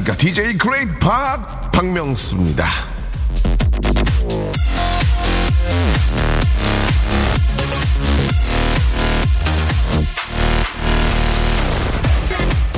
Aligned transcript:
안녕하십니까. 0.00 0.16
DJ 0.16 0.56
그레이트 0.56 0.98
박 0.98 1.70
박명수입니다. 1.72 2.66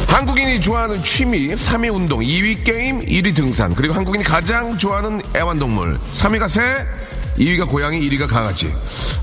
한국인이 0.06 0.60
좋아하는 0.60 1.02
취미 1.02 1.48
3위 1.54 1.92
운동 1.92 2.20
2위 2.20 2.64
게임 2.64 3.00
1위 3.00 3.34
등산 3.34 3.74
그리고 3.74 3.94
한국인이 3.94 4.24
가장 4.24 4.76
좋아하는 4.78 5.20
애완동물 5.34 5.98
3위가 6.12 6.48
새 6.48 6.86
2위가 7.38 7.68
고양이 7.68 8.00
1위가 8.08 8.28
강아지. 8.28 8.72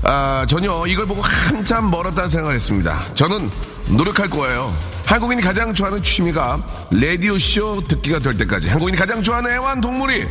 아 0.02 0.44
전혀 0.48 0.84
이걸 0.86 1.06
보고 1.06 1.22
한참 1.22 1.90
멀었다는 1.90 2.28
생각을 2.28 2.56
했습니다. 2.56 3.00
저는 3.14 3.50
노력할 3.88 4.28
거예요 4.28 4.72
한국인이 5.10 5.42
가장 5.42 5.74
좋아하는 5.74 6.00
취미가 6.04 6.64
라디오쇼 6.92 7.80
듣기가 7.88 8.20
될 8.20 8.36
때까지 8.36 8.68
한국인이 8.68 8.96
가장 8.96 9.20
좋아하는 9.20 9.50
애완동물이 9.50 10.24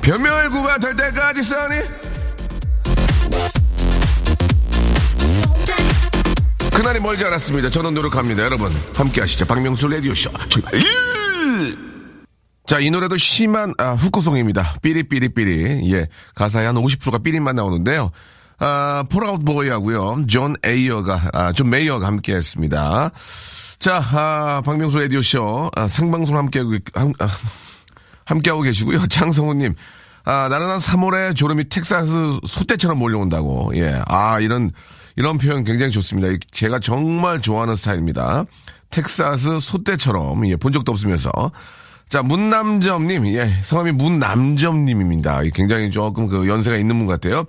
변멸구가 0.00 0.78
될 0.78 0.96
때까지 0.96 1.42
써니 1.42 1.76
그날이 6.72 7.00
멀지 7.00 7.22
않았습니다. 7.26 7.68
저는 7.68 7.92
노력합니다. 7.92 8.42
여러분, 8.44 8.72
함께 8.94 9.20
하시죠. 9.20 9.44
박명수 9.44 9.88
라디오쇼 9.88 10.30
출발! 10.48 10.72
자, 12.66 12.80
이 12.80 12.90
노래도 12.90 13.18
심한, 13.18 13.74
아, 13.76 13.92
후크송입니다. 13.92 14.76
삐리삐리삐리. 14.80 15.92
예. 15.92 16.08
가사의 16.34 16.66
한 16.68 16.76
50%가 16.76 17.18
삐리만 17.18 17.56
나오는데요. 17.56 18.10
아, 18.58 19.04
폴아웃 19.10 19.44
보이하고요. 19.44 20.22
존 20.28 20.54
에이어가, 20.64 21.30
아, 21.34 21.52
존 21.52 21.68
메이어가 21.68 22.06
함께 22.06 22.34
했습니다. 22.34 23.10
자, 23.78 24.02
아, 24.12 24.62
박명수 24.64 24.98
라디오쇼, 24.98 25.70
아, 25.74 25.88
생방송 25.88 26.36
함께하고, 26.36 26.76
함, 26.94 27.12
아, 27.18 27.28
함께하고 28.24 28.62
계시고요. 28.62 29.06
장성우님, 29.08 29.74
아, 30.24 30.48
나른한 30.48 30.78
3월에 30.78 31.36
졸음이 31.36 31.68
텍사스 31.68 32.40
소떼처럼 32.46 32.98
몰려온다고. 32.98 33.72
예. 33.76 34.00
아, 34.06 34.40
이런, 34.40 34.70
이런 35.16 35.38
표현 35.38 35.64
굉장히 35.64 35.92
좋습니다. 35.92 36.28
제가 36.52 36.80
정말 36.80 37.40
좋아하는 37.42 37.76
스타일입니다. 37.76 38.44
텍사스 38.90 39.60
소떼처럼, 39.60 40.48
예, 40.48 40.56
본 40.56 40.72
적도 40.72 40.92
없으면서. 40.92 41.30
자, 42.08 42.22
문남점님, 42.22 43.26
예, 43.34 43.60
성함이 43.62 43.92
문남점님입니다. 43.92 45.42
굉장히 45.52 45.90
조금 45.90 46.28
그 46.28 46.48
연세가 46.48 46.76
있는 46.76 46.96
분 46.96 47.06
같아요. 47.06 47.44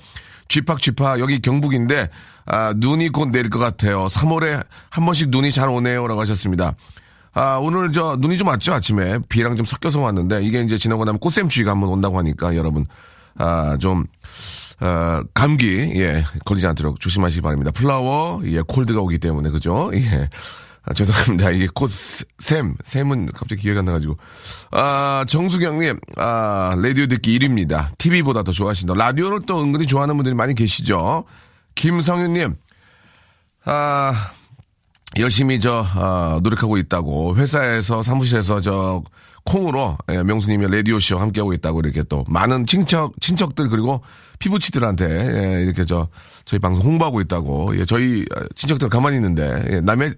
쥐팍 0.48 0.82
쥐팍, 0.82 1.20
여기 1.20 1.40
경북인데, 1.42 2.10
아, 2.46 2.74
눈이 2.76 3.10
곧 3.10 3.30
내릴 3.30 3.50
것 3.50 3.60
같아요. 3.60 4.08
3월에 4.08 4.66
한 4.90 5.06
번씩 5.06 5.30
눈이 5.30 5.52
잘 5.52 5.70
오네요. 5.70 6.08
라고 6.08 6.22
하셨습니다. 6.22 6.76
아, 7.34 7.58
오늘 7.58 7.92
저 7.92 8.18
눈이 8.20 8.38
좀 8.38 8.48
왔죠? 8.48 8.74
아침에. 8.74 9.20
비랑 9.30 9.56
좀 9.56 9.66
섞여서 9.66 10.02
왔는데, 10.02 10.44
이게 10.44 10.62
이제 10.62 10.78
지나고 10.78 11.04
나면 11.06 11.20
꽃샘추위가 11.20 11.72
한번 11.72 11.90
온다고 11.90 12.18
하니까 12.20 12.56
여러분, 12.56 12.86
아, 13.38 13.78
좀, 13.80 14.06
어, 14.82 15.22
감기, 15.34 15.94
예, 15.96 16.24
걸리지 16.46 16.68
않도록 16.68 17.00
조심하시기 17.00 17.42
바랍니다. 17.42 17.72
플라워, 17.72 18.42
예, 18.46 18.62
콜드가 18.62 19.02
오기 19.02 19.18
때문에, 19.20 19.50
그죠? 19.50 19.92
예. 19.94 20.30
아, 20.86 20.94
죄송합니다. 20.94 21.50
이게 21.52 21.68
곧 21.74 21.90
샘, 22.40 22.76
샘은 22.84 23.28
갑자기 23.34 23.64
기회가 23.64 23.80
안 23.80 23.86
나가지고. 23.86 24.18
아, 24.72 25.26
정수경님, 25.28 26.00
아, 26.18 26.76
라디오 26.78 27.08
듣기 27.08 27.38
1위입니다. 27.40 27.98
TV보다 27.98 28.44
더 28.44 28.52
좋아하신다. 28.52 28.94
라디오를 28.94 29.42
또 29.48 29.62
은근히 29.62 29.88
좋아하는 29.88 30.16
분들이 30.16 30.36
많이 30.36 30.54
계시죠? 30.54 31.26
김성윤님, 31.74 32.56
아, 33.66 34.14
열심히 35.18 35.60
저, 35.60 35.84
아, 35.96 36.40
노력하고 36.44 36.78
있다고. 36.78 37.36
회사에서, 37.36 38.04
사무실에서 38.04 38.62
저, 38.62 39.04
콩으로, 39.46 39.98
예, 40.10 40.24
명수님의 40.24 40.72
라디오쇼 40.72 41.20
함께하고 41.20 41.54
있다고 41.54 41.80
이렇게 41.82 42.04
또 42.04 42.26
많은 42.28 42.66
친척, 42.66 43.14
친척들 43.22 43.70
그리고 43.70 44.02
피부치들한테, 44.40 45.06
예, 45.06 45.64
이렇게 45.64 45.86
저, 45.86 46.08
저희 46.46 46.60
방송 46.60 46.86
홍보하고 46.86 47.22
있다고. 47.22 47.78
예, 47.80 47.86
저희 47.86 48.26
친척들 48.56 48.90
가만히 48.90 49.18
있는데, 49.18 49.64
예, 49.72 49.82
남의, 49.82 50.14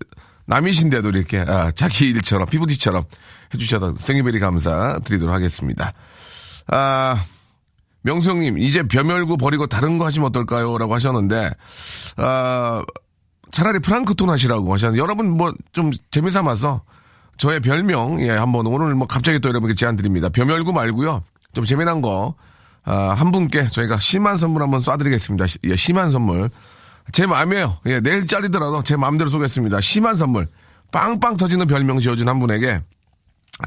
남이신데도 0.47 1.09
이렇게, 1.09 1.40
아, 1.40 1.72
자기 1.72 2.09
일처럼, 2.09 2.47
피부티처럼 2.47 3.03
해주셔서 3.53 3.96
생일베리 4.00 4.40
감사 4.40 5.00
드리도록 5.03 5.34
하겠습니다. 5.34 5.94
아, 6.68 7.24
명수 8.02 8.31
형님, 8.31 8.58
이제 8.58 8.84
벼멸구 8.84 9.38
버리고 9.38 9.68
다른 9.68 9.97
거 9.97 10.06
하시면 10.06 10.28
어떨까요? 10.30 10.78
라고 10.78 10.94
하셨는데, 10.96 11.52
아, 12.18 12.84
차라리 13.52 13.80
프랑크톤 13.80 14.30
하시라고 14.30 14.74
하셨는데, 14.74 15.02
여러분 15.02 15.30
뭐 15.31 15.53
좀 15.74 15.91
재미삼아서 16.12 16.81
저의 17.38 17.59
별명, 17.59 18.22
예, 18.22 18.31
한번 18.31 18.66
오늘 18.68 18.96
뭐 18.96 19.06
갑자기 19.08 19.40
또 19.40 19.50
여러분께 19.50 19.75
제안 19.75 19.96
드립니다. 19.96 20.29
벼멸구 20.29 20.74
말고요. 20.74 21.24
좀 21.53 21.66
재미난 21.66 22.02
거, 22.02 22.35
아, 22.84 23.09
한 23.14 23.31
분께 23.31 23.68
저희가 23.68 24.00
심한 24.00 24.38
선물 24.38 24.64
한번 24.64 24.79
쏴드리겠습니다. 24.79 25.59
예, 25.66 25.75
심한 25.75 26.09
선물. 26.12 26.50
제 27.12 27.25
마음이에요. 27.25 27.78
예, 27.88 28.00
내일 28.00 28.28
짜리더라도 28.28 28.84
제 28.84 28.95
마음대로 28.95 29.29
쏘겠습니다. 29.29 29.81
심한 29.81 30.18
선물. 30.18 30.47
빵빵 30.91 31.38
터지는 31.38 31.68
별명 31.68 32.00
지어준 32.00 32.28
한 32.29 32.40
분에게 32.40 32.81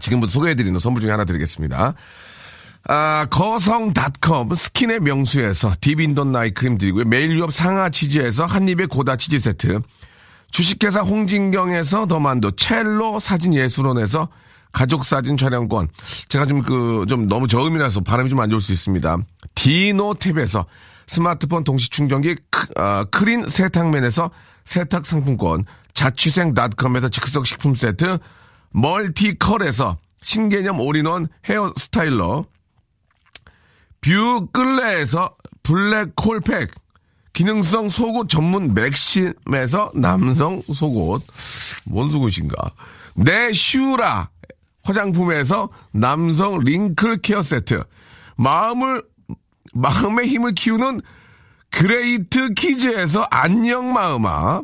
지금부터 0.00 0.30
소개해드리는 0.32 0.78
선물 0.78 1.02
중에 1.02 1.10
하나 1.10 1.24
드리겠습니다. 1.24 1.94
아, 2.88 3.26
거성닷컴 3.30 4.54
스킨의 4.54 5.00
명수에서 5.00 5.74
딥인돈 5.80 6.32
나이 6.32 6.50
크림 6.52 6.78
드리고요. 6.78 7.04
매일 7.04 7.36
유업 7.36 7.52
상하 7.52 7.90
치즈에서 7.90 8.46
한입의 8.46 8.86
고다 8.86 9.16
치즈 9.16 9.38
세트. 9.38 9.80
주식회사 10.50 11.00
홍진경에서 11.02 12.06
더만두, 12.06 12.52
첼로 12.56 13.20
사진 13.20 13.54
예술원에서 13.54 14.28
가족 14.72 15.04
사진 15.04 15.36
촬영권. 15.36 15.88
제가 16.28 16.46
좀 16.46 16.62
그, 16.62 17.04
좀 17.08 17.26
너무 17.26 17.46
저음이라서 17.48 18.00
바람이 18.00 18.30
좀 18.30 18.40
안 18.40 18.50
좋을 18.50 18.60
수 18.60 18.72
있습니다. 18.72 19.18
디노탭에서 19.54 20.64
스마트폰 21.10 21.64
동시 21.64 21.90
충전기 21.90 22.36
크, 22.50 22.68
아, 22.76 23.04
크린 23.10 23.48
세탁맨에서 23.48 24.30
세탁 24.64 25.04
상품권. 25.04 25.64
자취생닷컴에서 25.92 27.08
즉석 27.08 27.48
식품 27.48 27.74
세트. 27.74 28.18
멀티컬에서 28.70 29.98
신개념 30.22 30.78
all-in-one 30.78 31.26
hair 31.48 31.72
styler. 31.76 32.44
뷰끌레에서 34.00 35.34
블랙홀 35.64 36.42
팩. 36.44 36.70
기능성 37.32 37.88
속옷 37.88 38.28
전문 38.28 38.72
맥심에서 38.72 39.90
남성 39.96 40.62
속옷. 40.62 41.26
뭔 41.86 42.12
속옷인가? 42.12 42.56
네슈라 43.16 44.30
화장품에서 44.84 45.70
남성 45.90 46.60
wrinkle 46.60 47.18
care 47.18 47.42
세트. 47.42 47.82
마음을, 48.36 49.02
마음의 49.74 50.26
힘을 50.26 50.52
키우는 50.52 51.00
그레이트 51.70 52.52
키즈에서 52.54 53.26
안녕 53.30 53.92
마음아. 53.92 54.62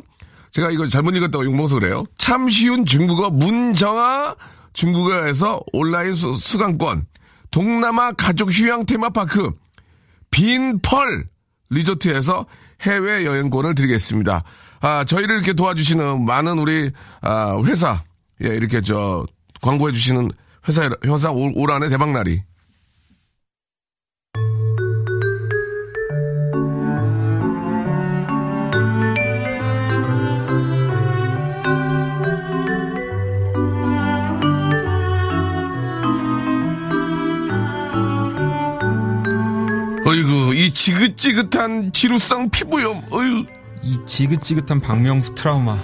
제가 0.51 0.71
이거 0.71 0.87
잘못 0.87 1.15
읽었다고 1.15 1.45
욕먹어서 1.45 1.79
그래요. 1.79 2.03
참 2.17 2.49
쉬운 2.49 2.85
중국어 2.85 3.29
문정아 3.29 4.35
중국어에서 4.73 5.61
온라인 5.73 6.15
수, 6.15 6.33
수강권. 6.33 7.05
동남아 7.51 8.11
가족 8.11 8.51
휴양 8.51 8.85
테마파크. 8.85 9.51
빈펄 10.31 11.25
리조트에서 11.69 12.45
해외 12.81 13.25
여행권을 13.25 13.75
드리겠습니다. 13.75 14.43
아, 14.81 15.03
저희를 15.05 15.35
이렇게 15.35 15.53
도와주시는 15.53 16.25
많은 16.25 16.59
우리, 16.59 16.91
아, 17.21 17.59
회사, 17.63 18.03
예, 18.43 18.49
이렇게 18.49 18.81
저, 18.81 19.25
광고해 19.61 19.91
주시는 19.93 20.29
회사, 20.67 20.89
회사 21.05 21.31
올, 21.31 21.51
올 21.55 21.71
한해 21.71 21.89
대박날이. 21.89 22.43
지긋지긋한 40.77 41.91
지루성 41.91 42.51
피부염, 42.51 43.01
어휴. 43.09 43.45
이 43.81 43.97
지긋지긋한 44.05 44.79
박명수 44.79 45.33
트라우마. 45.33 45.75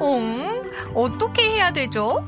응? 0.00 0.62
어떻게 0.94 1.42
해야 1.42 1.72
되죠? 1.72 2.26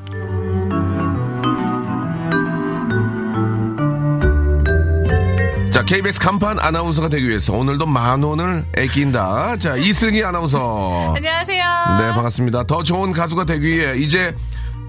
자, 5.71 5.83
KBS 5.83 6.21
간판 6.21 6.57
아나운서가 6.57 7.09
되기 7.09 7.27
위해서 7.27 7.51
오늘도 7.51 7.85
만 7.85 8.23
원을 8.23 8.63
아낀다. 8.77 9.57
자, 9.57 9.75
이슬기 9.75 10.23
아나운서. 10.23 11.13
안녕하세요. 11.17 11.63
네, 11.99 12.13
반갑습니다. 12.13 12.63
더 12.63 12.81
좋은 12.81 13.11
가수가 13.11 13.43
되기 13.43 13.67
위해 13.67 13.97
이제 13.97 14.33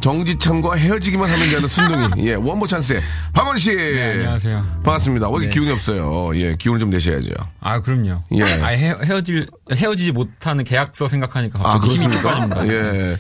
정지창과 0.01 0.75
헤어지기만 0.77 1.29
하면 1.29 1.49
되는 1.51 1.69
순둥이. 1.69 2.27
예, 2.29 2.35
원모 2.35 2.67
찬스의 2.67 3.03
박원 3.33 3.57
씨. 3.57 3.75
네, 3.75 4.13
안녕하세요. 4.13 4.81
반갑습니다. 4.85 5.29
왜 5.29 5.33
이렇게 5.33 5.47
네. 5.47 5.51
기운이 5.51 5.73
없어요? 5.73 6.31
예, 6.37 6.55
기운을 6.57 6.79
좀 6.79 6.91
내셔야죠. 6.91 7.31
아, 7.61 7.81
그럼요. 7.81 8.23
예. 8.33 8.43
아, 8.43 8.69
헤, 8.69 8.95
헤어질, 9.05 9.47
헤어지지 9.73 10.13
못하는 10.13 10.65
계약서 10.65 11.09
생각하니까 11.09 11.59
아, 11.63 11.81
그렇습니까? 11.81 12.23
빠집니다. 12.23 12.69
예. 12.69 13.19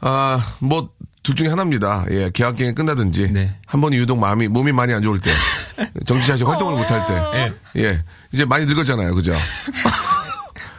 아, 0.00 0.40
뭐, 0.60 0.90
둘 1.22 1.34
중에 1.34 1.48
하나입니다. 1.48 2.04
예, 2.10 2.30
계약 2.32 2.54
기간이 2.56 2.74
끝나든지. 2.74 3.32
네. 3.32 3.56
한 3.66 3.80
번이 3.80 3.96
유독 3.96 4.18
마음이, 4.18 4.46
몸이 4.46 4.70
많이 4.72 4.92
안 4.92 5.02
좋을 5.02 5.18
때. 5.18 5.30
정치샷이 6.06 6.42
활동을 6.44 6.76
못할 6.78 7.04
때. 7.06 7.14
예. 7.74 7.82
예. 7.82 8.04
이제 8.32 8.44
많이 8.44 8.64
늙었잖아요. 8.66 9.12
그죠? 9.14 9.32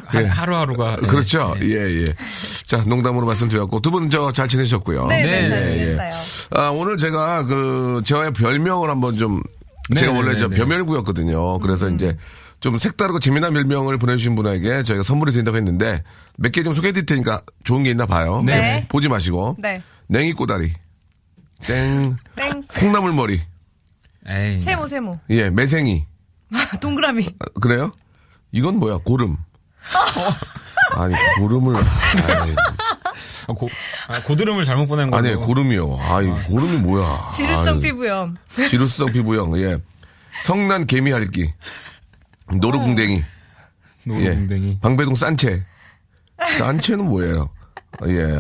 하- 0.08 0.22
예. 0.22 0.26
하루하루가. 0.28 0.98
예. 1.04 1.08
그렇죠. 1.08 1.56
예. 1.62 1.66
예, 1.68 2.06
예. 2.06 2.16
자, 2.66 2.84
농담으로 2.86 3.26
말씀드렸고, 3.26 3.80
두 3.82 3.92
분 3.92 4.10
저 4.10 4.32
잘 4.32 4.48
지내셨고요. 4.48 5.08
네, 5.08 5.22
네, 5.22 5.42
네, 5.42 5.50
잘 5.50 5.60
네, 5.64 5.78
지냈어요. 5.78 6.14
아, 6.52 6.70
오늘 6.70 6.98
제가 6.98 7.44
그, 7.46 8.02
저의 8.06 8.32
별명을 8.34 8.90
한번 8.90 9.18
좀, 9.18 9.42
네, 9.90 10.00
제가 10.00 10.12
네, 10.14 10.18
원래 10.18 10.34
네, 10.34 10.40
저 10.40 10.48
네. 10.48 10.56
벼멸구였거든요. 10.58 11.60
그래서 11.60 11.90
이제 11.90 12.18
좀 12.60 12.78
색다르고 12.78 13.20
재미난 13.20 13.54
별명을 13.54 13.98
보내주신 13.98 14.36
분에게 14.36 14.82
저희가 14.84 15.04
선물이 15.04 15.32
드린다고 15.32 15.58
했는데 15.58 16.04
몇 16.38 16.52
개 16.52 16.64
좀 16.64 16.74
소개해 16.74 16.92
드릴 16.92 17.06
테니까 17.06 17.42
좋은 17.64 17.84
게 17.84 17.92
있나 17.92 18.06
봐요. 18.08 18.42
네. 18.46 18.86
보지 18.90 19.10
마시고. 19.10 19.58
네. 19.60 19.82
냉이 20.08 20.34
꼬다리. 20.34 20.74
땡. 21.62 22.18
땡. 22.36 22.64
콩나물 22.80 23.14
머리. 23.14 23.42
에이. 24.28 24.60
세모, 24.60 24.88
세모. 24.88 25.20
예, 25.30 25.50
매생이. 25.50 26.06
동그라미. 26.82 27.28
아, 27.40 27.46
그래요? 27.62 27.92
이건 28.52 28.78
뭐야? 28.78 29.00
고름. 29.04 29.38
아니, 30.96 31.14
고름을. 31.40 31.76
아니, 31.76 32.56
아, 33.48 33.54
고, 33.54 33.70
아, 34.08 34.22
고드름을 34.24 34.64
잘못 34.66 34.88
보낸 34.88 35.10
거고. 35.12 35.18
아니, 35.18 35.36
고름이요. 35.36 36.00
아이, 36.02 36.28
고름이 36.28 36.78
뭐야. 36.78 37.32
지루성 37.34 37.68
아이. 37.68 37.80
피부염. 37.80 38.38
지루성 38.70 39.12
피부형, 39.12 39.60
예. 39.60 39.78
성난 40.44 40.86
개미 40.86 41.12
핥기. 41.12 41.54
노루궁뎅이. 42.54 43.24
노동댕이. 44.06 44.70
예. 44.70 44.80
방배동 44.82 45.16
싼채. 45.16 45.64
싼채는 46.58 47.06
뭐예요? 47.06 47.50
예. 48.08 48.40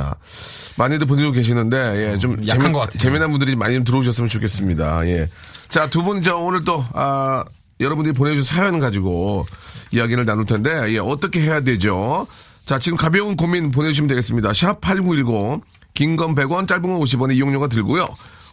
많이들 0.77 1.07
보내주고 1.07 1.33
계시는데, 1.33 2.13
예. 2.13 2.17
좀. 2.17 2.33
어, 2.33 2.47
약한 2.47 2.71
것 2.71 2.79
같아요. 2.79 2.99
재미난 2.99 3.31
분들이 3.31 3.55
많이 3.55 3.75
좀 3.75 3.83
들어오셨으면 3.83 4.29
좋겠습니다. 4.29 5.07
예. 5.07 5.27
자, 5.69 5.89
두 5.89 6.03
분, 6.03 6.21
저 6.21 6.37
오늘 6.37 6.63
또, 6.63 6.85
아, 6.93 7.43
여러분들이 7.79 8.13
보내주신 8.13 8.55
사연 8.55 8.79
가지고 8.79 9.45
이야기를 9.91 10.25
나눌 10.25 10.45
텐데, 10.45 10.69
예. 10.93 10.97
어떻게 10.99 11.41
해야 11.41 11.61
되죠? 11.61 12.27
자, 12.65 12.79
지금 12.79 12.97
가벼운 12.97 13.35
고민 13.35 13.71
보내주시면 13.71 14.07
되겠습니다. 14.09 14.53
샵 14.53 14.81
8910, 14.81 15.61
긴 15.93 16.15
건 16.17 16.35
100원, 16.35 16.67
짧은 16.67 16.81
건 16.83 16.99
50원의 16.99 17.35
이용료가 17.37 17.67
들고요. 17.67 18.07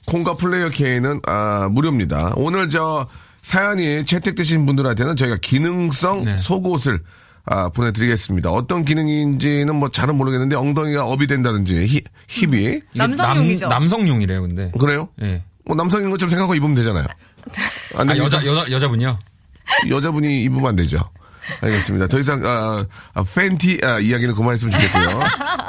콩과 0.07 0.37
플레이어 0.37 0.69
K는, 0.71 1.21
아, 1.27 1.69
무료입니다. 1.71 2.33
오늘 2.37 2.69
저, 2.69 3.09
사연이 3.43 4.07
채택되신 4.07 4.65
분들한테는 4.67 5.17
저희가 5.17 5.37
기능성 5.43 6.25
네. 6.25 6.39
속옷을 6.39 7.03
아, 7.47 7.69
보내드리겠습니다. 7.69 8.51
어떤 8.51 8.87
기능인지는 8.87 9.75
뭐 9.77 9.91
잘은 9.91 10.17
모르겠는데 10.17 10.57
엉덩이가 10.57 11.05
업이 11.05 11.27
된다든지 11.27 11.77
히- 11.87 12.01
힙이 12.27 12.63
이게 12.63 12.81
남성용이죠. 12.95 13.69
남, 13.69 13.81
남성용이래요, 13.83 14.41
근데. 14.41 14.73
그래요? 14.81 15.09
예. 15.21 15.43
뭐 15.67 15.77
남성인 15.77 16.09
것처럼 16.09 16.31
생각하고 16.31 16.55
입으면 16.55 16.75
되잖아요. 16.77 17.05
안 17.99 18.09
아? 18.09 18.17
여자, 18.17 18.43
여자, 18.47 18.71
여자분이요? 18.71 19.19
여자분이 19.91 20.43
입으면 20.45 20.67
안 20.69 20.77
되죠. 20.77 20.99
알겠습니다. 21.63 22.09
더 22.09 22.19
이상 22.19 22.45
아, 22.45 22.85
아, 23.15 23.25
팬티 23.35 23.81
아, 23.83 23.99
이야기는 23.99 24.35
그만했으면 24.35 24.73
좋겠고요. 24.73 25.21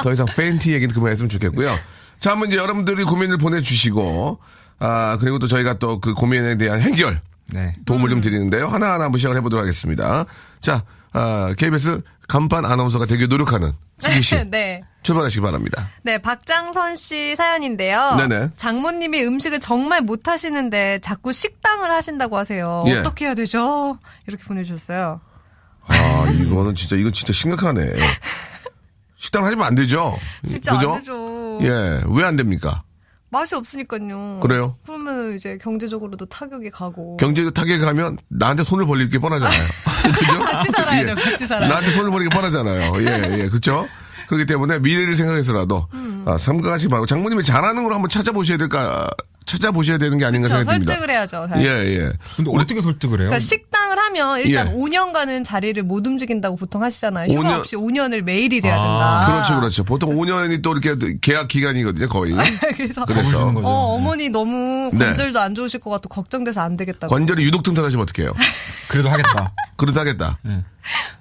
더 0.04 0.12
이상 0.12 0.26
팬티 0.36 0.74
얘기는 0.74 0.94
그만했으면 0.94 1.30
좋겠고요. 1.30 1.76
자, 2.20 2.32
한번 2.32 2.48
이제 2.50 2.58
여러분들이 2.58 3.04
고민을 3.04 3.38
보내주시고 3.38 4.40
아 4.80 5.18
그리고 5.20 5.40
또 5.40 5.48
저희가 5.48 5.80
또 5.80 6.00
그 6.00 6.14
고민에 6.14 6.58
대한 6.58 6.82
해결 6.82 7.22
네. 7.54 7.74
도움을 7.86 8.10
좀 8.10 8.22
드리는데요. 8.22 8.68
하나하나 8.68 9.06
한번 9.06 9.20
시작을 9.20 9.38
해보도록 9.38 9.62
하겠습니다. 9.62 10.26
자, 10.60 10.84
아, 11.14 11.54
KBS 11.58 12.02
간판 12.28 12.66
아나운서가 12.66 13.06
되게 13.06 13.28
노력하는 13.28 13.72
승기 14.00 14.22
씨 14.22 14.36
네. 14.50 14.82
출발하시기 15.04 15.42
바랍니다. 15.42 15.90
네, 16.02 16.18
박장선 16.18 16.96
씨 16.96 17.36
사연인데요. 17.36 18.16
네네. 18.18 18.50
장모님이 18.56 19.24
음식을 19.24 19.60
정말 19.60 20.02
못 20.02 20.28
하시는데 20.28 21.00
자꾸 21.00 21.32
식당을 21.32 21.92
하신다고 21.92 22.36
하세요. 22.38 22.84
예. 22.88 22.98
어떻게 22.98 23.26
해야 23.26 23.36
되죠? 23.36 24.00
이렇게 24.26 24.44
보내주셨어요. 24.46 25.22
아, 25.88 26.26
이거는 26.34 26.76
진짜, 26.76 26.96
이건 26.96 27.14
진짜 27.14 27.34
심각하네. 27.34 27.94
식당 29.18 29.46
하시면 29.46 29.66
안 29.66 29.76
되죠? 29.76 30.18
진짜 30.46 30.74
그죠? 30.76 30.94
안 30.94 31.00
되죠. 31.00 31.60
예, 31.62 32.02
왜 32.10 32.24
안 32.26 32.36
됩니까? 32.36 32.84
맛이 33.32 33.56
없으니까요. 33.56 34.40
그래요? 34.42 34.78
그러면 34.86 35.36
이제 35.36 35.58
경제적으로도 35.62 36.26
타격이 36.28 36.70
가고. 36.70 37.18
경제 37.18 37.50
타격이 37.50 37.80
가면 37.80 38.18
나한테 38.30 38.64
손을 38.64 38.86
벌릴 38.86 39.10
게 39.10 39.20
뻔하잖아요. 39.20 39.62
그죠? 40.20 40.40
같이 40.40 40.72
살아야 40.72 41.00
예. 41.02 41.06
돼요, 41.06 41.16
같이 41.16 41.46
살아야 41.48 41.68
나한테 41.68 41.92
손을 41.92 42.12
벌리기 42.12 42.30
뻔하잖아요. 42.34 42.94
예, 43.02 43.40
예, 43.42 43.50
그렇죠? 43.50 43.88
그렇기 44.28 44.46
때문에 44.46 44.80
미래를 44.80 45.16
생각해서라도 45.16 45.88
음. 45.96 46.24
아, 46.28 46.38
삼가하시 46.38 46.88
바라고 46.88 47.06
장모님이 47.06 47.44
잘하는 47.44 47.84
걸 47.84 47.94
한번 47.94 48.10
찾아보셔야 48.10 48.58
될까 48.58 49.10
찾아보셔야 49.46 49.98
되는 49.98 50.18
게 50.18 50.26
아닌가 50.26 50.48
그렇죠. 50.48 50.64
생각이 50.64 50.80
듭니다. 50.86 50.94
설득을 50.94 51.14
해야죠. 51.14 51.48
예, 51.58 51.64
잘. 51.64 51.88
예. 51.88 52.12
근데 52.36 52.52
어떻게 52.54 52.82
설득을 52.82 53.20
해요? 53.22 53.30
그러니까 53.30 53.40
식당을 53.40 53.98
하면 53.98 54.40
일단 54.42 54.68
예. 54.68 54.72
5년간은 54.74 55.46
자리를 55.46 55.82
못 55.84 56.06
움직인다고 56.08 56.56
보통 56.56 56.84
하시잖아요. 56.84 57.32
휴가 57.32 57.50
5년 57.50 57.60
없이 57.60 57.76
5년을 57.76 58.22
매일 58.24 58.52
일해야 58.52 58.76
아, 58.76 59.20
된다. 59.20 59.32
그렇죠, 59.34 59.56
그렇죠. 59.60 59.84
보통 59.84 60.16
5년이 60.16 60.62
또 60.64 60.74
이렇게 60.76 61.18
계약 61.22 61.48
기간이거든요, 61.48 62.08
거의. 62.10 62.34
그래서 62.76 63.06
겁을 63.06 63.22
그래서 63.22 63.54
거죠. 63.54 63.68
어, 63.68 63.96
어머니 63.96 64.30
너무 64.30 64.90
네. 64.94 65.06
관절도 65.06 65.40
안 65.40 65.54
좋으실 65.56 65.80
것 65.80 65.90
같고 65.92 66.10
걱정돼서 66.10 66.62
안 66.62 66.76
되겠다고. 66.76 67.14
관절이 67.14 67.44
유독 67.44 67.64
튼튼하시면 67.64 68.04
어떡해요? 68.04 68.34
그래도 68.90 69.10
하겠다. 69.10 69.54
그렇다 69.76 70.02
하겠다. 70.02 70.40
예. 70.48 70.64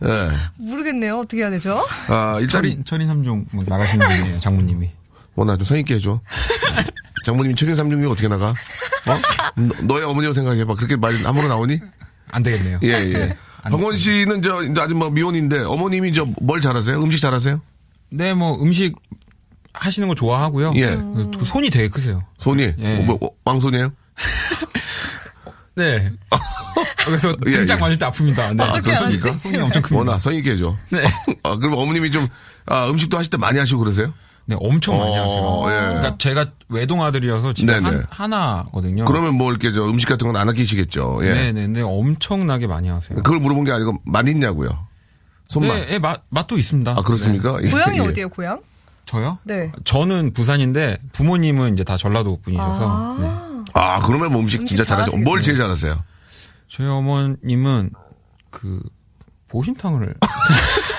예. 0.05 0.31
모르겠네요. 0.59 1.19
어떻게 1.19 1.43
해야 1.43 1.51
되죠? 1.51 1.79
아, 2.09 2.39
일단, 2.41 2.63
철인, 2.63 2.85
철인 2.85 3.09
3종 3.09 3.45
뭐 3.53 3.65
나가시는 3.67 4.07
분이에요, 4.07 4.41
장모님이. 4.41 4.91
뭐, 5.35 5.45
나 5.45 5.57
좀 5.57 5.65
성의있게 5.65 5.95
해줘. 5.97 6.21
장모님이 7.25 7.55
철인 7.55 7.75
삼중이 7.75 8.07
어떻게 8.07 8.29
나가? 8.29 8.47
어? 8.47 8.55
너, 9.57 9.75
너의 9.83 10.05
어머니로 10.05 10.33
생각해봐. 10.33 10.75
그렇게 10.75 10.97
말 10.97 11.15
함부로 11.25 11.49
나오니? 11.49 11.81
안 12.31 12.43
되겠네요. 12.43 12.79
예, 12.83 12.89
예. 12.89 13.37
안 13.63 13.73
박원 13.73 13.97
씨는 13.97 14.43
저, 14.43 14.63
이제 14.63 14.81
아직 14.81 14.95
뭐 14.95 15.11
미혼인데, 15.11 15.61
어머님이 15.65 16.13
저 16.13 16.27
뭘 16.41 16.61
잘하세요? 16.61 17.03
음식 17.03 17.21
잘하세요? 17.21 17.61
네, 18.11 18.35
뭐 18.35 18.61
음식 18.63 18.95
하시는 19.73 20.07
거 20.09 20.15
좋아하고요. 20.15 20.73
예. 20.77 20.89
음. 20.95 21.31
그 21.37 21.45
손이 21.45 21.71
되게 21.71 21.89
크세요. 21.89 22.23
손이? 22.39 22.75
예. 22.79 22.99
어, 22.99 23.03
뭐, 23.03 23.19
어, 23.23 23.29
왕손이에요? 23.45 23.93
네. 25.77 26.11
그래서 27.05 27.37
예, 27.47 27.51
등짝 27.51 27.79
예. 27.79 27.81
맞을 27.81 27.99
때 27.99 28.07
아픕니다. 28.07 28.55
네. 28.55 28.63
아, 28.65 28.81
그렇습니까? 28.81 29.37
손이 29.39 29.57
엄청 29.59 29.83
큽니다. 29.83 30.05
뭐나, 30.05 30.19
성의있게 30.19 30.53
해줘. 30.53 30.77
네. 30.91 31.03
아, 31.43 31.57
그럼 31.57 31.75
어머님이 31.79 32.11
좀, 32.11 32.27
아, 32.67 32.89
음식도 32.89 33.19
하실 33.19 33.31
때 33.31 33.37
많이 33.37 33.59
하시고 33.59 33.81
그러세요? 33.81 34.15
네, 34.47 34.57
엄청 34.61 34.99
많이 34.99 35.15
하세요. 35.17 35.41
어, 35.41 35.71
예. 35.71 35.75
그러니까 35.77 36.19
제가 36.19 36.47
외동 36.69 37.03
아들이어서 37.03 37.53
집에 37.55 37.75
네네. 37.81 37.89
한, 37.89 38.07
하나거든요. 38.11 39.05
그러면 39.07 39.35
뭐 39.37 39.51
이렇게 39.51 39.73
저 39.73 39.85
음식 39.85 40.09
같은 40.09 40.27
건 40.27 40.37
안 40.37 40.49
아끼시겠죠. 40.49 41.21
예. 41.23 41.31
네 41.31 41.53
네, 41.53 41.67
네, 41.67 41.81
엄청나게 41.81 42.67
많이 42.67 42.89
하세요. 42.89 43.17
그걸 43.23 43.39
물어본 43.41 43.65
게 43.65 43.73
아니고, 43.73 43.99
맛 44.05 44.29
있냐고요. 44.29 44.87
손맛. 45.49 45.77
네, 45.79 45.87
네, 45.87 45.99
맛, 45.99 46.23
맛도 46.29 46.59
있습니다. 46.59 46.91
아, 46.93 47.03
그렇습니까? 47.03 47.57
예, 47.63 47.71
고향이 47.71 47.97
예. 47.99 48.01
어디예요, 48.03 48.29
고향? 48.29 48.61
저요? 49.07 49.39
네. 49.45 49.71
저는 49.85 50.33
부산인데 50.33 50.99
부모님은 51.13 51.75
이제 51.75 51.85
다 51.85 51.97
전라도 51.97 52.39
분이셔서 52.43 53.17
네. 53.21 53.31
아, 53.75 54.01
그러면 54.07 54.33
뭐 54.33 54.41
음식, 54.41 54.61
음식 54.63 54.69
진짜 54.77 54.85
잘하죠. 54.85 55.11
잘하시겠네요. 55.13 55.25
뭘 55.25 55.43
제일 55.43 55.59
잘하세요? 55.59 56.03
저희 56.69 56.87
어머님은 56.89 57.91
그 58.51 58.81
보신탕을 59.49 60.15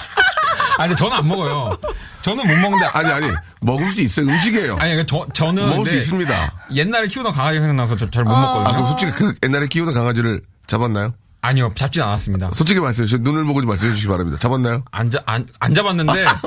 아 0.78 0.84
근데 0.84 0.96
저는 0.96 1.14
안 1.18 1.28
먹어요. 1.28 1.78
저는 2.22 2.48
못 2.48 2.56
먹는데 2.58 2.86
아니, 2.94 3.12
아니, 3.12 3.28
먹을 3.62 3.88
수 3.90 4.02
있어요. 4.02 4.26
음식이에요. 4.28 4.74
아니 4.78 4.92
그러니까 4.96 5.06
저 5.08 5.26
저는 5.34 5.64
먹을 5.64 5.78
수 5.86 5.92
근데 5.92 5.98
있습니다. 5.98 6.54
옛날에 6.74 7.08
키우던 7.08 7.34
강아지 7.34 7.60
생각나서 7.60 7.96
잘못 8.10 8.32
아, 8.34 8.42
먹거든요. 8.42 8.74
그럼 8.74 8.86
솔직히 8.88 9.12
그 9.14 9.34
옛날에 9.44 9.68
키우던 9.68 9.94
강아지를 9.94 10.42
잡았나요? 10.68 11.14
아니요, 11.42 11.72
잡진 11.76 12.02
않았습니다. 12.02 12.50
솔직히 12.56 12.80
말씀해 12.80 13.06
주세요. 13.06 13.22
눈을 13.24 13.46
보고 13.46 13.62
좀 13.62 13.70
말씀해 13.70 13.92
주시기 13.94 14.08
바랍니다. 14.10 14.36
잡았나요? 14.40 14.84
안, 14.92 15.12
자, 15.12 15.20
안, 15.28 15.46
안 15.60 15.76
잡았는데 15.76 16.26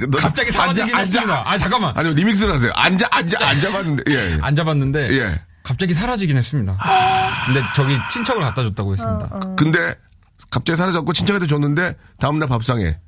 그- 0.00 0.10
너- 0.10 0.18
갑자기 0.18 0.50
사라지긴 0.50 0.96
했습니다. 0.98 1.44
아 1.46 1.56
잠깐만. 1.56 1.92
아니요, 1.96 2.12
리믹스를 2.14 2.52
하세요. 2.52 2.72
앉아, 2.74 3.06
앉아, 3.12 3.38
안 3.46 3.60
잡았는데. 3.60 4.02
예. 4.08 4.14
예. 4.14 4.38
안 4.42 4.56
잡았는데 4.56 5.10
예. 5.16 5.40
갑자기 5.62 5.94
사라지긴 5.94 6.36
했습니다. 6.36 6.76
근데 7.46 7.62
저기 7.76 7.96
친척을 8.10 8.42
갖다 8.42 8.64
줬다고 8.64 8.92
했습니다. 8.94 9.28
근데 9.56 9.94
갑자기 10.50 10.76
사라졌고 10.76 11.12
친척한테 11.12 11.46
줬는데 11.46 11.94
다음날 12.18 12.48
밥상에 12.48 12.98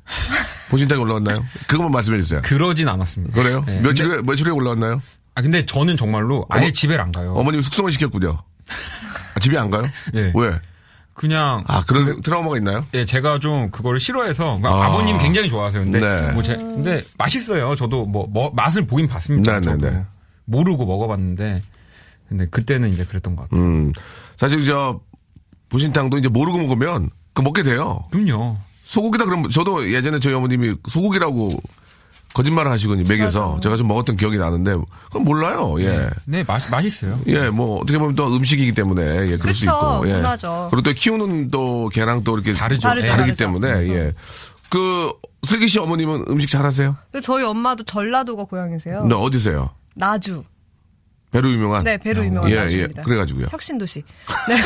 보신탕이 0.74 1.00
올라왔나요? 1.00 1.44
그것만 1.68 1.92
말씀해 1.92 2.20
주세요. 2.20 2.40
그러진 2.42 2.88
않았습니다. 2.88 3.32
그래요? 3.40 3.62
네. 3.64 3.80
며칠 3.80 4.06
후에, 4.06 4.22
며칠 4.22 4.46
후에 4.48 4.52
올라왔나요? 4.54 4.98
아 5.36 5.42
근데 5.42 5.64
저는 5.64 5.96
정말로 5.96 6.44
아예 6.48 6.64
어머- 6.64 6.72
집에 6.72 6.96
안 6.98 7.12
가요. 7.12 7.34
어머님 7.34 7.60
숙성을 7.60 7.90
시켰군요. 7.92 8.36
아, 9.36 9.40
집에 9.40 9.56
안 9.56 9.70
가요? 9.70 9.84
예. 10.14 10.32
왜? 10.34 10.60
그냥 11.12 11.62
아, 11.68 11.84
그런 11.84 12.20
트라우마가 12.22 12.56
있나요? 12.56 12.84
예, 12.94 13.04
제가 13.04 13.38
좀 13.38 13.70
그거를 13.70 14.00
싫어해서 14.00 14.58
아. 14.64 14.68
아. 14.68 14.86
아버님 14.86 15.16
굉장히 15.18 15.48
좋아하세요. 15.48 15.84
근데 15.84 16.00
네. 16.00 16.32
뭐 16.32 16.42
제, 16.42 16.56
근데 16.56 17.04
맛있어요. 17.18 17.76
저도 17.76 18.04
뭐, 18.06 18.26
뭐 18.28 18.50
맛을 18.52 18.84
보긴 18.84 19.06
봤습니다. 19.06 19.60
네, 19.60 19.76
네. 19.76 19.90
네. 19.90 20.04
모르고 20.44 20.86
먹어봤는데 20.86 21.62
근데 22.28 22.46
그때는 22.48 22.88
이제 22.92 23.04
그랬던 23.04 23.36
것 23.36 23.42
같아요. 23.48 23.60
음. 23.64 23.92
사실 24.36 24.64
저 24.66 25.00
보신탕도 25.68 26.18
이제 26.18 26.28
모르고 26.28 26.58
먹으면 26.58 27.10
그 27.32 27.42
먹게 27.42 27.62
돼요. 27.62 28.04
그럼요. 28.10 28.56
소고기다 28.84 29.24
그러면 29.24 29.48
저도 29.50 29.90
예전에 29.92 30.18
저희 30.20 30.34
어머님이 30.34 30.74
소고기라고 30.88 31.58
거짓말을 32.34 32.70
하시고 32.70 32.96
먹여서 32.96 33.60
제가 33.62 33.76
좀 33.76 33.86
먹었던 33.86 34.16
기억이 34.16 34.36
나는데 34.38 34.74
그건 35.06 35.22
몰라요. 35.24 35.76
예. 35.80 36.10
네, 36.24 36.42
맛, 36.44 36.68
맛있어요. 36.68 37.20
예, 37.28 37.48
뭐 37.48 37.78
어떻게 37.80 37.96
보면 37.98 38.16
또 38.16 38.26
음식이기 38.34 38.72
때문에 38.74 39.02
예, 39.30 39.36
그럴 39.36 39.54
수 39.54 39.66
그쵸, 39.66 39.76
있고. 40.00 40.08
예. 40.08 40.14
문화죠. 40.14 40.68
그리고 40.70 40.82
또 40.82 40.92
키우는 40.92 41.50
또 41.50 41.88
개랑 41.92 42.24
또 42.24 42.34
이렇게 42.34 42.52
다르죠. 42.52 42.88
다르죠, 42.88 43.06
다르기 43.06 43.28
다르죠. 43.36 43.44
때문에 43.44 43.68
예. 43.94 44.12
그 44.68 45.12
슬기 45.44 45.68
씨 45.68 45.78
어머님은 45.78 46.24
음식 46.28 46.48
잘하세요? 46.50 46.96
저희 47.22 47.44
엄마도 47.44 47.84
전라도가 47.84 48.44
고향이세요. 48.44 49.04
네, 49.06 49.14
어디세요? 49.14 49.70
나주. 49.94 50.42
배로 51.34 51.50
유명한. 51.50 51.82
네, 51.82 51.96
배로 51.98 52.24
유명한 52.24 52.48
예. 52.50 52.54
예. 52.70 52.86
그래가지고요. 53.04 53.48
혁신도시. 53.50 54.04
네. 54.48 54.56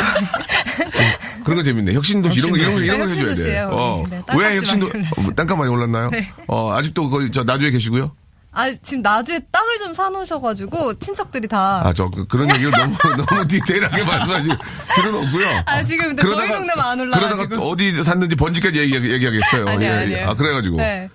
그런 1.44 1.56
거 1.56 1.62
재밌네. 1.62 1.94
혁신도시 1.94 2.38
이런 2.40 2.50
거 2.50 2.56
이런 2.58 2.72
거 2.74 2.80
이런 2.80 2.98
거. 2.98 3.04
해줘야 3.06 3.14
돼. 3.16 3.20
혁신도시예요, 3.22 3.68
어. 3.72 4.04
네, 4.10 4.22
왜 4.36 4.56
혁신도. 4.56 4.86
어, 4.86 5.34
땅값 5.34 5.56
많이 5.58 5.70
올랐나요? 5.70 6.10
네. 6.10 6.30
어 6.46 6.72
아직도 6.74 7.08
거기 7.08 7.32
저 7.32 7.42
나주에 7.42 7.70
계시고요? 7.70 8.14
아, 8.52 8.70
지금 8.82 9.02
나주에 9.02 9.40
땅을 9.52 9.78
좀 9.78 9.94
사놓으셔가지고, 9.94 10.98
친척들이 10.98 11.46
다. 11.46 11.80
아 11.86 11.92
저 11.94 12.10
그런 12.28 12.50
얘기를 12.50 12.70
너무 12.72 12.92
너무 13.28 13.46
디테일하게 13.46 14.02
말씀하실 14.04 14.56
필요는 14.96 15.26
없고요. 15.26 15.46
아, 15.64 15.82
지금 15.84 16.08
근데 16.08 16.22
저희 16.22 16.48
동네만 16.48 16.80
안 16.80 17.00
올라가지고. 17.00 17.36
그러다가 17.48 17.62
어디 17.66 17.94
샀는지 18.02 18.36
번지까지 18.36 18.78
얘기, 18.80 18.94
얘기하겠어요. 19.12 19.68
아니요, 19.68 19.88
예, 19.88 19.92
예. 19.94 19.98
아니에요. 19.98 20.28
아 20.30 20.34
그래가지고. 20.34 20.76
네. 20.76 21.08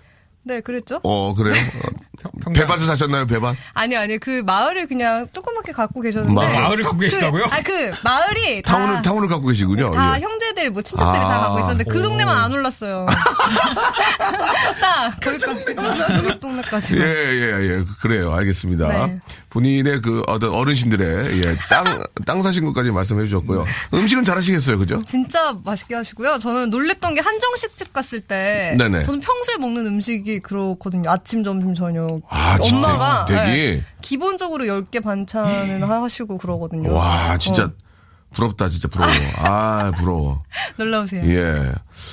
네, 0.46 0.62
그랬죠? 0.62 1.00
어 1.04 1.34
그래요? 1.36 1.54
평- 2.44 2.54
배밭을 2.54 2.88
사셨나요 2.88 3.26
배밭? 3.28 3.56
아니, 3.74 3.96
아니, 3.98 4.18
그 4.18 4.42
마을을 4.46 4.88
그냥 4.88 5.28
조그맣게 5.34 5.72
갖고 5.72 6.02
계셨는데. 6.02 6.34
마을. 6.34 6.54
마을을 6.62 6.84
갖고 6.84 6.98
계시다고요? 7.00 7.44
그, 7.46 7.54
아, 7.56 7.62
그, 7.62 7.92
마을이. 8.04 8.62
다, 8.64 8.78
타운을 8.78 9.02
타운을 9.02 9.28
갖고 9.28 9.48
계시군요. 9.48 9.92
다 9.92 10.18
예. 10.18 10.22
형제들, 10.22 10.72
뭐, 10.72 10.82
친척들이 10.82 11.24
아. 11.24 11.28
다 11.28 11.40
갖고 11.42 11.60
있었는데, 11.60 11.84
그 11.86 12.00
오. 12.00 12.04
동네만 12.04 12.36
안 12.36 12.52
올랐어요. 12.52 13.06
딱, 14.80 15.20
거기까지, 15.22 16.40
동네까지. 16.40 16.96
예, 16.98 17.02
예, 17.02 17.70
예. 17.80 17.84
그래요. 18.02 18.34
알겠습니다. 18.34 18.88
네. 19.06 19.20
본인의 19.50 20.02
그 20.02 20.24
어떤 20.28 20.52
어르신들의 20.52 21.42
예, 21.44 21.58
땅, 21.70 22.04
땅 22.26 22.42
사신 22.44 22.66
것까지 22.66 22.92
말씀해 22.92 23.26
주셨고요. 23.26 23.66
음식은 23.94 24.26
잘 24.26 24.38
하시겠어요. 24.38 24.80
그죠? 24.80 25.02
진짜 25.06 25.56
맛있게 25.64 25.96
하시고요. 25.96 26.40
저는 26.40 26.70
놀랬던 26.70 27.14
게 27.16 27.22
한정식집 27.22 27.94
갔을 27.94 28.22
때 28.22 28.76
네네. 28.78 29.04
저는 29.04 29.20
평소에 29.22 29.58
먹는 29.60 29.86
음식이 29.86 30.40
그렇거든요. 30.40 31.10
아침, 31.12 31.44
점심, 31.44 31.76
저녁. 31.76 32.13
아, 32.30 32.58
진짜? 32.60 32.76
엄마가 32.78 33.26
되게? 33.26 33.42
네, 33.42 33.84
기본적으로 34.02 34.66
10개 34.66 35.02
반찬을 35.04 35.90
하시고 35.90 36.38
그러거든요. 36.38 36.94
와, 36.94 37.38
진짜 37.38 37.66
어, 37.66 37.72
부럽다. 38.32 38.70
진짜 38.70 38.88
부러워. 38.88 39.12
아, 39.38 39.92
부러워. 39.96 40.44
놀라우세요. 40.78 41.24
예. 41.30 41.72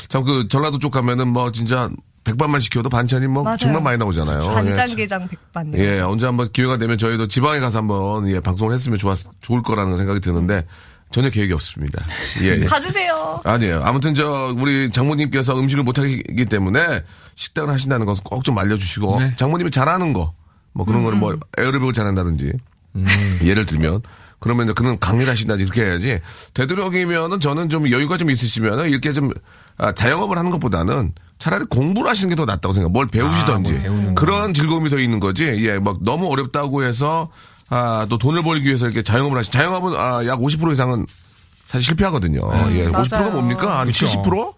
참 0.08 0.22
그 0.24 0.48
전라도 0.48 0.78
쪽 0.78 0.90
가면은 0.92 1.28
뭐 1.28 1.50
진짜 1.52 1.88
백반만 2.24 2.60
시켜도 2.60 2.90
반찬이 2.90 3.26
뭐 3.28 3.42
맞아요. 3.42 3.56
정말 3.56 3.82
많이 3.82 3.98
나오잖아요. 3.98 4.44
예. 4.44 4.54
간장게장 4.54 5.28
백반. 5.28 5.72
예, 5.74 6.00
언제 6.00 6.26
한번 6.26 6.48
기회가 6.52 6.76
되면 6.76 6.98
저희도 6.98 7.28
지방에 7.28 7.60
가서 7.60 7.78
한번 7.78 8.28
예, 8.28 8.40
방송을 8.40 8.74
했으면 8.74 8.98
좋았, 8.98 9.18
좋을 9.40 9.62
거라는 9.62 9.96
생각이 9.96 10.20
드는데 10.20 10.66
전혀 11.10 11.30
계획이 11.30 11.52
없습니다. 11.54 12.04
예, 12.42 12.48
예. 12.60 12.64
가주세요. 12.66 13.40
아니에요. 13.44 13.80
아무튼 13.82 14.12
저 14.12 14.54
우리 14.56 14.90
장모님께서 14.90 15.58
음식을 15.58 15.82
못 15.82 15.98
하기 15.98 16.44
때문에 16.44 17.02
식당을 17.40 17.72
하신다는 17.72 18.04
것은 18.06 18.22
꼭 18.24 18.42
좀 18.44 18.58
알려주시고 18.58 19.20
네. 19.20 19.34
장모님이 19.36 19.70
잘하는 19.70 20.12
거 20.12 20.34
뭐 20.72 20.86
그런 20.86 21.02
거는 21.02 21.18
뭐 21.18 21.36
에어로빅을 21.58 21.92
잘한다든지 21.92 22.52
예를 23.42 23.66
들면 23.66 24.02
그러면 24.38 24.66
이제 24.66 24.72
그런 24.72 24.98
강의를 25.00 25.30
하신다든지 25.32 25.64
이렇게 25.64 25.82
해야지 25.84 26.20
되도록이면은 26.54 27.40
저는 27.40 27.68
좀 27.68 27.90
여유가 27.90 28.16
좀 28.16 28.30
있으시면은 28.30 28.88
이렇게 28.88 29.12
좀 29.12 29.32
아, 29.78 29.92
자영업을 29.92 30.38
하는 30.38 30.50
것보다는 30.52 31.12
차라리 31.38 31.64
공부를 31.64 32.08
하시는 32.10 32.28
게 32.28 32.36
더 32.36 32.44
낫다고 32.44 32.72
생각. 32.72 32.92
뭘 32.92 33.06
배우시던지 33.08 33.82
아. 33.84 34.14
그런 34.14 34.54
즐거움이 34.54 34.90
더 34.90 34.98
있는 34.98 35.18
거지. 35.20 35.44
예, 35.66 35.78
막 35.78 35.98
너무 36.02 36.30
어렵다고 36.30 36.84
해서 36.84 37.30
아, 37.68 38.06
또 38.08 38.16
돈을 38.18 38.42
벌기 38.42 38.66
위해서 38.66 38.86
이렇게 38.86 39.02
자영업을 39.02 39.36
하시. 39.38 39.50
자영업은 39.50 39.94
아, 39.96 40.24
약 40.26 40.38
50% 40.38 40.72
이상은 40.72 41.04
사실 41.64 41.86
실패하거든요. 41.86 42.40
예, 42.72 42.86
50%가 42.88 43.18
맞아요. 43.18 43.30
뭡니까? 43.32 43.80
한 43.80 43.86
그쵸. 43.86 44.06
70%? 44.06 44.54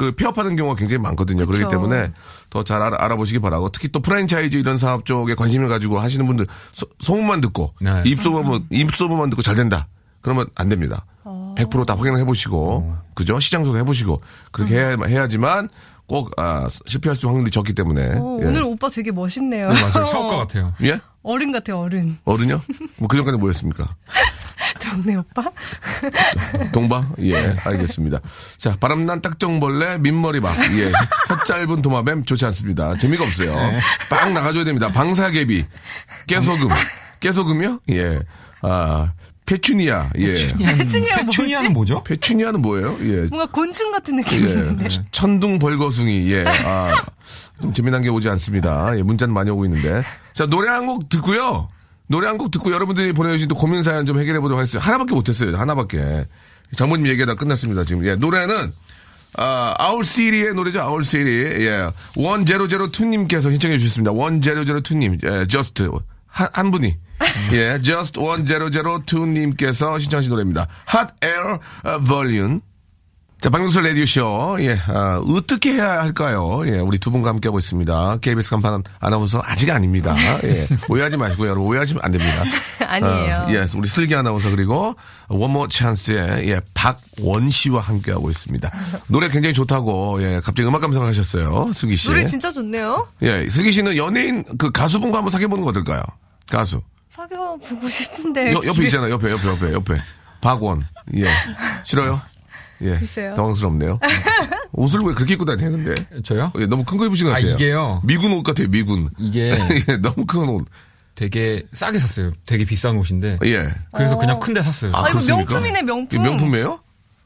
그 0.00 0.12
폐업하는 0.12 0.56
경우가 0.56 0.76
굉장히 0.76 1.02
많거든요. 1.02 1.44
그렇기 1.44 1.64
그쵸. 1.64 1.68
때문에 1.68 2.12
더 2.48 2.62
잘 2.62 2.80
알아, 2.80 3.16
보시기 3.16 3.38
바라고 3.38 3.68
특히 3.68 3.88
또 3.88 4.00
프랜차이즈 4.00 4.56
이런 4.56 4.78
사업 4.78 5.04
쪽에 5.04 5.34
관심을 5.34 5.68
가지고 5.68 5.98
하시는 5.98 6.26
분들 6.26 6.46
소, 6.70 6.86
소문만 7.00 7.42
듣고 7.42 7.74
네. 7.82 8.02
입소문 8.06 8.64
입소문만 8.70 9.28
듣고 9.28 9.42
잘 9.42 9.56
된다. 9.56 9.88
그러면 10.22 10.46
안 10.54 10.70
됩니다. 10.70 11.04
어. 11.22 11.54
100%다 11.58 11.94
확인을 11.96 12.18
해보시고 12.20 12.96
그죠? 13.14 13.38
시장 13.40 13.62
조사 13.64 13.76
해보시고 13.80 14.22
그렇게 14.52 14.76
해야, 14.76 14.96
해야지만 15.06 15.68
꼭 16.06 16.30
아, 16.38 16.66
실패할 16.86 17.14
수 17.14 17.28
확률이 17.28 17.50
적기 17.50 17.74
때문에 17.74 18.14
어, 18.16 18.38
예. 18.40 18.46
오늘 18.46 18.62
오빠 18.62 18.88
되게 18.88 19.12
멋있네요. 19.12 19.66
네, 19.66 19.82
맞아요. 19.82 20.06
사업가 20.10 20.36
같아요. 20.38 20.72
예? 20.82 20.98
어른 21.22 21.52
같아요, 21.52 21.80
어른. 21.80 22.16
어른요? 22.24 22.60
뭐 22.96 23.08
그 23.08 23.16
전까지 23.16 23.36
뭐였습니까? 23.38 23.94
동네 24.80 25.16
오빠? 25.16 25.44
동바? 26.72 27.10
예, 27.20 27.54
알겠습니다. 27.64 28.20
자, 28.56 28.76
바람난 28.80 29.20
딱정벌레, 29.20 29.98
민머리박. 29.98 30.54
예, 30.78 30.90
혀 31.28 31.44
짧은 31.44 31.82
도마뱀 31.82 32.24
좋지 32.24 32.44
않습니다. 32.46 32.96
재미가 32.96 33.24
없어요. 33.24 33.54
빵 34.08 34.32
나가줘야 34.34 34.64
됩니다. 34.64 34.90
방사개비, 34.90 35.66
깨소금. 36.26 36.68
깨소금이요? 37.20 37.80
예. 37.90 38.20
아, 38.62 39.12
페추니아. 39.46 40.10
예. 40.18 40.34
뭐지? 40.52 41.30
춘이야는 41.32 41.72
뭐죠? 41.72 42.04
페추니아는 42.04 42.62
뭐예요? 42.62 42.96
예. 43.00 43.26
뭔가 43.28 43.46
곤충 43.46 43.90
같은 43.90 44.16
느낌이 44.16 44.48
있는데. 44.50 44.84
예. 44.84 44.88
천둥 45.10 45.58
벌거숭이. 45.58 46.30
예. 46.32 46.44
아, 46.46 46.94
좀 47.60 47.72
재미난 47.72 48.02
게 48.02 48.08
오지 48.10 48.28
않습니다. 48.28 48.96
예, 48.96 49.02
문자는 49.02 49.34
많이 49.34 49.50
오고 49.50 49.64
있는데. 49.64 50.02
자, 50.34 50.46
노래 50.46 50.68
한 50.70 50.86
곡 50.86 51.08
듣고요. 51.08 51.68
노래 52.06 52.28
한 52.28 52.38
곡 52.38 52.50
듣고 52.52 52.72
여러분들이 52.72 53.12
보내주신 53.12 53.48
또 53.48 53.54
고민 53.56 53.82
사연 53.82 54.06
좀 54.06 54.20
해결해 54.20 54.38
보도록 54.40 54.58
하겠습니다. 54.58 54.86
하나밖에 54.86 55.14
못했어요. 55.14 55.56
하나밖에. 55.56 56.26
장모님 56.76 57.08
얘기하다 57.08 57.34
끝났습니다. 57.34 57.82
지금. 57.84 58.06
예, 58.06 58.14
노래는, 58.14 58.72
아, 59.36 59.74
Our 59.80 60.04
City의 60.04 60.54
노래죠. 60.54 60.78
Our 60.80 61.02
City. 61.02 61.66
예. 61.66 61.90
1002님께서 62.14 63.50
신청해 63.50 63.78
주셨습니다. 63.78 64.12
1002님. 64.12 65.18
예, 65.24 65.46
just. 65.48 65.82
한, 66.30 66.48
한 66.52 66.70
분이. 66.70 66.96
예, 67.52 67.80
just 67.82 68.18
1002님께서 68.18 70.00
신청하신 70.00 70.30
노래입니다. 70.30 70.66
Hot 70.92 71.12
Air 71.22 71.58
uh, 71.84 72.04
Volume. 72.04 72.60
자, 73.40 73.48
박명수 73.48 73.80
라디오쇼. 73.80 74.58
예, 74.60 74.78
아, 74.86 75.18
어떻게 75.26 75.72
해야 75.72 76.02
할까요? 76.02 76.60
예, 76.66 76.78
우리 76.78 76.98
두 76.98 77.10
분과 77.10 77.30
함께하고 77.30 77.58
있습니다. 77.58 78.18
KBS 78.20 78.50
간판 78.50 78.82
아나운서 78.98 79.40
아직 79.42 79.70
아닙니다. 79.70 80.14
예, 80.44 80.66
오해하지 80.90 81.16
마시고요. 81.16 81.48
여러분, 81.48 81.66
오해하시면 81.70 82.02
안 82.04 82.10
됩니다. 82.10 82.44
아니에요. 82.86 83.36
어, 83.36 83.46
예, 83.50 83.64
우리 83.78 83.88
슬기 83.88 84.14
아나운서 84.14 84.50
그리고 84.50 84.94
원모 85.28 85.68
찬스의 85.68 86.50
예, 86.50 86.60
박원 86.74 87.48
씨와 87.48 87.80
함께하고 87.80 88.28
있습니다. 88.30 88.70
노래 89.06 89.30
굉장히 89.30 89.54
좋다고, 89.54 90.22
예, 90.22 90.40
갑자기 90.44 90.64
음악 90.68 90.82
감상하셨어요. 90.82 91.72
슬기 91.72 91.96
씨. 91.96 92.08
노래 92.08 92.26
진짜 92.26 92.52
좋네요. 92.52 93.08
예, 93.22 93.48
슬기 93.48 93.72
씨는 93.72 93.96
연예인 93.96 94.44
그 94.58 94.70
가수분과 94.70 95.16
한번 95.16 95.30
사귀어보는 95.30 95.64
거 95.64 95.70
어떨까요? 95.70 96.02
가수. 96.50 96.82
사귀어 97.08 97.56
보고 97.56 97.88
싶은데. 97.88 98.52
여- 98.52 98.60
옆에 98.66 98.84
있잖아요. 98.84 99.12
옆에, 99.12 99.30
옆에, 99.30 99.48
옆에, 99.48 99.72
옆에. 99.72 100.02
박원. 100.42 100.86
예. 101.16 101.26
싫어요? 101.84 102.20
예. 102.82 102.98
글쎄요. 102.98 103.34
당황스럽네요. 103.34 103.98
옷을 104.72 105.00
왜 105.00 105.14
그렇게 105.14 105.34
입고 105.34 105.44
근데? 105.44 105.94
저요? 106.24 106.52
예, 106.58 106.66
너무 106.66 106.84
큰 106.84 106.96
거 106.98 107.06
입으신 107.06 107.26
것 107.26 107.32
아, 107.32 107.34
같아요. 107.36 107.54
이게요. 107.54 108.02
미군 108.04 108.32
옷 108.32 108.42
같아요, 108.42 108.68
미군. 108.68 109.08
이게 109.18 109.50
예, 109.88 109.96
너무 109.96 110.24
큰 110.26 110.48
옷. 110.48 110.64
되게 111.14 111.66
싸게 111.72 111.98
샀어요. 111.98 112.30
되게 112.46 112.64
비싼 112.64 112.96
옷인데. 112.96 113.38
예. 113.44 113.68
그래서 113.92 114.14
어. 114.14 114.18
그냥 114.18 114.38
큰 114.40 114.54
데 114.54 114.62
샀어요. 114.62 114.92
아, 114.94 115.00
이거 115.02 115.18
그렇습니까? 115.20 115.52
명품이네, 115.54 115.82
명품. 115.82 116.22
명품이에요? 116.22 116.80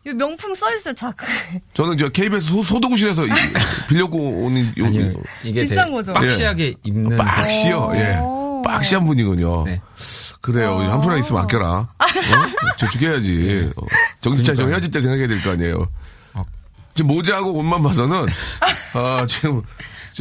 이 0.06 0.10
명품 0.12 0.54
써있어요, 0.54 0.94
자크. 0.94 1.24
저는 1.74 1.96
저 1.98 2.08
KBS 2.08 2.46
소, 2.52 2.62
소도구실에서 2.62 3.26
이- 3.26 3.30
빌려고 3.88 4.18
오는 4.44 4.66
요, 4.78 4.84
아니요. 4.86 5.12
이게 5.44 5.62
비싼 5.62 5.92
거죠? 5.92 6.12
박시하게 6.12 6.74
입는 6.82 7.16
박시요, 7.16 7.92
예. 7.94 8.18
오. 8.20 8.62
박시한 8.66 9.04
분이군요. 9.06 9.64
네. 9.64 9.80
그래요. 10.40 10.76
한 10.78 11.00
푼이나 11.00 11.18
있으면 11.18 11.42
아껴라. 11.42 11.88
어? 12.18 12.76
저축해야지. 12.76 13.70
어. 13.76 13.86
정신차려. 14.20 14.68
헤어질 14.68 14.90
때 14.90 15.00
생각해야 15.00 15.26
될 15.28 15.42
거 15.42 15.50
아니에요. 15.52 15.88
아. 16.34 16.44
지금 16.94 17.08
모자하고 17.08 17.52
옷만 17.54 17.82
봐서는, 17.82 18.26
아, 18.94 19.26
지금, 19.28 19.62
저 19.62 19.68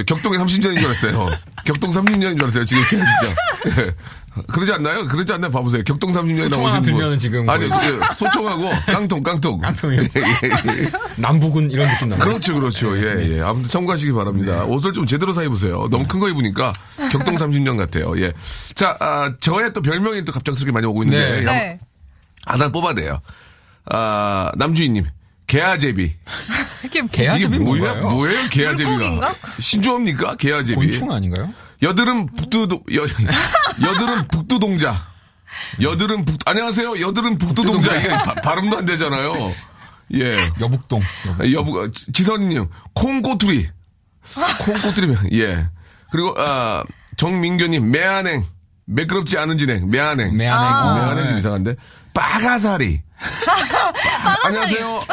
격동의 0.06 0.40
30년인 0.40 0.80
줄 0.80 0.86
알았어요. 0.90 1.30
격동 1.66 1.92
30년인 1.92 2.38
줄 2.40 2.44
알았어요. 2.44 2.66
지금 2.66 2.84
진짜. 2.88 3.06
예. 3.68 3.96
그러지 4.52 4.72
않나요? 4.74 5.08
그러지 5.08 5.32
않나요? 5.32 5.52
봐보세요. 5.52 5.84
격동 5.84 6.12
30년이 6.12 6.44
소총 6.46 6.66
하나 6.66 6.74
나오신 6.74 6.82
분. 6.82 6.84
들면은 6.84 7.18
지금 7.20 7.48
아니, 7.48 7.70
거의- 7.70 7.92
그 7.92 8.16
소총하고 8.16 8.70
깡통, 8.88 9.22
깡통. 9.22 9.60
깡통이요? 9.62 10.02
예, 10.02 10.08
예, 10.16 10.82
예. 10.84 10.92
남북은 11.18 11.70
이런 11.70 11.88
느낌 11.88 12.10
나요. 12.10 12.20
그렇죠, 12.20 12.56
그렇죠. 12.56 12.98
예, 12.98 13.38
예. 13.38 13.42
아무튼 13.42 13.70
참고하시기 13.70 14.12
바랍니다. 14.14 14.64
옷을 14.64 14.92
좀 14.94 15.06
제대로 15.06 15.34
사 15.34 15.44
입으세요. 15.44 15.88
너무 15.92 16.08
큰 16.08 16.20
거 16.20 16.30
입으니까 16.30 16.74
격동 17.12 17.36
30년 17.36 17.78
같아요. 17.78 18.20
예. 18.20 18.34
자, 18.74 18.98
아, 19.00 19.32
저의 19.40 19.72
또 19.74 19.84
별명이 19.84 20.26
또 20.26 20.32
갑작스럽게 20.32 20.72
많이 20.72 20.88
오고 20.88 21.04
있는데. 21.04 21.42
네. 21.42 21.44
네. 21.46 21.80
하나 22.46 22.70
뽑아내요. 22.70 23.20
아, 23.86 24.52
남주인님. 24.56 25.06
개아제비. 25.58 26.16
이게 26.84 27.02
뭐- 27.02 27.10
개아제비 27.12 27.56
이게 27.56 27.64
뭐예요? 27.64 28.10
뭐예요, 28.10 28.50
개아제비가? 28.50 29.36
신조어입니까? 29.60 30.36
개아제비. 30.38 30.76
곤충 30.76 31.12
아닌가요? 31.12 31.54
여드름 31.84 32.26
북두도, 32.28 32.82
여, 32.96 33.02
여드름 33.88 34.28
북두동자. 34.30 34.96
여드름 35.82 36.26
북, 36.26 36.38
안녕하세요. 36.46 37.00
여드름 37.02 37.38
북두동자. 37.38 37.96
이게 37.98 38.08
바- 38.10 38.34
발음도 38.36 38.78
안 38.80 38.86
되잖아요. 38.86 39.54
예. 40.16 40.38
여북동. 40.60 41.02
여부, 41.54 41.92
지선님, 41.92 42.68
콩꼬투리. 42.96 43.70
콩꼬투리, 44.60 45.16
예. 45.34 45.70
그리고, 46.12 46.34
아, 46.38 46.84
정민교님, 47.18 47.92
매한행. 47.92 48.44
매끄럽지 48.86 49.38
않은 49.38 49.58
진행, 49.60 49.90
매한행. 49.90 50.36
매한행. 50.36 50.74
아. 50.74 50.96
매한행 50.96 51.24
좀 51.26 51.34
네. 51.34 51.38
이상한데. 51.40 51.76
빠가사리. 52.14 53.02
안녕하세요. 54.24 55.04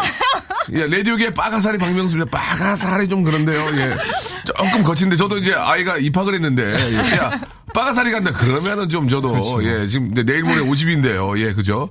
예, 0.72 0.86
라디오계 0.86 1.34
빠가사리 1.34 1.78
박명수입니다. 1.78 2.30
빠가사리 2.30 3.08
좀 3.08 3.22
그런데요. 3.24 3.66
예. 3.78 3.96
조금 4.44 4.82
거친데 4.82 5.16
저도 5.16 5.38
이제 5.38 5.52
아이가 5.54 5.96
입학을 5.98 6.34
했는데 6.34 6.72
예, 6.92 7.16
야, 7.16 7.40
빠가사리 7.74 8.12
간다. 8.12 8.32
그러면은 8.32 8.88
좀 8.88 9.08
저도 9.08 9.32
그렇죠. 9.32 9.64
예, 9.64 9.86
지금 9.86 10.14
내일 10.14 10.42
모레 10.42 10.60
50인데요. 10.60 11.38
예, 11.38 11.52
그죠? 11.52 11.90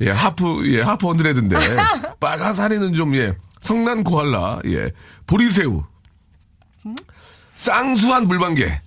예, 0.00 0.10
하프 0.10 0.62
예, 0.72 0.80
하프 0.82 1.06
언드레드인데 1.08 1.56
빠가사리는 2.20 2.94
좀 2.94 3.14
예. 3.16 3.34
성난 3.60 4.04
코알라. 4.04 4.60
예. 4.66 4.90
보리새우. 5.26 5.82
쌍수한 7.56 8.26
물방개. 8.26 8.80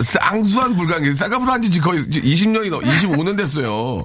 쌍수한 0.00 0.74
물방개. 0.76 1.12
쌍꺼풀 1.12 1.48
한지 1.48 1.80
거의 1.80 2.00
20년이 2.00 2.70
넘, 2.70 2.82
25년 2.82 3.36
됐어요. 3.36 4.04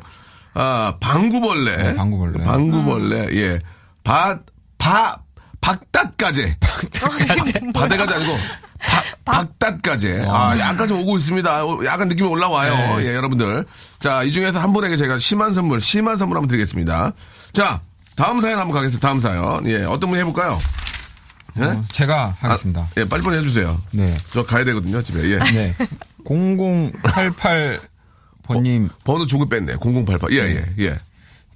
아, 0.53 0.95
방구벌레. 0.99 1.77
네, 1.77 1.95
방구벌레. 1.95 2.43
방구벌레. 2.43 3.27
예. 3.37 3.59
바, 4.03 4.39
바, 4.77 5.17
박닷가재. 5.61 6.57
바대가재 7.73 8.13
아니고, 8.15 8.35
박, 8.79 9.03
박닷가재. 9.25 10.25
아, 10.27 10.57
약간 10.59 10.87
좀 10.87 10.99
오고 11.01 11.17
있습니다. 11.17 11.65
어, 11.65 11.85
약간 11.85 12.07
느낌이 12.07 12.27
올라와요. 12.27 12.97
네. 12.97 13.05
예, 13.07 13.15
여러분들. 13.15 13.65
자, 13.99 14.23
이 14.23 14.31
중에서 14.31 14.59
한 14.59 14.73
분에게 14.73 14.97
제가 14.97 15.19
심한 15.19 15.53
선물, 15.53 15.79
심한 15.79 16.17
선물 16.17 16.37
한번 16.37 16.47
드리겠습니다. 16.47 17.11
자, 17.53 17.81
다음 18.15 18.41
사연 18.41 18.59
한번 18.59 18.75
가겠습니다. 18.75 19.07
다음 19.07 19.19
사연. 19.19 19.65
예, 19.67 19.83
어떤 19.83 20.09
분 20.09 20.19
해볼까요? 20.19 20.59
예? 21.59 21.63
어, 21.63 21.83
제가 21.91 22.35
하겠습니다. 22.39 22.81
아, 22.81 22.87
예, 22.97 23.05
빨리빨리 23.05 23.37
해주세요. 23.39 23.79
네. 23.91 24.17
저 24.33 24.43
가야 24.43 24.63
되거든요, 24.65 25.01
집에. 25.03 25.19
예. 25.31 25.37
네. 25.39 25.75
0088 26.25 27.79
번님 28.53 28.89
번 29.03 29.21
호 29.21 29.25
조금 29.25 29.47
뺐네. 29.49 29.73
0088. 29.79 30.31
예, 30.31 30.37
예, 30.55 30.65
예. 30.85 30.99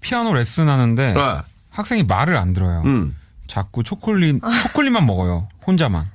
피아노 0.01 0.33
레슨 0.33 0.67
하는데 0.69 1.13
아, 1.17 1.43
학생이 1.71 2.03
말을 2.03 2.37
안 2.37 2.53
들어요. 2.53 2.81
음. 2.85 3.15
자꾸 3.47 3.83
초콜릿, 3.83 4.41
초콜릿만 4.63 5.05
먹어요. 5.05 5.47
혼자만. 5.67 6.09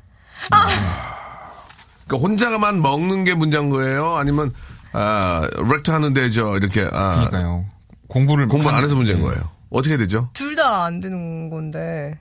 그러니까 2.07 2.29
혼자만 2.29 2.81
먹는 2.83 3.25
게 3.25 3.35
문제인 3.35 3.71
거예요? 3.71 4.17
아니면, 4.17 4.53
아, 4.93 5.47
렉트 5.71 5.91
하는데 5.91 6.31
저, 6.31 6.57
이렇게, 6.57 6.83
아, 6.93 7.15
그러니까요. 7.15 7.67
공부를 8.09 8.49
공부 8.49 8.69
안 8.71 8.83
해서 8.83 8.97
문제인 8.97 9.19
네. 9.19 9.25
거예요. 9.25 9.49
어떻게 9.71 9.91
해야 9.91 9.99
되죠? 9.99 10.29
둘 10.33 10.57
다 10.57 10.85
안 10.87 11.01
되는 11.01 11.49
건데. 11.51 12.19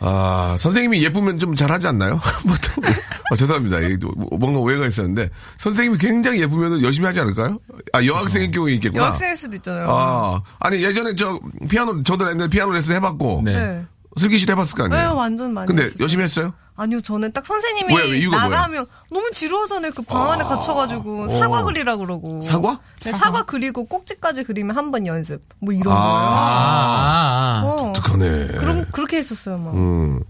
아, 0.00 0.56
선생님이 0.58 1.02
예쁘면 1.04 1.38
좀 1.38 1.54
잘하지 1.54 1.86
않나요? 1.88 2.18
보통. 2.46 2.84
아, 3.30 3.36
죄송합니다. 3.36 3.80
이게 3.80 3.96
또 3.98 4.10
뭔가 4.38 4.58
오해가 4.58 4.86
있었는데, 4.86 5.28
선생님이 5.58 5.98
굉장히 5.98 6.40
예쁘면 6.40 6.82
열심히 6.82 7.06
하지 7.06 7.20
않을까요? 7.20 7.58
아, 7.92 8.04
여학생의 8.04 8.50
경우에 8.50 8.72
있겠구나. 8.74 9.04
여학생일 9.04 9.36
수도 9.36 9.56
있잖아요. 9.56 9.86
아, 9.90 10.42
아니, 10.58 10.82
예전에 10.82 11.14
저, 11.14 11.38
피아노, 11.68 12.02
저도 12.02 12.28
옛날에 12.30 12.48
피아노 12.48 12.72
레슨 12.72 12.96
해봤고, 12.96 13.42
네. 13.44 13.52
네. 13.52 13.84
슬기 14.16 14.38
씨도 14.38 14.52
해봤을 14.52 14.74
거 14.74 14.88
네, 14.88 14.96
아니에요? 14.96 15.14
완전 15.14 15.54
많이. 15.54 15.66
근데 15.68 15.82
했었어요. 15.84 16.02
열심히 16.02 16.24
했어요? 16.24 16.52
아니요, 16.82 17.02
저는 17.02 17.32
딱 17.32 17.44
선생님이 17.44 17.94
왜, 17.94 18.10
왜? 18.10 18.26
나가면 18.28 18.86
너무 19.10 19.30
지루하잖아요. 19.32 19.92
그 19.92 20.02
방 20.02 20.30
안에 20.32 20.44
갇혀가지고 20.44 21.28
사과 21.28 21.62
그리라 21.62 21.96
그러고. 21.96 22.40
사과? 22.42 22.80
네, 23.02 23.12
사과 23.12 23.42
그리고 23.44 23.84
꼭지까지 23.84 24.44
그리면 24.44 24.74
한 24.76 24.90
번 24.90 25.06
연습. 25.06 25.42
뭐 25.58 25.74
이런 25.74 25.92
아. 25.92 25.94
거예요. 25.94 26.06
아, 26.06 27.60
아. 27.60 27.62
어. 27.64 27.92
독특하네. 27.92 28.46
그럼 28.58 28.86
그렇게 28.92 29.18
했었어요, 29.18 29.58
막. 29.58 29.74
음, 29.74 30.20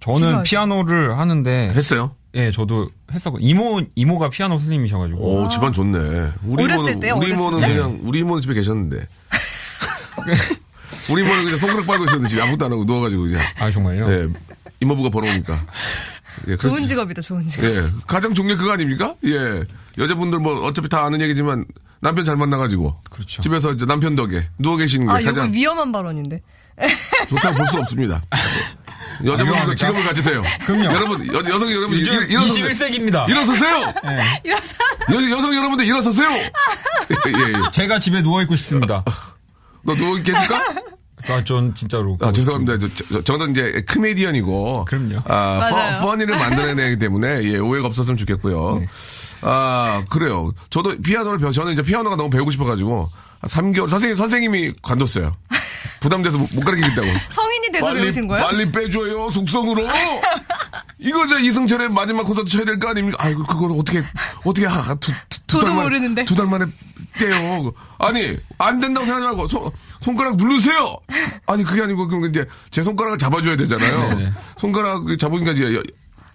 저는 0.00 0.18
지루하죠. 0.20 0.42
피아노를 0.44 1.18
하는데 1.18 1.72
했어요? 1.74 2.14
예, 2.34 2.50
저도 2.52 2.88
했었고 3.12 3.38
이모 3.40 3.82
이모가 3.96 4.30
피아노 4.30 4.58
선생님이셔가지고 4.58 5.18
오, 5.42 5.48
집안 5.48 5.72
좋네. 5.72 6.32
우리 6.46 6.62
어렸을 6.64 6.82
이모는, 6.92 7.00
때요? 7.00 7.14
우리 7.16 7.30
이모는 7.30 7.60
때? 7.60 7.74
그냥, 7.74 7.98
우리 8.04 8.20
이모는 8.20 8.40
집에 8.42 8.54
계셨는데. 8.54 9.06
우리 11.10 11.22
이모는 11.22 11.44
그냥 11.44 11.58
손가락 11.58 11.86
빨고 11.86 12.04
있었는데 12.04 12.28
집에 12.28 12.42
아무것도 12.42 12.64
안 12.66 12.72
하고 12.72 12.84
누워가지고 12.84 13.22
그냥. 13.24 13.42
아 13.60 13.70
정말요? 13.70 14.12
예, 14.12 14.28
이모부가 14.82 15.08
벌어오니까. 15.10 15.58
예. 16.48 16.56
좋은 16.56 16.86
직업이다, 16.86 17.22
좋은 17.22 17.46
직업. 17.48 17.64
예, 17.66 17.82
가장 18.06 18.34
좋은 18.34 18.48
게 18.48 18.56
그거 18.56 18.72
아닙니까? 18.72 19.14
예. 19.24 19.64
여자분들 19.98 20.38
뭐 20.38 20.64
어차피 20.66 20.88
다 20.88 21.04
아는 21.04 21.20
얘기지만 21.20 21.64
남편 22.00 22.24
잘 22.24 22.36
만나가지고. 22.36 22.96
그렇죠. 23.10 23.42
집에서 23.42 23.72
이제 23.72 23.86
남편 23.86 24.16
덕에 24.16 24.48
누워 24.58 24.76
계시는 24.76 25.06
게 25.06 25.12
아, 25.12 25.20
이거 25.20 25.30
가장 25.30 25.52
위험한 25.52 25.92
발언인데. 25.92 26.40
좋다고 27.28 27.56
볼 27.58 27.66
수 27.66 27.78
없습니다. 27.78 28.22
여자분들도? 29.24 29.74
직업을 29.74 30.02
가지세요. 30.04 30.42
그럼요. 30.64 30.84
여러분, 30.86 31.26
여, 31.28 31.34
여성 31.54 31.70
여러분, 31.70 31.96
일- 31.98 32.30
일어서세요. 32.30 32.66
21세기입니다. 32.68 33.28
일어서세요! 33.28 33.92
이래서 34.42 34.74
여, 35.12 35.30
여성 35.36 35.54
여러분들 35.54 35.84
일어서세요! 35.86 36.30
예, 36.30 36.40
예. 37.30 37.52
제가 37.72 37.98
집에 37.98 38.22
누워 38.22 38.40
있고 38.42 38.56
싶습니다. 38.56 39.04
너 39.84 39.94
누워있게 39.94 40.32
해줄까? 40.32 40.64
아, 41.28 41.44
전 41.44 41.74
진짜로. 41.74 42.16
아, 42.20 42.32
죄송합니다. 42.32 42.78
저, 42.78 43.22
저, 43.22 43.36
는 43.36 43.52
이제 43.52 43.84
크메디언이고. 43.86 44.84
그럼요. 44.86 45.20
아, 45.24 45.58
맞아요. 45.58 46.00
퍼, 46.00 46.06
퍼니를 46.06 46.38
만들어내기 46.38 46.98
때문에, 46.98 47.44
예, 47.44 47.58
오해가 47.58 47.86
없었으면 47.86 48.16
좋겠고요. 48.16 48.78
네. 48.80 48.86
아, 49.42 50.04
그래요. 50.10 50.52
저도 50.70 50.96
피아노를 51.02 51.38
배워, 51.38 51.52
저는 51.52 51.72
이제 51.72 51.82
피아노가 51.82 52.16
너무 52.16 52.30
배우고 52.30 52.50
싶어가지고, 52.50 53.08
한 53.40 53.48
3개월, 53.48 53.88
선생님, 53.88 54.16
선생님이 54.16 54.72
관뒀어요. 54.82 55.36
부담돼서 56.00 56.38
못, 56.38 56.48
못 56.54 56.60
가르치겠다고. 56.62 57.06
성인이 57.30 57.72
돼서 57.72 57.92
배우신 57.92 58.28
거예요? 58.28 58.44
빨리 58.44 58.70
빼줘요, 58.70 59.30
속성으로. 59.30 59.86
이거 61.02 61.26
저 61.26 61.38
이승철의 61.38 61.90
마지막 61.90 62.22
콘서트 62.24 62.48
쳐야 62.50 62.64
될 62.64 62.78
거 62.78 62.88
아닙니까? 62.88 63.16
아이고, 63.20 63.44
그걸 63.44 63.72
어떻게, 63.72 64.02
어떻게, 64.44 64.66
하, 64.66 64.94
두, 64.94 65.12
두, 65.46 65.58
달 65.60 65.70
만에. 65.70 65.82
모르는데. 65.82 66.24
두달 66.24 66.46
만에 66.46 66.64
떼요. 67.18 67.72
아니, 67.98 68.36
안 68.58 68.80
된다고 68.80 69.04
생각하지 69.06 69.36
말고, 69.36 69.48
손, 69.48 69.70
손가락 70.00 70.36
누르세요! 70.36 70.96
아니, 71.46 71.64
그게 71.64 71.82
아니고, 71.82 72.08
그럼 72.08 72.26
이제 72.30 72.46
제 72.70 72.82
손가락을 72.82 73.18
잡아줘야 73.18 73.56
되잖아요. 73.56 74.14
네. 74.18 74.32
손가락 74.56 75.02
잡으니까 75.18 75.52
이제 75.52 75.74
여, 75.74 75.82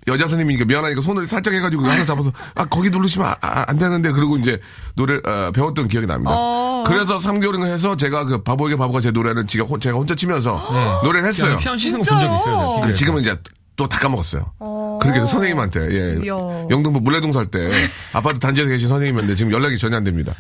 여자 0.08 0.26
선생님이니까 0.28 0.66
미안하니까 0.66 1.02
손을 1.02 1.26
살짝 1.26 1.54
해가지고 1.54 1.86
하나 1.86 2.06
잡아서, 2.06 2.32
아, 2.56 2.66
거기 2.66 2.90
누르시면 2.90 3.28
아, 3.28 3.36
아, 3.42 3.66
안 3.68 3.78
되는데, 3.78 4.12
그러고 4.12 4.38
이제 4.38 4.60
노래, 4.96 5.16
어, 5.26 5.52
배웠던 5.54 5.88
기억이 5.88 6.06
납니다. 6.08 6.32
어. 6.34 6.84
그래서 6.86 7.18
3개월인가 7.18 7.66
해서 7.66 7.98
제가 7.98 8.26
그 8.26 8.44
바보에게 8.44 8.76
바보가 8.78 9.02
제 9.02 9.12
노래는 9.12 9.48
제가, 9.48 9.66
혼- 9.66 9.80
제가 9.80 9.98
혼자 9.98 10.14
치면서 10.16 11.02
노래를 11.04 11.28
했어요. 11.28 11.58
피아노 11.58 11.78
치는 11.78 12.02
거본 12.02 12.20
적이 12.22 12.36
있어요. 12.36 12.94
지금은 12.94 13.22
이제 13.22 13.36
또 13.78 13.88
다 13.88 14.00
까먹었어요. 14.00 14.52
그렇게 15.00 15.20
그 15.20 15.28
선생님한테, 15.28 15.80
예. 15.92 16.20
이야. 16.26 16.34
영등포 16.70 17.00
물레동 17.00 17.32
살 17.32 17.46
때 17.46 17.70
아파트 18.12 18.40
단지에서 18.40 18.70
계신 18.70 18.88
선생님인데 18.90 19.36
지금 19.36 19.52
연락이 19.54 19.78
전혀 19.78 19.96
안 19.98 20.04
됩니다. 20.04 20.34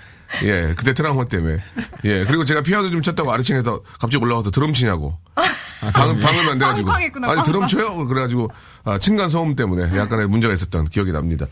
예. 0.43 0.73
그때 0.75 0.93
트라우마 0.93 1.25
때문에. 1.25 1.59
예. 2.03 2.25
그리고 2.25 2.43
제가 2.43 2.63
피아노 2.63 2.89
좀 2.89 3.01
쳤다고 3.01 3.31
아래층에서 3.31 3.81
갑자기 3.99 4.17
올라와서 4.17 4.49
드럼 4.51 4.73
치냐고. 4.73 5.15
방, 5.93 6.19
방을 6.19 6.49
안 6.49 6.57
돼가지고. 6.57 6.87
빵빵했구나, 6.87 7.31
아니, 7.31 7.43
드럼. 7.43 7.67
쳐요? 7.67 8.07
그래가지고, 8.07 8.49
아, 8.83 8.97
층간 8.97 9.29
소음 9.29 9.55
때문에 9.55 9.95
약간의 9.95 10.27
문제가 10.27 10.53
있었던 10.55 10.85
기억이 10.89 11.11
납니다. 11.11 11.45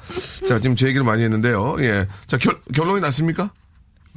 자, 0.48 0.60
지금 0.60 0.76
제 0.76 0.88
얘기를 0.88 1.06
많이 1.06 1.22
했는데요. 1.24 1.76
예. 1.82 2.08
자, 2.26 2.38
결, 2.40 2.60
결론이 2.74 3.02
났습니까? 3.02 3.52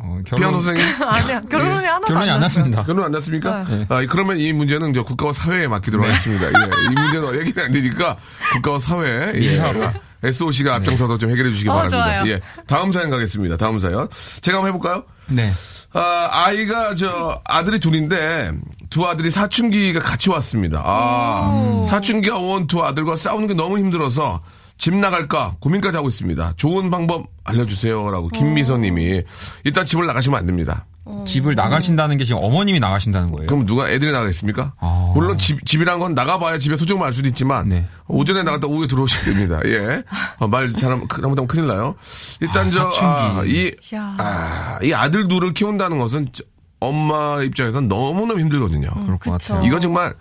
어, 0.00 0.18
결혼- 0.24 0.40
피아노 0.40 0.60
선생님? 0.60 0.94
아니야. 1.02 1.40
결론이 1.42 1.86
하나도 1.86 2.06
결론이 2.06 2.30
안 2.30 2.40
났어요. 2.40 2.64
났습니다. 2.64 2.82
결론 2.84 3.04
안 3.06 3.10
났습니까? 3.12 3.66
아, 3.88 4.06
그러면 4.08 4.38
이 4.38 4.52
문제는 4.52 4.92
저 4.92 5.02
국가와 5.02 5.32
사회에 5.32 5.66
맡기도록 5.68 6.06
하겠습니다. 6.06 6.46
예, 6.46 6.50
이 6.90 6.94
문제는 6.94 7.34
얘기는 7.40 7.64
안 7.64 7.72
되니까 7.72 8.16
국가와 8.54 8.78
사회, 8.78 9.32
예, 9.34 9.40
민사로. 9.40 9.90
SOC가 10.22 10.74
앞장서서 10.76 11.16
좀 11.18 11.30
해결해 11.30 11.50
주시기 11.50 11.68
어, 11.68 11.74
바랍니다. 11.74 11.96
좋아요. 12.04 12.26
예, 12.32 12.40
다음 12.66 12.90
사연 12.92 13.10
가겠습니다. 13.10 13.56
다음 13.56 13.78
사연. 13.78 14.08
제가 14.42 14.58
한번 14.58 14.68
해볼까요? 14.74 15.04
네. 15.28 15.50
아, 15.94 16.28
아이가 16.32 16.94
저 16.94 17.40
아들이 17.44 17.78
둘인데 17.80 18.52
두 18.90 19.06
아들이 19.06 19.30
사춘기가 19.30 20.00
같이 20.00 20.28
왔습니다. 20.30 20.82
아, 20.84 21.84
사춘기가 21.88 22.36
온 22.38 22.66
두 22.66 22.84
아들과 22.84 23.16
싸우는 23.16 23.48
게 23.48 23.54
너무 23.54 23.78
힘들어서 23.78 24.42
집 24.78 24.94
나갈까 24.94 25.56
고민까지 25.60 25.96
하고 25.96 26.08
있습니다. 26.08 26.54
좋은 26.56 26.88
방법 26.90 27.26
알려주세요라고 27.44 28.28
김미선님이 28.28 29.22
일단 29.64 29.84
집을 29.84 30.06
나가시면 30.06 30.38
안 30.38 30.46
됩니다. 30.46 30.86
집을 31.26 31.54
나가신다는 31.54 32.18
게 32.18 32.24
지금 32.24 32.42
어머님이 32.44 32.80
나가신다는 32.80 33.32
거예요. 33.32 33.46
그럼 33.46 33.64
누가 33.64 33.88
애들이 33.90 34.12
나가겠습니까? 34.12 34.74
아. 34.78 35.10
물론 35.14 35.38
집, 35.38 35.64
집이란 35.64 35.98
건 36.00 36.14
나가봐야 36.14 36.58
집에 36.58 36.76
소중함을 36.76 37.06
알 37.06 37.12
수도 37.14 37.28
있지만 37.28 37.70
네. 37.70 37.86
오전에 38.08 38.42
나갔다 38.42 38.66
오후에 38.66 38.86
들어오셔야 38.86 39.24
됩니다. 39.24 39.58
예. 39.64 40.02
어, 40.36 40.46
말 40.48 40.70
잘하면 40.74 41.08
잘못하면 41.08 41.48
큰일 41.48 41.66
나요. 41.66 41.94
일단 42.40 42.66
아, 42.66 42.68
저, 42.68 42.78
사춘기. 42.92 43.04
아, 43.06 43.42
이. 43.46 43.72
아, 44.18 44.78
이 44.82 44.92
아들 44.92 45.28
둘을 45.28 45.54
키운다는 45.54 45.98
것은 45.98 46.28
저- 46.30 46.44
엄마 46.80 47.42
입장에서는 47.42 47.88
너무너무 47.88 48.38
힘들거든요. 48.40 48.88
그럴 48.90 49.18
것 49.18 49.32
그쵸. 49.32 49.54
같아요. 49.54 49.66
이건 49.66 49.80
정말 49.80 50.14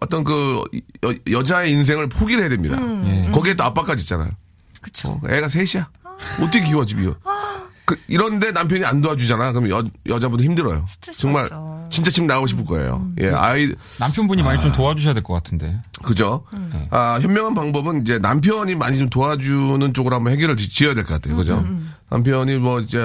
어떤 0.00 0.24
그 0.24 0.62
여, 1.04 1.14
여자의 1.30 1.72
인생을 1.72 2.08
포기를 2.08 2.42
해야 2.42 2.48
됩니다. 2.48 2.76
예. 3.06 3.30
거기에 3.32 3.54
또 3.54 3.64
아빠까지 3.64 4.02
있잖아요. 4.02 4.30
그쵸. 4.80 5.10
어, 5.10 5.20
애가 5.28 5.48
셋이야. 5.48 5.88
어떻게 6.40 6.62
키워 6.64 6.84
집이? 6.84 7.08
그, 7.86 7.98
이런데 8.08 8.50
남편이 8.50 8.84
안 8.84 9.00
도와주잖아. 9.02 9.52
그럼 9.52 9.68
여, 9.70 9.84
여자분도 10.06 10.42
힘들어요. 10.42 10.84
스트레스 10.88 11.20
정말 11.20 11.48
받죠. 11.50 11.86
진짜 11.90 12.10
집 12.10 12.24
나가고 12.24 12.46
싶을 12.46 12.64
거예요. 12.64 13.06
예, 13.20 13.30
아이 13.30 13.74
남편분이 13.98 14.42
많이 14.42 14.60
좀 14.62 14.72
도와주셔야 14.72 15.12
될 15.14 15.22
것 15.22 15.34
같은데. 15.34 15.80
그죠? 16.02 16.44
아, 16.90 17.18
현명한 17.20 17.54
방법은 17.54 18.02
이제 18.02 18.18
남편이 18.18 18.74
많이 18.76 18.96
좀 18.98 19.10
도와주는 19.10 19.92
쪽으로 19.92 20.16
한번 20.16 20.32
해결을 20.32 20.56
지- 20.56 20.70
지어야 20.70 20.94
될 20.94 21.04
것 21.04 21.12
같아요. 21.14 21.36
그죠? 21.36 21.62
남편이 22.10 22.56
뭐 22.58 22.80
이제 22.80 22.98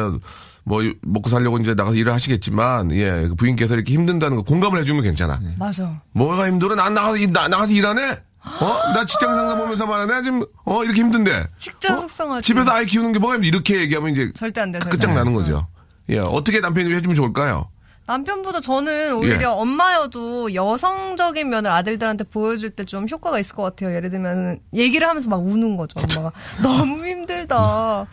뭐 0.70 0.84
먹고 1.02 1.30
살려고 1.30 1.58
이제 1.58 1.74
나가서 1.74 1.96
일을 1.98 2.14
하시겠지만 2.14 2.92
예, 2.92 3.26
그 3.28 3.34
부인께서 3.34 3.74
이렇게 3.74 3.92
힘든다는 3.96 4.38
거 4.38 4.44
공감을 4.44 4.80
해주면 4.82 5.02
괜찮아. 5.02 5.40
맞아. 5.58 6.00
뭐가 6.12 6.46
힘들어? 6.48 6.76
난 6.76 6.94
나가서 6.94 7.18
일, 7.18 7.34
나, 7.34 7.48
나가서 7.48 7.74
일하네? 7.74 8.12
어? 8.12 8.94
나 8.94 9.04
직장 9.04 9.36
상사 9.36 9.56
보면서 9.58 9.88
말하네? 9.88 10.22
지금, 10.24 10.46
어, 10.66 10.84
이렇게 10.84 11.02
힘든데. 11.02 11.48
직장 11.58 11.98
어? 11.98 12.02
속상하지. 12.02 12.46
집에서 12.46 12.70
아이 12.72 12.86
키우는 12.86 13.14
게 13.14 13.20
뭐가 13.20 13.36
힘들어? 13.36 13.48
이렇게 13.50 13.80
얘기하면 13.82 14.12
이제 14.12 14.32
절대 14.36 14.62
안 14.62 14.72
돼. 14.72 14.78
절대 14.78 14.96
끝장. 14.96 15.16
나는 15.16 15.34
거죠. 15.34 15.68
예, 16.10 16.20
어떻게 16.20 16.60
남편이 16.60 16.94
해주면 16.94 17.16
좋을까요? 17.16 17.68
남편보다 18.06 18.62
저는 18.62 19.14
오히려 19.16 19.42
예. 19.42 19.46
엄마여도 19.46 20.54
여성적인 20.54 21.50
면을 21.50 21.72
아들들한테 21.72 22.26
보여줄 22.26 22.72
때 22.72 22.84
좀 22.86 23.08
효과가 23.10 23.40
있을 23.40 23.56
것 23.56 23.64
같아요. 23.64 23.96
예를 23.96 24.10
들면 24.12 24.60
얘기를 24.76 25.08
하면서 25.08 25.30
막 25.30 25.38
우는 25.44 25.78
거죠. 25.78 26.00
엄마가 26.18 26.32
너무 26.62 27.06
힘들다. 27.08 28.06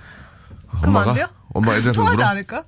그럼 0.80 0.96
엄마가? 0.96 1.10
안 1.10 1.14
돼요? 1.14 1.26
엄마 1.56 1.72
애들한테 1.74 1.92
통하지 1.92 2.16
울어? 2.18 2.26
않을까? 2.26 2.62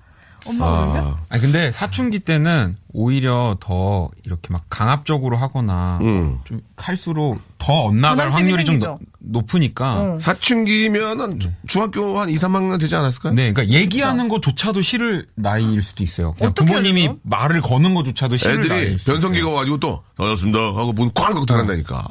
엄마가 0.47 0.81
울면? 0.87 1.05
아, 1.05 1.17
아니 1.31 1.43
근데 1.43 1.73
사춘기 1.73 2.21
때는 2.21 2.77
오히려 2.93 3.57
더 3.61 4.09
이렇게 4.25 4.53
막 4.53 4.65
강압적으로 4.71 5.37
하거나 5.37 5.99
음. 6.01 6.39
좀 6.45 6.61
할수록 6.77 7.41
더 7.59 7.87
엇나갈 7.87 8.31
확률이 8.31 8.65
좀 8.65 8.75
생기죠. 8.77 8.99
높- 9.19 9.41
높으니까. 9.43 10.01
응. 10.15 10.21
사춘기면은 10.21 11.41
중학교 11.67 12.19
한 12.21 12.29
2, 12.31 12.37
3학년 12.37 12.81
되지 12.81 12.95
않았을까요? 12.95 13.33
네, 13.35 13.53
그러니까 13.53 13.77
얘기하는 13.77 14.29
것조차도 14.29 14.81
싫을 14.81 15.27
나이일 15.35 15.83
수도 15.83 16.05
있어요. 16.05 16.33
그냥 16.35 16.53
어떻게 16.53 16.67
부모님이 16.67 17.03
해요? 17.03 17.17
말을 17.25 17.61
거는 17.61 17.95
것조차도 17.95 18.37
싫을 18.37 18.55
애들이 18.61 18.69
나이일 18.69 18.99
수도 19.01 19.13
변성기가 19.13 19.43
있어요. 19.43 19.53
와가지고 19.55 19.81
또, 19.81 20.03
다녔습니다. 20.17 20.59
하고 20.61 20.93
문 20.93 21.11
쾅! 21.13 21.27
하고 21.35 21.45
들어간다니까. 21.47 22.05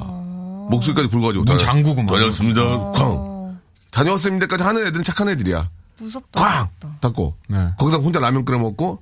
목소리까지 0.70 1.08
굵어가지고. 1.08 1.44
문 1.44 1.56
다녀- 1.56 1.58
잠그고 1.58 2.02
막. 2.02 2.12
다녔습니다. 2.14 2.60
어. 2.62 2.92
쾅! 2.92 3.58
다녀왔습니다까지 3.90 4.62
하는 4.62 4.86
애들은 4.86 5.02
착한 5.02 5.28
애들이야. 5.30 5.70
무섭다. 5.98 6.40
꽝! 6.40 6.68
무섭다. 6.80 6.98
닫고. 7.00 7.34
네. 7.48 7.68
거기서 7.78 7.98
혼자 7.98 8.20
라면 8.20 8.44
끓여 8.44 8.58
먹고, 8.58 9.00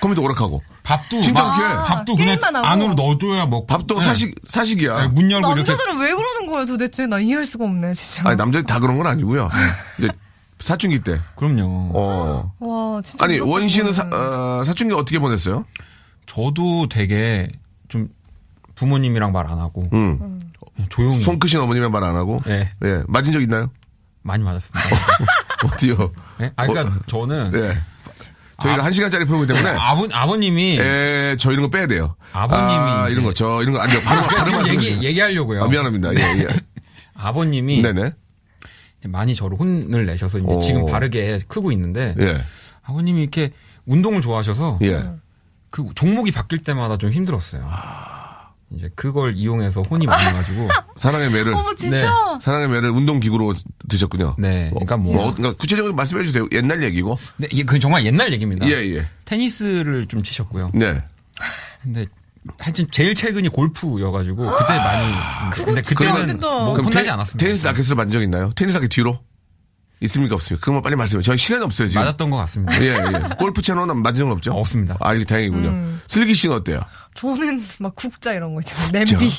컴퓨터 0.00 0.22
오락하고. 0.22 0.62
밥도 0.84 1.20
진짜 1.20 1.42
막 1.42 1.58
해. 1.58 1.74
밥도 1.94 2.16
그냥 2.16 2.38
게임만 2.38 2.56
하고. 2.56 2.66
안으로 2.66 2.94
넣어줘야 2.94 3.46
먹고. 3.46 3.66
밥도 3.66 3.98
네. 3.98 4.04
사식, 4.06 4.34
사식이야. 4.48 5.00
네, 5.02 5.08
문 5.08 5.30
열고 5.30 5.52
이렇게 5.54 5.70
남자들은 5.72 5.98
왜 6.00 6.14
그러는 6.14 6.46
거예요 6.46 6.66
도대체? 6.66 7.06
나 7.06 7.18
이해할 7.18 7.44
수가 7.44 7.64
없네 7.64 7.92
진짜. 7.94 8.28
아니, 8.28 8.36
남자들이 8.36 8.66
다 8.66 8.78
그런 8.80 8.96
건 8.98 9.06
아니고요. 9.06 9.48
이제 9.98 10.08
사춘기 10.60 11.00
때. 11.00 11.20
그럼요. 11.36 11.90
어. 11.94 12.52
와 12.60 13.02
진짜. 13.02 13.24
아니, 13.24 13.38
원 13.40 13.68
씨는 13.68 13.92
사. 13.92 14.08
어, 14.12 14.62
사춘기 14.64 14.94
어떻게 14.94 15.18
보냈어요? 15.18 15.64
저도 16.26 16.88
되게 16.88 17.48
좀 17.88 18.08
부모님이랑 18.76 19.32
말 19.32 19.46
안 19.48 19.58
하고 19.58 19.88
음. 19.92 20.38
그냥 20.74 20.88
조용히 20.88 21.18
손 21.20 21.38
크신 21.38 21.60
어머님의 21.60 21.90
말안 21.90 22.14
하고. 22.16 22.40
네. 22.46 22.70
예. 22.84 23.02
맞은 23.08 23.32
적 23.32 23.42
있나요? 23.42 23.70
많이 24.22 24.42
맞았습니다. 24.44 24.80
어디요? 25.64 26.12
네? 26.38 26.52
아, 26.56 26.66
그러니까 26.66 26.98
저는 27.06 27.52
예. 27.54 27.78
저희가 28.60 28.84
한 28.84 28.92
시간짜리 28.92 29.24
프로그램 29.24 29.56
때문에. 29.56 29.76
아버 29.78 30.06
아버님이 30.10 30.78
에, 30.80 31.36
저 31.38 31.52
이런 31.52 31.62
거 31.62 31.70
빼야 31.70 31.86
돼요. 31.86 32.16
아버님이 32.32 32.72
아, 32.72 33.08
이런 33.08 33.24
거, 33.24 33.32
저 33.32 33.62
이런 33.62 33.74
거안 33.74 33.88
돼요. 33.88 34.00
바로, 34.04 34.22
바로 34.22 34.68
얘기. 34.68 35.02
얘기하려고요. 35.04 35.64
아, 35.64 35.68
미안합니다. 35.68 36.14
예, 36.14 36.40
예. 36.42 36.48
아버님이 37.14 37.82
네네. 37.82 38.12
많이 39.06 39.34
저를 39.34 39.58
혼을 39.58 40.06
내셔서 40.06 40.38
이제 40.38 40.46
오. 40.48 40.58
지금 40.58 40.86
바르게 40.86 41.42
크고 41.46 41.70
있는데 41.72 42.14
예. 42.18 42.42
아버님이 42.82 43.22
이렇게 43.22 43.52
운동을 43.86 44.22
좋아하셔서 44.22 44.80
예. 44.82 45.04
그 45.70 45.86
종목이 45.94 46.32
바뀔 46.32 46.64
때마다 46.64 46.98
좀 46.98 47.12
힘들었어요. 47.12 47.66
아. 47.70 48.17
이제 48.70 48.90
그걸 48.94 49.34
이용해서 49.36 49.80
혼이 49.82 50.06
많이 50.06 50.22
나가지고 50.24 50.68
사랑의 50.96 51.30
매를, 51.30 51.54
어머 51.54 51.74
진짜. 51.74 52.38
사랑의 52.40 52.68
매를 52.68 52.90
운동 52.90 53.18
기구로 53.18 53.54
드셨군요. 53.88 54.36
네, 54.38 54.68
그러니까 54.70 54.96
뭐, 54.98 55.14
뭐, 55.14 55.34
그러니까 55.34 55.56
구체적으로 55.58 55.94
말씀해 55.94 56.22
주세요. 56.24 56.46
옛날 56.52 56.82
얘기고. 56.82 57.16
네, 57.38 57.48
이게 57.50 57.64
그 57.64 57.78
정말 57.78 58.04
옛날 58.04 58.30
얘기입니다. 58.32 58.66
예, 58.68 58.72
예. 58.96 59.06
테니스를 59.24 60.06
좀 60.06 60.22
치셨고요. 60.22 60.72
네. 60.74 61.02
근데 61.82 62.04
하여튼 62.58 62.86
제일 62.90 63.14
최근이 63.14 63.48
골프여가지고 63.48 64.50
그때 64.50 64.76
많이 64.76 65.54
근데 65.54 65.80
그때는. 65.82 66.40
뭐 66.40 66.72
그럼 66.74 66.86
혼나지 66.86 67.04
테- 67.04 67.10
않았습니다. 67.10 67.44
테니스 67.44 67.66
라켓을 67.66 67.96
만진 67.96 68.12
적 68.12 68.22
있나요? 68.22 68.50
테니스 68.54 68.76
라켓 68.76 68.90
뒤로? 68.90 69.18
있습니까? 70.00 70.34
없습니까? 70.36 70.60
그것만 70.64 70.82
빨리 70.82 70.96
말씀해. 70.96 71.22
저희 71.22 71.36
시간이 71.36 71.64
없어요, 71.64 71.88
지금. 71.88 72.02
맞았던 72.02 72.30
것 72.30 72.36
같습니다. 72.38 72.80
예, 72.82 72.96
예. 72.96 73.28
골프 73.38 73.62
채널은 73.62 74.02
맞은 74.02 74.18
적 74.18 74.30
없죠? 74.30 74.52
없습니다. 74.52 74.96
아, 75.00 75.14
이거 75.14 75.24
다행이군요. 75.24 75.68
음. 75.68 76.00
슬기 76.06 76.34
씨는 76.34 76.56
어때요? 76.56 76.82
저는 77.14 77.60
막 77.80 77.96
국자 77.96 78.32
이런 78.32 78.54
거 78.54 78.60
있잖아요. 78.60 78.92
냄비. 78.92 79.32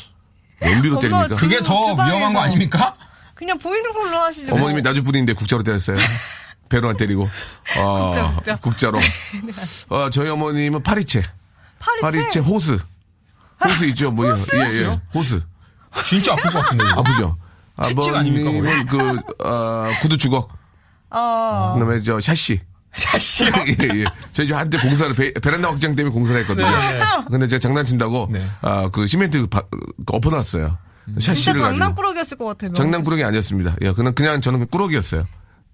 엄마 0.61 0.99
때립니까? 0.99 1.27
그게 1.35 1.63
더 1.63 1.87
주방에서. 1.87 2.07
위험한 2.17 2.33
거 2.33 2.39
아닙니까? 2.41 2.95
그냥 3.33 3.57
보이는 3.57 3.89
걸로 3.93 4.17
하시죠. 4.17 4.53
어머님이 4.53 4.81
나주 4.81 5.03
부인데 5.03 5.33
국자로 5.33 5.63
때렸어요. 5.63 5.97
배로 6.67 6.89
안 6.89 6.97
때리고. 6.97 7.29
아, 7.77 8.05
국자, 8.05 8.33
국자. 8.35 8.55
국자로. 8.57 8.99
어, 9.89 10.09
저희 10.09 10.29
어머님은 10.29 10.83
파리채. 10.83 11.23
파리채. 11.79 12.01
파리채 12.01 12.39
호스. 12.41 12.77
호스 13.63 13.85
있죠? 13.85 14.11
뭐, 14.11 14.27
예, 14.27 14.81
예. 14.81 14.99
호스. 15.13 15.41
진짜 16.05 16.33
아플 16.33 16.51
것 16.51 16.61
같은데. 16.61 16.83
아프죠? 16.95 17.37
채찍 17.87 18.15
아닙니까, 18.15 18.51
거의? 18.51 18.85
그, 18.85 19.45
어, 19.47 19.89
구두 20.01 20.17
주걱. 20.17 20.49
어. 21.11 21.71
그 21.73 21.79
다음에 21.79 22.01
저 22.01 22.19
샤시. 22.19 22.59
샤시요? 22.95 23.51
예, 23.81 23.99
예. 23.99 24.03
저희 24.33 24.47
집 24.47 24.53
한때 24.55 24.77
공사를, 24.79 25.15
베, 25.15 25.31
베란다 25.33 25.69
확장 25.69 25.95
때문에 25.95 26.13
공사를 26.13 26.41
했거든요. 26.41 26.67
근데 27.29 27.47
제가 27.47 27.59
장난친다고, 27.59 28.29
네. 28.31 28.43
아, 28.61 28.89
그 28.89 29.05
시멘트 29.07 29.47
바, 29.47 29.61
그 29.69 29.79
엎어놨어요. 30.07 30.77
진짜 31.05 31.33
샤시를 31.33 31.61
가지고. 31.61 31.79
장난꾸러기였을 31.79 32.37
것 32.37 32.45
같아요. 32.45 32.73
장난꾸러기 32.73 33.23
아니었습니다. 33.23 33.75
예, 33.81 33.91
그냥, 33.93 34.13
그냥 34.13 34.41
저는 34.41 34.67
꾸러기였어요. 34.67 35.25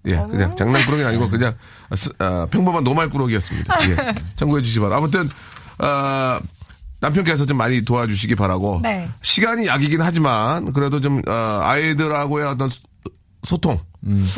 예, 0.06 0.16
그냥 0.30 0.54
장난꾸러기 0.56 1.04
아니고 1.04 1.28
그냥 1.28 1.56
스- 1.94 2.10
아, 2.18 2.46
평범한 2.50 2.84
normal 2.84 3.08
꾸러기였습니다. 3.10 3.74
예, 3.90 3.96
참고해 4.36 4.62
주시기 4.62 4.80
바랍니다. 4.80 5.18
아무튼, 5.18 5.30
아, 5.78 6.40
남편께서 7.06 7.46
좀 7.46 7.56
많이 7.56 7.82
도와주시기 7.82 8.34
바라고. 8.34 8.80
네. 8.82 9.08
시간이 9.22 9.66
약이긴 9.66 10.00
하지만 10.02 10.72
그래도 10.72 11.00
좀 11.00 11.22
어, 11.26 11.32
아이들하고의 11.62 12.46
어떤 12.46 12.68
소- 12.68 12.80
소통 13.44 13.78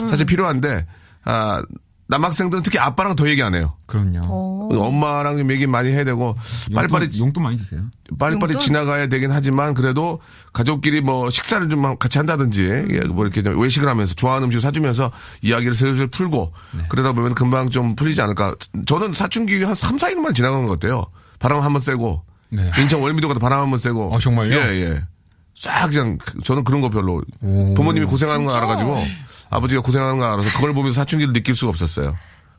사실 0.09 0.27
필요한데 0.27 0.87
아, 1.25 1.63
남학생들은 2.11 2.63
특히 2.63 2.79
아빠랑 2.79 3.17
더 3.17 3.29
얘기 3.29 3.43
안 3.43 3.55
해요. 3.55 3.75
그럼요. 3.87 4.21
어. 4.29 4.69
엄마랑 4.71 5.37
좀 5.39 5.51
얘기 5.51 5.67
많이 5.67 5.91
해야 5.91 6.05
되고 6.05 6.37
빨리빨리 6.75 7.05
용돈, 7.07 7.21
용돈 7.21 7.43
많이 7.45 7.57
주세요. 7.59 7.83
빨리빨리 8.19 8.53
용돈? 8.55 8.61
지나가야 8.61 9.09
되긴 9.09 9.31
하지만 9.31 9.75
그래도 9.75 10.21
가족끼리 10.55 11.01
뭐 11.03 11.29
식사를 11.31 11.69
좀 11.69 11.97
같이 11.99 12.17
한다든지 12.19 12.65
예, 12.91 13.01
뭐 13.01 13.25
이렇게 13.25 13.43
좀 13.43 13.59
외식을 13.61 13.89
하면서 13.89 14.15
좋아하는 14.15 14.45
음식을 14.47 14.61
사주면서 14.63 15.11
이야기를 15.43 15.75
슬슬 15.75 16.07
풀고 16.07 16.53
그러다 16.89 17.13
보면 17.13 17.35
금방 17.35 17.69
좀 17.69 17.95
풀리지 17.95 18.21
않을까. 18.23 18.55
저는 18.87 19.13
사춘기 19.13 19.63
한 19.63 19.75
3, 19.75 19.97
4일만 19.99 20.35
지나간 20.35 20.65
것 20.67 20.79
같아요. 20.81 21.07
바람 21.39 21.61
한번 21.63 21.81
쐬고 21.81 22.25
네. 22.51 22.71
인천 22.81 23.01
월미도 23.01 23.29
가서 23.29 23.41
바람 23.41 23.61
한 23.61 23.71
번 23.71 23.79
쐬고. 23.79 24.15
아, 24.15 24.19
정말요? 24.19 24.57
예, 24.57 24.63
예. 24.83 25.03
싹 25.55 25.89
그냥 25.89 26.19
저는 26.45 26.65
그런 26.65 26.81
거 26.81 26.89
별로 26.89 27.23
오. 27.43 27.75
부모님이 27.75 28.07
고생하는 28.07 28.45
걸 28.45 28.57
알아가지고 28.57 29.05
아버지가 29.51 29.83
고생하는 29.83 30.19
걸 30.19 30.29
알아서 30.31 30.51
그걸 30.53 30.73
보면서 30.73 31.01
사춘기를 31.01 31.33
느낄 31.33 31.55
수가 31.57 31.71
없었어요. 31.71 32.17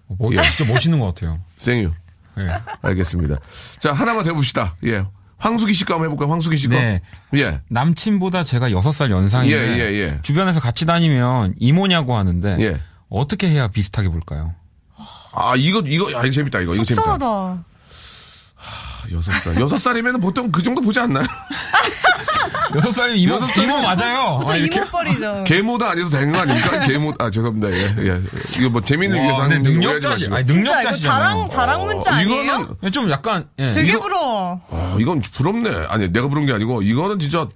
뭐, 0.08 0.34
예. 0.34 0.42
진짜 0.42 0.72
멋있는 0.72 1.00
것 1.00 1.14
같아요. 1.14 1.34
생유. 1.58 1.92
예. 2.40 2.50
알겠습니다. 2.82 3.38
자, 3.80 3.94
하나만 3.94 4.24
더 4.24 4.30
해봅시다. 4.32 4.76
예. 4.86 5.06
황수기 5.38 5.74
씨거 5.74 5.94
한번 5.94 6.12
해볼까요? 6.12 6.32
황수기 6.34 6.58
씨거. 6.58 6.76
네. 6.76 7.02
예. 7.36 7.62
남친보다 7.70 8.44
제가 8.44 8.70
6살 8.70 9.10
연상인데 9.12 9.56
예, 9.56 9.80
예, 9.80 9.94
예. 9.94 10.20
주변에서 10.22 10.60
같이 10.60 10.86
다니면 10.86 11.54
이모냐고 11.58 12.18
하는데 12.18 12.58
예. 12.60 12.82
어떻게 13.10 13.50
해야 13.50 13.70
비슷하게 13.70 14.10
볼까요? 14.10 14.54
아, 15.32 15.56
이거, 15.56 15.80
이거, 15.86 16.08
아, 16.08 16.24
이거 16.24 16.30
재밌다, 16.30 16.60
이거. 16.60 16.74
이거 16.74 16.84
재밌다. 16.84 17.04
속상하다. 17.12 17.64
여섯 19.12 19.32
살. 19.34 19.60
여섯 19.60 19.78
살이면 19.78 20.20
보통 20.20 20.52
그 20.52 20.62
정도 20.62 20.82
보지 20.82 21.00
않나요? 21.00 21.26
여섯 22.76 22.92
살이면 22.92 23.18
이모, 23.18 23.36
여섯 23.36 23.48
살이면 23.48 23.78
이모 23.80 23.88
맞아요. 23.88 24.40
또 24.44 24.50
아? 24.52 24.56
이모뻘이죠. 24.56 25.44
계모도 25.48 25.86
아니어도 25.86 26.10
되는 26.12 26.32
거 26.32 26.40
아닙니까? 26.40 26.80
계모, 26.86 27.14
아, 27.18 27.32
죄송합니다. 27.32 27.72
예, 27.72 27.96
예. 28.08 28.22
이거 28.60 28.70
뭐 28.70 28.82
재미를 28.82 29.16
위해서 29.16 29.34
와, 29.38 29.44
하는 29.46 29.62
능력자시. 29.62 30.28
아니, 30.32 30.46
진짜 30.46 30.70
이거 30.72 30.72
능력자시잖아요. 30.72 31.20
자랑 31.20 31.50
자랑 31.50 31.86
문자 31.86 32.14
아니에요? 32.16 32.44
이거는, 32.44 32.92
좀 32.92 33.10
약간, 33.10 33.48
예. 33.58 33.72
되게 33.72 33.92
이거- 33.94 34.02
부러워. 34.02 34.62
아, 34.70 34.98
이건 35.00 35.22
부럽네. 35.22 35.86
아니, 35.90 36.12
내가 36.12 36.28
부른 36.28 36.46
게 36.46 36.54
아니고, 36.54 36.84
이거는 36.84 37.18
진짜 37.20 37.48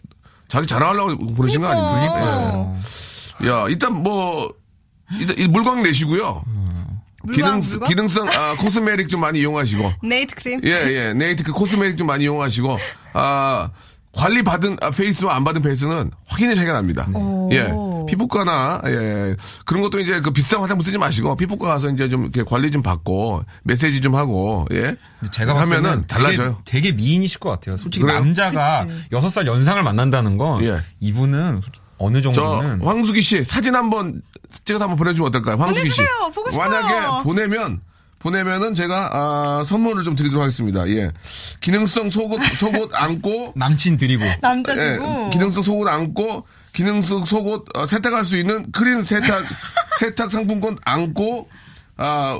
자기 0.47 0.65
자랑하려고 0.65 1.17
보내신 1.35 1.61
거. 1.61 1.67
아닙니까? 1.67 2.73
예. 3.43 3.47
야, 3.49 3.65
일단 3.69 3.93
뭐, 4.01 4.51
일단 5.11 5.37
이 5.37 5.47
물광 5.47 5.83
내시고요. 5.83 6.43
기능? 7.31 7.61
기능성, 7.85 8.27
아, 8.29 8.55
cosmetic 8.59 9.09
좀 9.09 9.21
많이 9.21 9.39
이용하시고. 9.39 9.93
네이트 10.03 10.35
크림. 10.35 10.59
예, 10.65 10.71
예. 10.71 11.13
네이트 11.13 11.43
그 11.43 11.51
cosmetic 11.53 11.97
좀 11.97 12.07
많이 12.07 12.23
이용하시고, 12.25 12.77
아, 13.13 13.69
관리 14.11 14.43
받은 14.43 14.77
아, 14.81 14.91
face와 14.91 15.35
안 15.35 15.43
받은 15.43 15.61
face는 15.61 16.11
확연히 16.27 16.55
차이가 16.55 16.73
납니다. 16.73 17.07
예. 17.51 17.73
피부과나, 18.07 18.81
예. 18.85 19.35
그런 19.65 19.81
것도 19.81 19.99
이제 19.99 20.19
그 20.21 20.31
비싼 20.31 20.59
화장품 20.59 20.83
쓰지 20.83 20.97
마시고, 20.97 21.35
피부과 21.37 21.69
가서 21.69 21.89
이제 21.89 22.09
좀 22.09 22.23
이렇게 22.23 22.43
관리 22.43 22.69
좀 22.69 22.81
받고, 22.83 23.43
마사지 23.63 24.01
좀 24.01 24.15
하고, 24.15 24.67
예. 24.71 24.95
제가 25.31 25.53
봤을 25.53 25.71
하면은 25.71 25.89
때는 25.91 26.07
달라져요. 26.07 26.61
되게, 26.65 26.91
되게 26.91 26.95
미인이실 26.95 27.39
것 27.39 27.49
같아요. 27.49 27.77
솔직히 27.77 28.03
그래요? 28.03 28.19
남자가 28.19 28.85
여섯 29.13 29.29
살 29.29 29.47
연상을 29.47 29.81
만난다는 29.81 30.37
건 30.37 30.63
예. 30.63 30.81
이분은 30.99 31.61
어느 32.03 32.21
저, 32.21 32.31
정도는 32.33 32.81
황수기 32.85 33.21
씨, 33.21 33.43
사진 33.43 33.75
한번 33.75 34.21
찍어서 34.65 34.83
한번 34.85 34.97
보내주면 34.97 35.29
어떨까요? 35.29 35.55
황수기 35.57 35.89
씨. 35.89 35.97
보내주세요. 35.97 36.31
보고 36.33 36.51
싶어요. 36.51 36.69
만약에 36.69 37.23
보내면, 37.23 37.79
보내면은 38.19 38.73
제가, 38.73 39.09
아, 39.11 39.63
선물을 39.65 40.03
좀 40.03 40.15
드리도록 40.15 40.41
하겠습니다. 40.41 40.87
예. 40.89 41.11
기능성 41.61 42.09
속옷, 42.09 42.41
속옷 42.57 42.91
얹고, 42.93 43.53
남친 43.55 43.97
드리고 43.97 44.23
남자 44.41 44.73
예, 44.77 44.95
주고. 44.97 45.29
기능성 45.29 45.63
속옷 45.63 45.87
얹고 45.87 46.45
기능성 46.73 47.25
속옷 47.25 47.65
어, 47.75 47.85
세탁할 47.85 48.25
수 48.25 48.37
있는 48.37 48.71
크린 48.71 49.03
세탁 49.03 49.43
세탁 49.99 50.31
상품권 50.31 50.77
얹고 50.83 51.47
아 51.97 52.39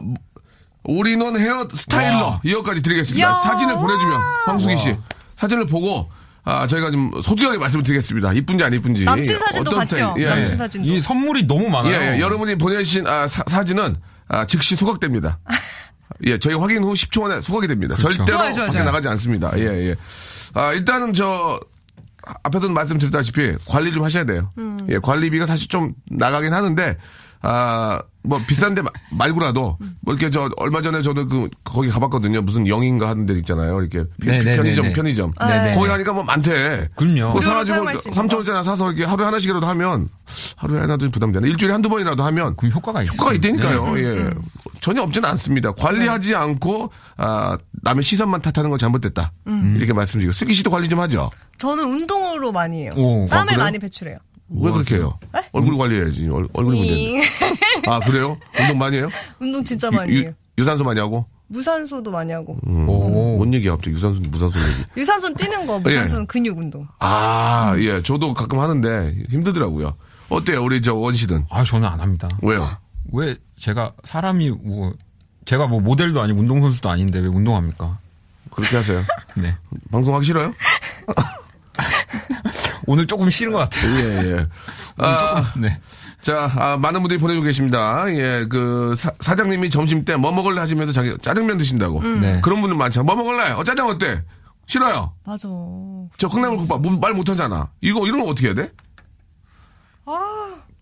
all-in-one 0.86 1.38
hair 1.40 1.68
styler 1.72 2.18
와. 2.18 2.42
이거까지 2.44 2.82
드리겠습니다. 2.82 3.30
야. 3.30 3.34
사진을 3.36 3.76
보내주면 3.78 4.20
황수기 4.46 4.78
씨 4.80 4.96
사진을 5.38 5.68
보고 5.68 6.10
아 6.46 6.68
저희가 6.68 6.92
좀 6.92 7.12
솔직하게 7.22 7.58
말씀을 7.58 7.84
드리겠습니다. 7.84 8.34
이쁜지 8.34 8.64
안 8.64 8.74
이쁜지 8.74 9.06
남친 9.06 9.40
사진도? 9.40 9.82
스타일, 9.82 10.14
예, 10.18 10.28
남친 10.28 10.54
예. 10.54 10.58
사진도. 10.58 10.88
이 10.92 11.02
선물이 11.02 11.48
너무 11.48 11.70
많아요. 11.70 11.94
예, 11.94 12.16
예. 12.16 12.20
여러분이 12.20 12.58
보내주신 12.58 13.08
아, 13.08 13.28
사, 13.28 13.64
진은 13.64 13.96
아, 14.28 14.46
즉시 14.46 14.76
수각됩니다. 14.76 15.40
예, 16.26 16.38
저희 16.38 16.54
확인 16.56 16.84
후 16.84 16.94
10초 16.94 17.24
안에 17.24 17.42
수각이 17.42 17.68
됩니다. 17.68 17.96
그렇죠. 17.96 18.18
절대로 18.18 18.38
좋아요, 18.38 18.54
좋아요, 18.54 18.68
밖에. 18.68 18.84
나가지 18.84 19.08
않습니다. 19.08 19.52
예, 19.58 19.90
예. 19.90 19.96
아, 20.54 20.74
일단은 20.74 21.14
저, 21.14 21.60
앞에서도 22.44 22.72
말씀드렸다시피 22.72 23.56
관리 23.66 23.92
좀 23.92 24.04
하셔야 24.04 24.26
돼요. 24.26 24.52
음. 24.58 24.78
예, 24.90 24.98
관리비가 25.00 25.46
사실 25.46 25.68
좀 25.68 25.94
나가긴 26.10 26.54
하는데, 26.54 26.98
아, 27.46 28.00
뭐 28.26 28.40
비싼데 28.48 28.82
마- 28.82 28.90
말고라도 29.12 29.78
뭐 30.00 30.14
이렇게 30.14 30.30
저 30.30 30.50
얼마 30.56 30.82
전에 30.82 31.02
저도 31.02 31.28
그 31.28 31.50
거기 31.66 31.90
가봤거든요. 31.90 32.42
무슨 32.42 32.68
영인가 32.70 33.10
하는 33.10 33.26
데 33.26 33.34
있잖아요. 33.36 33.82
이렇게 33.82 34.06
피- 34.22 34.28
네, 34.28 34.42
네, 34.42 34.56
편의점 34.56 34.84
네, 34.84 34.90
네. 34.90 34.94
편의점. 34.96 35.34
네, 35.46 35.62
네. 35.64 35.72
거기 35.74 35.88
가니까 35.90 36.14
뭐 36.14 36.24
많대. 36.24 36.88
그럼요. 36.96 37.34
그거 37.34 37.42
사가지고 37.42 37.80
있는 37.80 37.96
3천 37.96 38.30
거. 38.30 38.38
원짜리 38.38 38.64
사서 38.64 38.88
이렇게 38.94 39.04
하루에 39.04 39.26
하나씩이라도 39.26 39.68
하면 39.68 40.08
하루에 40.56 40.80
하나도 40.80 41.12
부담되나 41.12 41.46
일주일에 41.48 41.74
한두 41.74 41.90
번이라도 41.90 42.24
하면 42.24 42.56
그럼 42.56 42.72
효과가 42.74 43.04
있어요. 43.04 43.14
효과가 43.18 43.34
있다니까요. 43.34 43.94
네. 43.96 44.04
예. 44.04 44.30
전혀 44.80 45.02
없지는 45.02 45.28
않습니다. 45.32 45.74
관리하지 45.74 46.34
않고 46.36 46.92
아, 47.18 47.58
남의 47.82 48.04
시선만 48.04 48.42
탓하는 48.42 48.70
건 48.70 48.80
잘못됐다. 48.80 49.34
음. 49.48 49.74
이렇게 49.78 49.92
말씀드리고 49.92 50.32
슬기 50.32 50.54
씨도 50.54 50.72
관리 50.72 50.88
좀 50.88 51.02
하죠. 51.02 51.30
저는 51.58 51.84
운동으로 51.84 52.54
많이 52.54 52.84
해요. 52.84 52.92
오, 52.96 53.26
아, 53.26 53.28
땀을 53.28 53.48
그래요? 53.48 53.60
많이 53.66 53.80
배출해요. 53.80 54.16
왜 54.56 54.72
그렇게 54.72 54.96
해요? 54.96 55.18
얼굴 55.52 55.78
관리해야지. 55.78 56.30
얼, 56.30 56.48
얼굴이 56.54 56.78
문제인데. 56.80 57.02
잉. 57.02 57.22
아 57.88 58.00
그래요? 58.00 58.38
운동 58.60 58.78
많이 58.78 58.98
해요? 58.98 59.10
운동 59.40 59.64
진짜 59.64 59.90
많이 59.92 60.22
해요. 60.22 60.32
유, 60.58 60.64
산소 60.64 60.84
많이 60.84 61.00
하고? 61.00 61.26
무산소도 61.48 62.12
많이 62.12 62.32
하고. 62.32 62.58
음, 62.66 62.88
오. 62.90 63.38
뭔 63.38 63.54
얘기야 63.54 63.72
갑자기 63.72 63.92
유산소 63.96 64.22
무산소 64.22 64.60
얘기. 64.60 64.84
유산소는 64.98 65.36
뛰는 65.36 65.66
거, 65.68 65.76
예. 65.76 65.80
무산소는 65.80 66.26
근육 66.28 66.58
운동. 66.58 66.88
아 67.00 67.76
예, 67.78 68.02
저도 68.02 68.34
가끔 68.34 68.60
하는데 68.60 69.16
힘들더라고요. 69.30 69.96
어때요, 70.30 70.64
우리 70.64 70.82
저 70.82 70.96
원씨는? 70.96 71.46
아, 71.50 71.64
저는 71.64 71.88
안 71.88 72.00
합니다. 72.00 72.28
왜요? 72.42 72.76
왜 73.12 73.36
제가 73.60 73.94
사람이 74.04 74.50
뭐 74.50 74.94
제가 75.46 75.68
뭐 75.68 75.80
모델도 75.80 76.22
아니고 76.22 76.40
운동선수도 76.40 76.90
아닌데 76.90 77.20
왜 77.20 77.28
운동합니까? 77.28 78.00
그렇게 78.52 78.76
하세요? 78.78 79.04
네. 79.38 79.56
방송하기 79.92 80.26
싫어요? 80.26 80.54
오늘 82.86 83.08
조금 83.08 83.30
싫은 83.30 83.52
것 83.54 83.60
같아요. 83.60 83.96
예, 83.98 84.32
예. 84.32 84.48
아, 84.98 85.54
네. 85.58 85.80
자, 86.22 86.52
아, 86.56 86.78
많은 86.78 87.02
분들이 87.02 87.20
보내주고 87.20 87.46
계십니다. 87.46 88.06
예, 88.10 88.46
그, 88.50 88.94
사, 88.98 89.36
장님이 89.36 89.70
점심 89.70 90.06
때 90.06 90.16
뭐 90.16 90.32
먹을래 90.32 90.60
하시면서 90.60 90.92
자기 90.94 91.16
짜장면 91.22 91.58
드신다고. 91.58 92.02
네. 92.04 92.40
그런 92.42 92.62
분들 92.62 92.78
많죠. 92.78 93.04
뭐 93.04 93.16
먹을래? 93.16 93.52
어, 93.52 93.64
짜장 93.64 93.88
어때? 93.88 94.24
싫어요. 94.68 95.14
맞아. 95.26 95.48
저 96.18 96.28
콩나물국밥 96.30 96.82
뭐, 96.82 96.98
말 96.98 97.14
못하잖아. 97.14 97.70
이거, 97.82 98.06
이런 98.08 98.22
거 98.24 98.28
어떻게 98.30 98.48
해야 98.48 98.56
돼? 98.56 98.72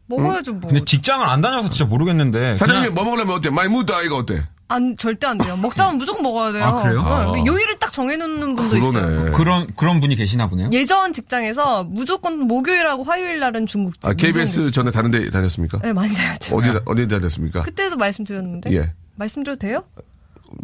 먹어야죠, 0.08 0.54
뭐. 0.54 0.70
근데 0.70 0.84
직장을 0.84 1.26
안 1.28 1.42
다녀서 1.42 1.70
진짜 1.70 1.86
모르겠는데. 1.90 2.58
사장님 2.58 2.82
그냥 2.82 2.94
뭐 2.96 3.04
먹으려면 3.06 3.36
어때? 3.38 3.50
많이 3.50 3.70
묻다, 3.70 4.02
이거 4.02 4.18
어때? 4.18 4.46
안, 4.72 4.96
절대 4.98 5.28
안 5.28 5.38
돼요. 5.38 5.58
먹자면 5.58 5.98
무조건 5.98 6.24
먹어야 6.24 6.52
돼요. 6.52 6.64
아, 6.64 6.82
그래요? 6.82 7.02
네, 7.04 7.42
아. 7.42 7.46
요일을 7.46 7.78
딱 7.80 7.92
정해놓는 7.92 8.56
분도 8.56 8.78
있어요. 8.78 8.92
그러네. 8.92 9.32
그런 9.32 9.66
그런 9.76 10.00
분이 10.00 10.16
계시나 10.16 10.48
보네요. 10.48 10.70
예전 10.72 11.12
직장에서 11.14 11.84
무조건 11.84 12.40
목요일하고 12.40 13.04
화요일 13.04 13.40
날은 13.40 13.66
중국집. 13.66 14.06
아, 14.10 14.14
KBS 14.14 14.72
전에 14.72 14.92
다른 14.92 15.12
데 15.12 15.30
다녔습니까? 15.30 15.80
네, 15.80 15.94
많이 15.94 16.14
다녔죠. 16.14 16.56
어디, 16.56 16.70
어디 16.86 17.08
다녔습니까? 17.08 17.64
그때도 17.64 17.98
말씀드렸는데. 17.98 18.72
예. 18.74 18.94
말씀드려도 19.16 19.60
돼요? 19.60 19.84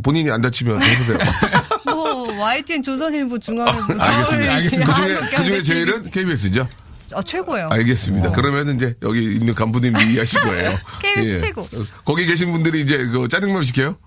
본인이 0.03 0.29
안 0.31 0.41
다치면 0.41 0.81
해보세요. 0.81 1.17
뭐, 1.85 2.27
YTN 2.39 2.83
조선일보 2.83 3.39
중앙일보 3.39 3.93
알겠습니다. 4.03 4.23
서울시, 4.25 4.49
알겠습니다. 4.49 4.93
그 4.93 5.01
중에, 5.01 5.15
한국경제 5.15 5.37
그 5.37 5.43
중에 5.45 5.57
TV. 5.61 5.63
제일은 5.63 6.11
KBS죠? 6.11 6.67
아, 7.13 7.21
최고예요. 7.23 7.69
알겠습니다. 7.71 8.31
그러면 8.31 8.75
이제 8.75 8.95
여기 9.03 9.35
있는 9.35 9.53
간부님이 9.55 9.95
이해하실 10.11 10.41
거예요. 10.41 10.71
KBS 11.01 11.37
최고. 11.39 11.67
거기 12.05 12.25
계신 12.25 12.51
분들이 12.51 12.81
이제 12.81 12.97
그 13.07 13.27
짜장면 13.29 13.63
시켜요? 13.63 13.97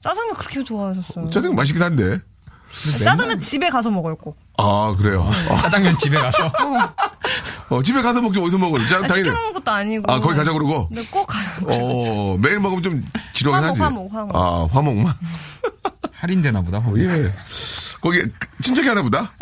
짜장면 0.00 0.34
그렇게 0.34 0.62
좋아하셨어요. 0.64 1.30
짜장면 1.30 1.56
맛있긴 1.56 1.82
한데. 1.82 2.20
짜장면 3.04 3.38
집에 3.40 3.68
가서 3.68 3.90
먹어요, 3.90 4.16
꼭. 4.16 4.36
아, 4.56 4.94
그래요. 4.98 5.30
짜장면 5.60 5.96
집에 5.98 6.16
가서 6.18 6.50
어, 7.68 7.82
집에 7.82 8.00
가서 8.00 8.20
먹지 8.22 8.38
어디서 8.38 8.56
먹을? 8.58 8.86
짜 8.86 8.96
아, 8.96 9.02
당연히. 9.02 9.24
시켜 9.24 9.32
먹는 9.32 9.52
것도 9.54 9.70
아니고. 9.70 10.12
아, 10.12 10.20
거기 10.20 10.36
가자 10.36 10.52
그러고? 10.52 10.88
근데 10.88 11.02
꼭 11.10 11.28
먹어요. 11.60 11.78
어, 11.78 12.36
매일 12.42 12.58
먹으면 12.60 12.82
좀 12.82 13.04
지루하긴 13.34 13.64
화목, 13.64 13.70
하지. 13.70 13.80
화목, 13.82 14.14
화목. 14.14 14.36
아, 14.36 14.66
화목만? 14.72 15.14
할인되나 16.12 16.62
보다. 16.62 16.80
거기. 16.82 17.04
예. 17.04 17.32
거기 18.00 18.22
친척이 18.60 18.88
하나 18.88 19.02
보다? 19.02 19.32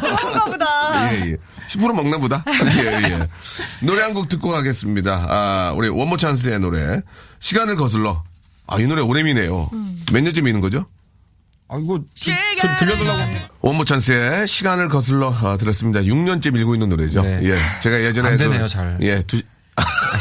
그런가 0.00 0.44
보다. 0.44 1.14
예, 1.14 1.30
예. 1.32 1.36
10% 1.68 1.94
먹나 1.94 2.16
보다? 2.18 2.42
예, 2.48 3.10
예. 3.12 3.28
노래 3.86 4.02
한 4.02 4.14
곡 4.14 4.28
듣고 4.28 4.48
가겠습니다. 4.50 5.26
아, 5.28 5.72
우리 5.76 5.88
원모 5.88 6.16
찬스의 6.16 6.60
노래. 6.60 7.00
시간을 7.40 7.76
거슬러. 7.76 8.22
아, 8.66 8.78
이 8.80 8.86
노래 8.86 9.02
오래미네요. 9.02 9.70
음. 9.72 10.04
몇 10.12 10.20
년째 10.22 10.40
미는 10.42 10.60
거죠? 10.60 10.86
아 11.70 11.76
이거 11.82 12.00
들- 12.18 12.76
들려달라고. 12.78 13.30
원모 13.60 13.84
찬스의 13.84 14.48
시간을 14.48 14.88
거슬러 14.88 15.30
아, 15.30 15.56
들었습니다. 15.58 16.00
6년째 16.00 16.52
밀고 16.52 16.74
있는 16.74 16.88
노래죠. 16.88 17.22
네. 17.22 17.40
예. 17.42 17.54
제가 17.82 18.00
예전에. 18.02 18.28
안 18.28 18.36
그- 18.38 18.44
되네요, 18.44 18.66
잘. 18.66 18.96
예. 19.02 19.20
두, 19.22 19.40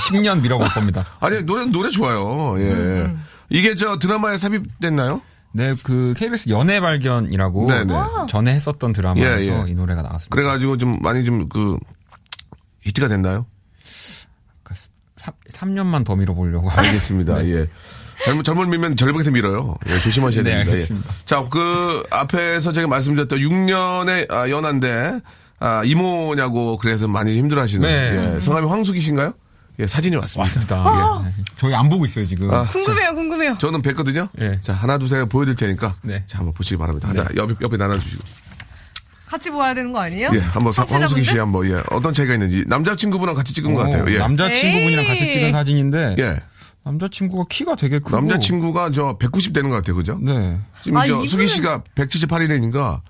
10년 0.10 0.42
밀어볼 0.42 0.68
겁니다. 0.68 1.06
아니, 1.22 1.42
노래, 1.44 1.66
노래 1.66 1.90
좋아요. 1.90 2.56
예. 2.60 2.64
음, 2.72 3.24
이게 3.50 3.76
저 3.76 3.98
드라마에 3.98 4.38
삽입됐나요? 4.38 5.22
네, 5.58 5.74
그 5.82 6.14
KBS 6.16 6.50
연애 6.50 6.80
발견이라고 6.80 7.68
네네. 7.68 7.94
전에 8.30 8.54
했었던 8.54 8.94
드라마에서 8.94 9.42
예, 9.42 9.64
예. 9.66 9.72
이 9.72 9.74
노래가 9.74 10.04
나왔습니다. 10.04 10.36
그래가지고 10.36 10.78
좀 10.78 10.96
많이 11.02 11.24
좀 11.24 11.50
그, 11.50 11.78
히트가 12.84 13.08
됐나요? 13.08 13.48
3, 15.50 15.74
년만더 15.74 16.16
밀어보려고. 16.16 16.70
알겠습니다. 16.70 17.44
예. 17.48 17.68
잘못, 18.24 18.44
잘못 18.44 18.68
밀면 18.68 18.98
절벽에서 18.98 19.32
밀어요. 19.32 19.76
예, 19.88 20.00
조심하셔야 20.00 20.44
네, 20.44 20.52
됩니다. 20.52 20.72
예. 20.72 20.74
알겠습니다. 20.76 21.14
자, 21.26 21.44
그, 21.50 22.04
앞에서 22.12 22.72
제가 22.72 22.88
말씀드렸던 22.88 23.40
6년의 23.40 24.32
아, 24.32 24.50
연한데, 24.52 25.20
아, 25.60 25.84
이모냐고 25.84 26.78
그래서 26.78 27.08
많이 27.08 27.36
힘들어 27.36 27.64
하시는. 27.64 27.88
네. 27.88 28.36
예. 28.36 28.40
성함이 28.42 28.68
황숙이신가요? 28.68 29.34
예, 29.80 29.86
사진이 29.86 30.16
왔습니다. 30.16 30.76
맞습니다. 30.76 31.24
예. 31.28 31.44
저희 31.58 31.74
안 31.76 31.88
보고 31.88 32.06
있어요, 32.06 32.26
지금. 32.26 32.52
아, 32.52 32.64
궁금해요, 32.66 33.14
궁금해요. 33.14 33.58
저는 33.60 33.82
뵀거든요. 33.84 34.28
예. 34.42 34.60
자, 34.62 34.74
하나, 34.74 34.98
둘, 34.98 35.08
셋 35.08 35.24
보여드릴 35.30 35.56
테니까. 35.56 35.94
네. 36.02 36.24
자, 36.26 36.40
한번 36.40 36.54
보시기 36.56 36.78
바랍니다. 36.78 37.10
하나, 37.10 37.26
옆에, 37.36 37.54
옆에 37.62 37.78
나눠주시고. 37.78 38.24
같이 39.28 39.50
보아야 39.52 39.74
되는 39.76 39.92
거 39.94 40.00
아니에요? 40.00 40.30
예, 40.34 40.40
한번 40.40 40.72
사- 40.72 40.84
청취자분들? 40.84 41.02
황숙이 41.02 41.24
씨 41.24 41.38
한번, 41.38 41.70
예, 41.70 41.84
어떤 41.92 42.12
차이가 42.14 42.34
있는지. 42.34 42.64
남자친구분랑 42.68 43.36
같이 43.36 43.54
찍은 43.54 43.74
것 43.76 43.84
같아요. 43.84 44.12
예. 44.14 44.18
남자친구분이랑 44.20 45.06
같이 45.06 45.26
에이. 45.26 45.32
찍은 45.34 45.52
사진인데 45.52 46.16
예. 46.20 46.40
남자친구가 46.84 47.46
키가 47.50 47.76
되게 47.76 48.00
크고. 48.00 48.16
남자친구가 48.16 48.92
저 48.92 49.18
190 49.20 49.52
되는 49.54 49.70
것 49.70 49.76
같아요, 49.76 49.96
그죠? 49.98 50.18
네. 50.22 50.58
지금 50.82 50.98
아, 50.98 51.06
저 51.06 51.18
이분은- 51.18 51.28
수기 51.28 51.48
씨가 51.48 51.84
178이라니까 51.96 53.02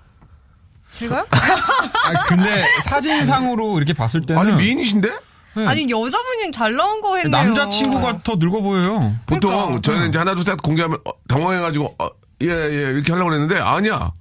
제가요? 0.96 1.24
아 1.30 2.22
근데 2.26 2.64
사진상으로 2.82 3.76
이렇게 3.78 3.92
봤을 3.92 4.22
때는 4.26 4.42
아니 4.42 4.52
미인이신데? 4.54 5.12
네. 5.58 5.66
아니 5.66 5.82
여자분이 5.90 6.52
잘 6.52 6.74
나온 6.74 7.00
거 7.00 7.16
했네요. 7.16 7.30
남자친구가 7.30 8.20
더 8.24 8.36
늙어 8.36 8.60
보여요. 8.60 9.14
보통 9.26 9.50
그러니까. 9.52 9.80
저희는 9.82 10.08
이제 10.10 10.18
하나 10.18 10.34
둘 10.34 10.44
셋 10.44 10.56
공개하면 10.62 10.98
어, 11.04 11.10
당황해가지고 11.28 11.94
어, 11.98 12.08
예, 12.42 12.48
예 12.48 12.90
이렇게 12.92 13.12
하려고 13.12 13.30
그랬는데 13.30 13.58
아니야 13.58 14.12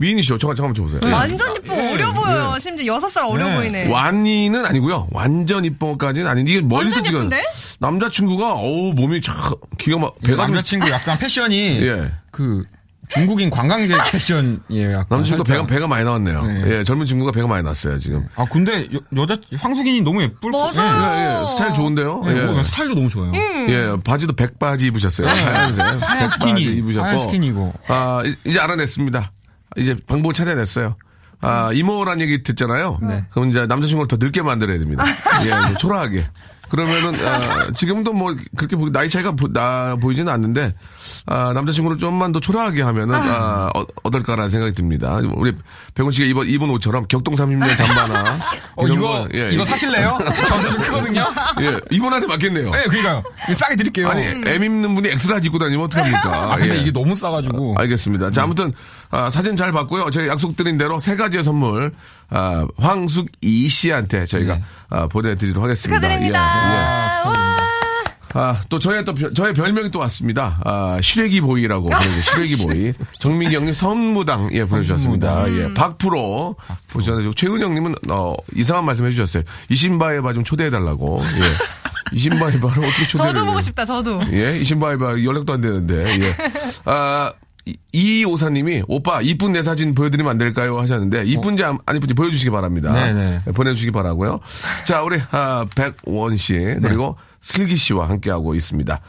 미인이시죠. 0.00 0.38
잠깐 0.38 0.54
잠깐만 0.56 0.74
줘보세요. 0.74 1.00
예. 1.04 1.12
완전 1.12 1.56
이쁘고 1.56 1.76
예, 1.76 1.92
어려 1.94 2.12
보여요. 2.12 2.56
심지어 2.60 2.94
여섯 2.94 3.08
살 3.08 3.24
어려 3.24 3.48
네. 3.48 3.54
보이네. 3.56 3.88
완이는 3.90 4.64
아니고요. 4.64 5.08
완전 5.12 5.64
이뻐까지는 5.64 6.26
아닌데 6.26 6.52
이게 6.52 6.60
멀리서 6.60 6.98
완전 6.98 7.04
지금? 7.04 7.30
남자친구가 7.80 8.54
어우 8.54 8.92
몸이 8.94 9.20
참 9.22 9.36
기가 9.76 9.98
막 9.98 10.14
배가 10.22 10.44
좀- 10.44 10.54
남자친구 10.54 10.88
약간 10.90 11.18
패션이 11.18 11.80
예. 11.86 12.10
그 12.30 12.64
중국인 13.08 13.50
관광객 13.50 13.96
패션이에요. 14.12 14.92
약간 14.92 15.06
남자친구 15.08 15.44
배가. 15.44 15.66
배가 15.66 15.86
많이 15.88 16.04
나왔네요. 16.04 16.42
네. 16.42 16.62
예, 16.78 16.84
젊은 16.84 17.06
친구가 17.06 17.32
배가 17.32 17.46
많이 17.48 17.62
났어요 17.64 17.98
지금. 17.98 18.26
아 18.36 18.44
근데 18.50 18.86
여, 19.16 19.26
자 19.26 19.36
황숙인이 19.58 20.02
너무 20.02 20.22
예쁠 20.22 20.50
맞아요. 20.50 21.16
예, 21.16 21.42
예, 21.42 21.46
스타일 21.52 21.72
좋은데요. 21.74 22.22
예. 22.26 22.30
예, 22.30 22.36
예. 22.36 22.44
뭐 22.46 22.62
스타일도 22.62 22.94
너무 22.94 23.08
좋아요. 23.08 23.32
예, 23.34 23.96
바지도 24.04 24.34
백바지 24.34 24.86
입으셨어요. 24.88 25.28
하얀색. 25.28 25.84
하얀 25.84 25.98
백바지 26.00 26.28
스키니, 26.34 26.62
입으셨고. 26.62 27.06
하얀 27.06 27.18
스키니고. 27.20 27.74
아, 27.88 28.22
이- 28.24 28.34
이제 28.44 28.58
알아냈습니다. 28.60 29.32
이제 29.76 29.96
방법을 30.06 30.34
찾아냈어요. 30.34 30.96
아, 31.40 31.70
이모란 31.72 32.20
얘기 32.20 32.42
듣잖아요. 32.42 32.98
네. 33.02 33.24
그럼 33.30 33.50
이제 33.50 33.64
남자친구를 33.66 34.08
더 34.08 34.16
늙게 34.18 34.42
만들어야 34.42 34.78
됩니다. 34.78 35.04
예, 35.42 35.46
이제 35.46 35.74
초라하게. 35.78 36.26
그러면은, 36.70 37.26
아, 37.26 37.70
지금도 37.72 38.12
뭐, 38.12 38.34
그렇게 38.56 38.76
보- 38.76 38.90
나이 38.90 39.08
차이가 39.08 39.32
보, 39.32 39.52
나, 39.52 39.96
보이지는 40.00 40.30
않는데, 40.32 40.74
아, 41.26 41.52
남자친구를 41.54 41.98
좀만 41.98 42.32
더 42.32 42.40
초라하게 42.40 42.82
하면은, 42.82 43.14
아, 43.16 43.70
어, 43.74 43.84
어떨까라는 44.02 44.50
생각이 44.50 44.72
듭니다. 44.74 45.18
우리 45.34 45.52
백원 45.94 46.12
씨가 46.12 46.26
입은, 46.28 46.46
입은 46.48 46.70
옷처럼 46.70 47.06
격동 47.08 47.34
30년 47.34 47.76
잠바나. 47.76 48.38
어, 48.76 48.86
이거 48.86 49.00
거, 49.00 49.28
예, 49.34 49.48
이거 49.50 49.62
예. 49.62 49.66
사실래요? 49.66 50.18
저한테 50.46 50.70
좀 50.70 50.80
크거든요. 50.80 51.26
예, 51.62 51.80
이분한테 51.90 52.26
맞겠네요. 52.26 52.70
네, 52.70 52.84
그러니까요. 52.84 53.22
싸게 53.54 53.76
드릴게요. 53.76 54.08
아니, 54.08 54.22
M 54.24 54.62
입는 54.62 54.94
분이 54.94 55.08
X-large 55.08 55.46
입고 55.46 55.58
다니면 55.58 55.86
어떡합니까? 55.86 56.52
아, 56.52 56.56
근데 56.56 56.76
예. 56.76 56.80
이게 56.80 56.92
너무 56.92 57.14
싸가지고. 57.14 57.76
알겠습니다. 57.78 58.30
자, 58.30 58.42
아무튼, 58.42 58.72
아, 59.10 59.30
사진 59.30 59.56
잘 59.56 59.72
봤고요. 59.72 60.10
저희 60.10 60.28
약속드린 60.28 60.76
대로 60.78 60.98
세 60.98 61.16
가지의 61.16 61.42
선물, 61.44 61.92
아, 62.30 62.66
황숙이 62.76 63.68
씨한테 63.68 64.26
저희가 64.26 64.56
네. 64.56 64.64
아, 64.90 65.06
보내드리도록 65.08 65.64
하겠습니다. 65.64 65.98
축하드립니다. 66.00 66.38
예, 66.68 66.74
예. 66.74 66.78
와. 67.30 67.38
아, 68.34 68.60
또 68.68 68.78
저의 68.78 69.06
또, 69.06 69.14
별- 69.14 69.32
저의 69.32 69.54
별명이 69.54 69.90
또 69.90 69.98
왔습니다. 70.00 70.60
아, 70.62 70.98
시래기 71.02 71.40
보이라고 71.40 71.88
보내주세요. 71.88 72.20
시래기 72.46 72.56
보이. 72.58 72.92
정민기 73.20 73.56
형님 73.56 73.72
선무당, 73.72 74.50
예, 74.52 74.64
보내주셨습니다. 74.64 75.50
예, 75.50 75.72
박프로. 75.72 76.54
보셔가지고, 76.90 77.32
최은 77.32 77.62
형님은, 77.62 77.94
어, 78.10 78.34
이상한 78.54 78.84
말씀 78.84 79.06
해주셨어요. 79.06 79.42
이신바에바 79.70 80.34
좀 80.34 80.44
초대해달라고. 80.44 81.22
예. 81.22 82.16
이신바에바를 82.16 82.84
어떻게 82.84 83.06
초대를 83.06 83.32
저도? 83.32 83.46
보고 83.46 83.60
싶다. 83.62 83.84
저도. 83.86 84.20
예, 84.32 84.58
이신바이바 84.58 85.22
연락도 85.24 85.54
안 85.54 85.60
되는데, 85.62 86.20
예. 86.20 86.36
아, 86.84 87.32
이- 87.68 88.20
이오사님이 88.20 88.82
오빠 88.88 89.20
이쁜 89.20 89.52
내 89.52 89.62
사진 89.62 89.94
보여드리면 89.94 90.30
안 90.30 90.38
될까요 90.38 90.78
하셨는데 90.78 91.24
이쁜지 91.26 91.64
안, 91.64 91.78
안 91.86 91.96
이쁜지 91.96 92.14
보여주시기 92.14 92.50
바랍니다. 92.50 92.92
네네. 92.92 93.40
예, 93.46 93.52
보내주시기 93.52 93.90
바라고요. 93.92 94.40
자 94.86 95.02
우리 95.02 95.18
아, 95.30 95.66
백원 95.74 96.36
씨 96.36 96.54
그리고 96.82 97.16
슬기 97.40 97.76
씨와 97.76 98.08
함께하고 98.08 98.54
있습니다. 98.54 99.00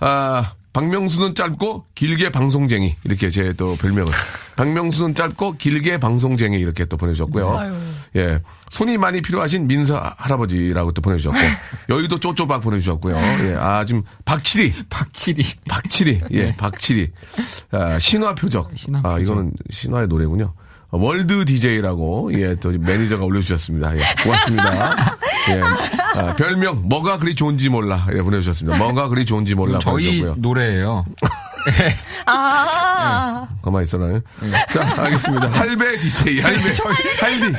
아 0.00 0.52
박명수는 0.72 1.34
짧고 1.34 1.86
길게 1.94 2.30
방송쟁이 2.30 2.94
이렇게 3.04 3.30
제 3.30 3.52
또 3.54 3.74
별명을 3.76 4.12
박명수는 4.56 5.14
짧고 5.14 5.56
길게 5.56 5.98
방송쟁이 5.98 6.58
이렇게 6.58 6.84
또 6.84 6.96
보내주셨고요. 6.96 7.58
아유. 7.58 7.72
예 8.16 8.40
손이 8.70 8.96
많이 8.98 9.20
필요하신 9.22 9.66
민서 9.66 10.00
할아버지라고 10.16 10.92
또 10.92 11.02
보내주셨고 11.02 11.36
여의도 11.90 12.20
쪼쪼박 12.20 12.60
보내주셨고요. 12.62 13.16
예, 13.16 13.56
아 13.58 13.84
지금 13.86 14.02
박칠이 14.24 14.74
박칠이. 14.88 15.42
박칠이, 15.68 16.20
예, 16.32 16.54
박칠이. 16.56 17.08
아, 17.70 17.98
신화 17.98 18.34
표적. 18.34 18.70
신화 18.76 19.00
아, 19.00 19.02
표적. 19.02 19.20
이거는 19.22 19.52
신화의 19.70 20.08
노래군요. 20.08 20.52
어, 20.90 20.98
world 20.98 21.44
DJ라고, 21.44 22.32
예, 22.32 22.54
또 22.56 22.70
매니저가 22.70 23.22
올려주셨습니다. 23.24 23.94
예, 23.98 24.02
고맙습니다. 24.22 25.18
예, 25.50 25.60
아, 25.60 26.34
별명, 26.36 26.88
뭐가 26.88 27.18
그리 27.18 27.34
좋은지 27.34 27.68
몰라. 27.68 28.06
예, 28.14 28.22
보내주셨습니다. 28.22 28.78
뭐가 28.78 29.08
그리 29.08 29.26
좋은지 29.26 29.54
몰라. 29.54 29.80
저희 29.82 30.06
보내주셨고요. 30.06 30.34
노래예요. 30.38 31.04
아. 32.26 33.46
가만히 33.62 33.84
있어라. 33.84 34.20
자, 34.72 35.02
알겠습니다. 35.02 35.48
할배 35.50 35.98
DJ, 35.98 36.40
할배. 36.40 36.62
할디. 37.20 37.54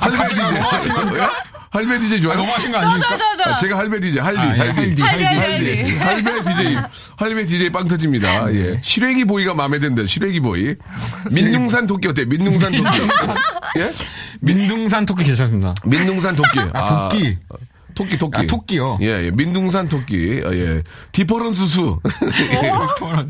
할배 0.00 0.28
DJ. 0.28 1.59
할배 1.70 2.00
DJ 2.00 2.20
좋아요? 2.20 2.38
너무하신 2.38 2.72
거 2.72 2.80
저, 2.80 2.86
아닙니까? 2.86 3.08
저, 3.10 3.16
저, 3.16 3.44
저. 3.44 3.50
아, 3.50 3.56
제가 3.56 3.78
할배 3.78 4.00
DJ, 4.00 4.20
할디, 4.20 4.40
아, 4.40 4.54
예, 4.54 4.58
할디. 4.58 4.80
할디, 4.80 5.02
할디, 5.02 5.24
할디, 5.24 5.36
할디. 5.36 5.96
할배 5.98 6.42
DJ, 6.42 6.76
할배 7.16 7.46
DJ 7.46 7.70
빵 7.70 7.86
터집니다. 7.86 8.52
예. 8.52 8.80
시래기 8.82 9.24
boy가 9.24 9.54
마음에 9.54 9.78
든다, 9.78 10.04
시래기 10.04 10.40
boy. 10.40 10.74
민둥산 11.30 11.86
토끼 11.86 12.08
어때? 12.08 12.24
민둥산 12.24 12.72
토끼. 12.72 12.88
예? 13.78 13.88
민둥산 14.40 15.06
토끼 15.06 15.22
괜찮습니다. 15.22 15.74
민둥산 15.84 16.34
토끼. 16.34 16.58
아, 16.72 17.08
토끼. 17.08 17.38
토끼, 17.94 18.18
토끼. 18.18 18.40
아, 18.40 18.46
토끼요? 18.48 18.98
예, 19.02 19.26
예. 19.26 19.30
민둥산 19.30 19.88
토끼. 19.88 20.42
어, 20.44 20.52
예. 20.52 20.82
difference 21.12 21.66
수. 21.66 22.00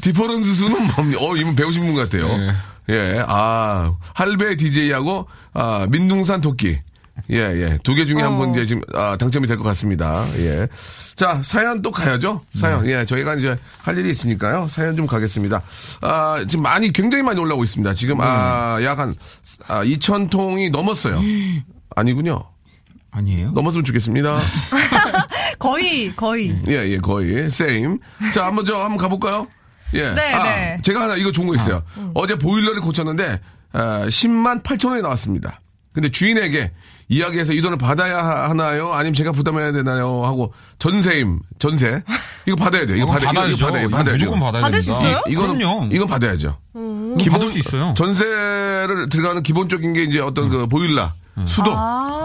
difference 0.00 0.54
수는 0.54 0.86
뭡니까? 0.94 1.22
어, 1.22 1.36
이분 1.36 1.54
배우신 1.54 1.86
분 1.86 1.94
같아요. 1.94 2.26
예. 2.88 2.94
예. 2.94 3.24
아, 3.26 3.92
할배 4.14 4.56
DJ하고, 4.56 5.28
아, 5.52 5.86
민둥산 5.90 6.40
토끼. 6.40 6.78
예, 7.30 7.36
예. 7.36 7.78
두 7.82 7.94
개 7.94 8.04
중에 8.04 8.20
한분 8.22 8.50
이제 8.52 8.64
지금, 8.66 8.82
아, 8.94 9.16
당첨이 9.16 9.46
될 9.46 9.56
것 9.56 9.64
같습니다. 9.64 10.24
예. 10.38 10.68
자, 11.16 11.40
사연 11.42 11.82
또 11.82 11.90
가야죠? 11.90 12.40
사연. 12.54 12.86
예, 12.86 13.04
저희가 13.04 13.34
이제 13.34 13.56
할 13.82 13.96
일이 13.98 14.10
있으니까요. 14.10 14.68
사연 14.68 14.96
좀 14.96 15.06
가겠습니다. 15.06 15.62
아, 16.02 16.44
지금 16.48 16.62
많이, 16.62 16.92
굉장히 16.92 17.22
많이 17.22 17.38
올라오고 17.40 17.62
있습니다. 17.64 17.92
지금, 17.94 18.20
아, 18.20 18.78
약 18.82 18.98
한, 18.98 19.14
아, 19.68 19.84
2,000통이 19.84 20.70
넘었어요. 20.70 21.20
아니군요. 21.96 22.42
아니에요? 23.12 23.50
넘었으면 23.52 23.84
좋겠습니다. 23.84 24.40
거의, 25.58 26.14
거의. 26.14 26.54
예, 26.68 26.88
예, 26.88 26.98
거의. 26.98 27.50
세임. 27.50 27.98
자, 28.32 28.46
한번 28.46 28.64
저, 28.66 28.76
한번 28.80 28.96
가볼까요? 28.98 29.46
예. 29.94 30.12
네, 30.12 30.32
아, 30.34 30.42
네. 30.44 30.78
제가 30.82 31.02
하나 31.02 31.16
이거 31.16 31.32
좋은 31.32 31.48
거 31.48 31.54
있어요. 31.56 31.82
어제 32.14 32.36
보일러를 32.38 32.80
고쳤는데, 32.80 33.40
아, 33.72 34.04
10만 34.06 34.62
8천 34.62 34.90
원이 34.90 35.02
나왔습니다. 35.02 35.60
근데 35.92 36.10
주인에게 36.10 36.70
이야기해서 37.08 37.52
이 37.52 37.60
돈을 37.60 37.76
받아야 37.78 38.18
하- 38.24 38.48
하나요? 38.50 38.92
아니면 38.92 39.12
제가 39.14 39.32
부담해야 39.32 39.72
되나요? 39.72 40.24
하고 40.24 40.52
전세임, 40.78 41.40
전세. 41.58 42.02
이거 42.46 42.54
받아야 42.56 42.86
돼요. 42.86 42.96
이거 42.96 43.04
이거 43.04 43.12
받아, 43.12 43.24
이거, 43.24 43.32
받아야죠. 43.32 43.54
이거 43.56 43.66
받아야, 43.66 43.82
이거 43.82 43.96
받아야죠. 43.96 44.18
무조건 44.24 44.40
받아야 44.40 44.62
받을 44.62 44.82
수 44.82 44.86
됩니다. 44.92 45.08
있어요? 45.08 45.22
이거는, 45.26 45.58
그럼요. 45.58 45.88
이건 45.92 46.06
받아야죠. 46.06 46.56
이거 47.18 47.30
받을 47.32 47.48
수 47.48 47.58
있어요. 47.58 47.92
전세를 47.96 49.08
들어가는 49.08 49.42
기본적인 49.42 49.92
게 49.92 50.04
이제 50.04 50.20
어떤 50.20 50.48
그 50.48 50.68
보일러, 50.68 51.10
수도, 51.46 51.74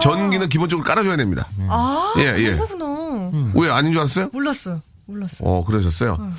전기는 0.00 0.48
기본적으로 0.48 0.86
깔아줘야 0.86 1.16
됩니다. 1.16 1.48
아, 1.68 2.14
예, 2.18 2.34
예. 2.38 2.54
그런 2.54 2.58
거구나. 2.68 3.50
왜 3.54 3.70
아닌 3.70 3.90
줄 3.90 3.98
알았어요? 4.00 4.30
몰랐어요. 4.32 4.80
몰랐어요. 5.06 5.48
어, 5.48 5.64
그러셨어요? 5.64 6.32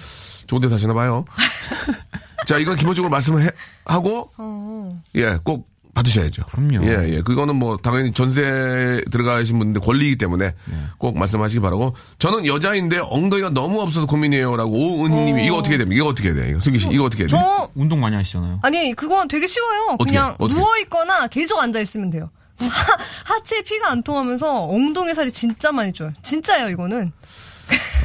좋은 0.48 0.62
데 0.62 0.70
사시나 0.70 0.94
봐요. 0.94 1.26
자, 2.48 2.58
이건 2.58 2.78
기본적으로 2.78 3.10
말씀을 3.10 3.42
해- 3.44 3.52
하고, 3.86 4.30
어. 4.38 5.02
예, 5.16 5.38
꼭 5.44 5.68
받으셔야죠. 5.98 6.44
그럼요. 6.46 6.86
예, 6.86 7.16
예. 7.16 7.22
그거는 7.22 7.56
뭐, 7.56 7.78
당연히 7.78 8.14
전세 8.14 9.02
들어가신 9.12 9.58
분들 9.60 9.82
권리이기 9.82 10.18
때문에 10.18 10.54
꼭 10.98 11.18
말씀하시기 11.18 11.60
바라고. 11.60 11.96
저는 12.20 12.46
여자인데 12.46 13.00
엉덩이가 13.04 13.50
너무 13.50 13.82
없어서 13.82 14.06
고민이에요. 14.06 14.56
라고 14.56 14.72
오은희님이 14.72 15.46
이거 15.46 15.58
어떻게 15.58 15.78
됩니까? 15.78 15.98
이거 15.98 16.08
어떻게 16.10 16.30
해야 16.30 16.36
돼? 16.36 16.50
이거 16.52 16.60
승기 16.60 16.80
씨, 16.80 16.90
이거 16.92 17.06
어떻게 17.06 17.24
해야 17.24 17.28
돼? 17.28 17.36
저, 17.36 17.70
운동 17.76 18.00
많이 18.00 18.16
하시잖아요. 18.16 18.60
아니, 18.62 18.94
그건 18.94 19.28
되게 19.28 19.48
쉬워요. 19.48 19.96
어떻게, 20.00 20.12
그냥 20.12 20.36
어떻게? 20.38 20.60
누워 20.60 20.78
있거나 20.80 21.28
계속 21.28 21.60
앉아 21.60 21.80
있으면 21.80 22.10
돼요. 22.10 22.30
하, 22.60 23.34
하체에 23.36 23.62
피가 23.62 23.92
안 23.92 24.04
통하면서 24.04 24.68
엉덩이 24.68 25.14
살이 25.14 25.32
진짜 25.32 25.72
많이 25.72 25.94
쪄요. 25.94 26.12
진짜예요, 26.24 26.70
이거는. 26.70 27.12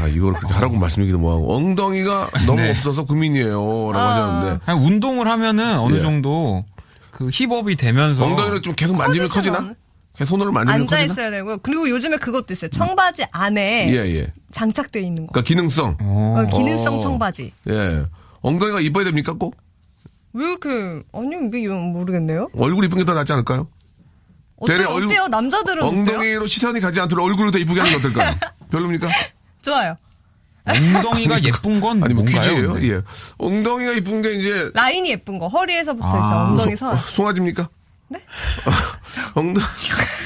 아, 0.02 0.08
이걸 0.08 0.32
그렇게 0.34 0.52
하라고 0.54 0.76
말씀드리기도 0.76 1.18
뭐하고. 1.18 1.54
엉덩이가 1.54 2.30
너무 2.46 2.60
네. 2.60 2.70
없어서 2.70 3.04
고민이에요. 3.04 3.92
라고 3.92 3.98
아. 3.98 4.10
하셨는데. 4.10 4.64
그냥 4.64 4.84
운동을 4.84 5.28
하면은 5.28 5.78
어느 5.78 5.96
예. 5.96 6.00
정도 6.00 6.64
그 7.12 7.28
힙업이 7.30 7.76
되면서 7.76 8.24
엉덩이를 8.24 8.62
좀 8.62 8.74
계속 8.74 8.96
만지면 8.96 9.28
커지나? 9.28 9.74
계속 10.16 10.30
손으로 10.30 10.50
만지면 10.50 10.86
커지나? 10.86 11.00
앉아있어야 11.02 11.30
되고요. 11.30 11.58
그리고 11.58 11.88
요즘에 11.88 12.16
그것도 12.16 12.52
있어요. 12.54 12.70
청바지 12.70 13.26
안에 13.30 13.92
예, 13.92 13.96
예. 14.16 14.32
장착돼 14.50 15.00
있는 15.00 15.26
거. 15.26 15.32
그러니까 15.32 15.46
기능성. 15.46 15.98
어. 16.00 16.34
어, 16.48 16.56
기능성 16.56 16.96
어. 16.96 17.00
청바지. 17.00 17.52
예. 17.68 18.04
엉덩이가 18.40 18.80
이뻐야 18.80 19.04
됩니까? 19.04 19.34
꼭? 19.34 19.56
왜 20.32 20.46
이렇게, 20.46 20.68
아니, 21.12 21.36
왜, 21.52 21.60
이건 21.60 21.92
모르겠네요. 21.92 22.48
얼굴 22.56 22.84
이쁜 22.86 22.98
게 22.98 23.04
더 23.04 23.12
낫지 23.12 23.32
않을까요? 23.34 23.68
어때, 24.56 24.74
대략 24.78 24.90
얼굴- 24.92 25.04
어때요? 25.06 25.28
남자들은 25.28 25.82
어때요? 25.82 26.00
엉덩이로 26.00 26.46
시선이 26.46 26.80
가지 26.80 26.98
않도록 27.00 27.26
얼굴을 27.26 27.50
더 27.52 27.58
이쁘게 27.58 27.80
하는 27.80 27.92
게 27.92 27.98
어떨까요? 27.98 28.34
별로입니까? 28.72 29.08
좋아요. 29.60 29.94
엉덩이가 30.64 31.42
예쁜 31.42 31.80
건 31.80 32.02
아니 32.04 32.14
뭐 32.14 32.22
뭔가요? 32.24 32.40
퀴즈예요? 32.54 32.72
근데? 32.74 32.88
예. 32.96 33.02
엉덩이가 33.38 33.92
이쁜 33.92 34.22
게 34.22 34.32
이제 34.34 34.70
라인이 34.74 35.10
예쁜 35.10 35.38
거 35.38 35.48
허리에서부터 35.48 36.06
아. 36.06 36.26
이제 36.26 36.34
엉덩이 36.34 36.76
선. 36.76 36.92
어, 36.92 36.96
송아지입니까? 36.96 37.68
네? 38.08 38.20
엉덩, 39.34 39.62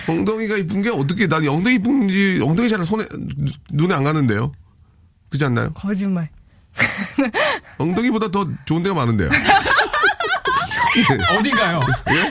엉덩이가 0.09 0.57
이쁜 0.59 0.83
게 0.83 0.91
어떻게, 0.91 1.27
난 1.29 1.47
엉덩이 1.47 1.77
이쁜지, 1.77 2.41
엉덩이 2.43 2.69
잘 2.69 2.85
손에, 2.85 3.07
누- 3.13 3.53
눈에 3.71 3.95
안 3.95 4.03
가는데요? 4.05 4.53
그렇지 5.31 5.45
않나요? 5.45 5.71
거짓말. 5.73 6.29
엉덩이보다 7.79 8.31
더 8.31 8.47
좋은 8.65 8.83
데가 8.83 8.95
많은데요. 8.95 9.31
어딘가요? 11.39 11.81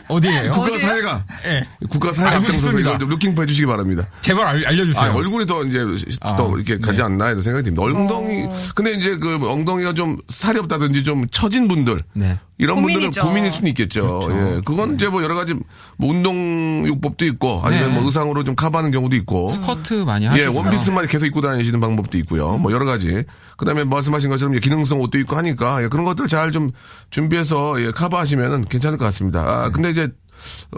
어디예요? 0.08 0.52
국가 0.52 0.68
어디예요? 0.68 0.80
사회가, 0.80 1.26
예. 1.46 1.64
국가 1.90 2.14
사회가 2.14 2.38
앞장서서 2.38 2.60
싶습니다. 2.60 2.90
이걸 2.90 3.00
좀 3.00 3.10
루킹 3.10 3.36
해주시기 3.38 3.66
바랍니다. 3.66 4.08
제발 4.22 4.46
알, 4.48 4.66
알려주세요. 4.66 5.12
아, 5.12 5.14
얼굴이 5.14 5.46
더 5.46 5.64
이제 5.64 5.80
아, 6.22 6.36
더 6.36 6.52
이렇게 6.56 6.78
가지 6.78 6.98
네. 6.98 7.04
않나 7.04 7.30
이런 7.30 7.42
생각이 7.42 7.66
듭니다. 7.66 7.84
엉덩이 7.84 8.48
근데 8.74 8.94
이제 8.94 9.18
그 9.22 9.40
엉덩이가 9.50 9.94
좀 9.94 10.18
살이 10.30 10.60
없다든지 10.60 11.04
좀 11.04 11.28
처진 11.30 11.68
분들 11.68 12.00
네. 12.14 12.40
이런 12.58 12.78
분들은 12.78 12.94
고민이죠. 12.96 13.22
고민일 13.22 13.52
수는 13.52 13.70
있겠죠. 13.70 14.22
그렇죠. 14.22 14.56
예, 14.56 14.62
그건 14.64 14.96
이제 14.96 15.08
뭐 15.08 15.22
여러 15.24 15.36
가지 15.36 15.54
뭐 15.98 16.10
운동요법도 16.10 17.26
있고 17.26 17.62
아니면 17.64 17.90
네. 17.90 17.94
뭐 17.96 18.06
의상으로 18.06 18.44
좀 18.44 18.56
커버하는 18.56 18.92
경우도 18.92 19.16
있고. 19.18 19.52
스커트 19.52 19.94
많이 20.06 20.26
예, 20.26 20.30
하시죠. 20.30 20.56
원피스만 20.56 21.08
계속 21.08 21.26
입고 21.26 21.42
다니시는 21.42 21.80
방법도 21.80 22.18
있고요. 22.20 22.58
뭐 22.58 22.72
여러 22.72 22.86
가지. 22.86 23.24
그다음에 23.58 23.84
말씀하신 23.84 24.30
것처럼 24.30 24.56
예, 24.56 24.60
기능성 24.60 25.00
옷도 25.02 25.18
있고 25.20 25.36
하니까 25.38 25.84
예, 25.84 25.88
그런 25.88 26.06
것들 26.06 26.28
잘 26.28 26.52
좀 26.52 26.72
준비해서 27.10 27.82
예, 27.82 27.92
커버하시면은 27.92 28.66
괜찮을 28.66 28.98
것 28.98 29.06
같습니다. 29.06 29.42
아, 29.42 29.70
근데 29.72 29.90
이제 29.92 30.10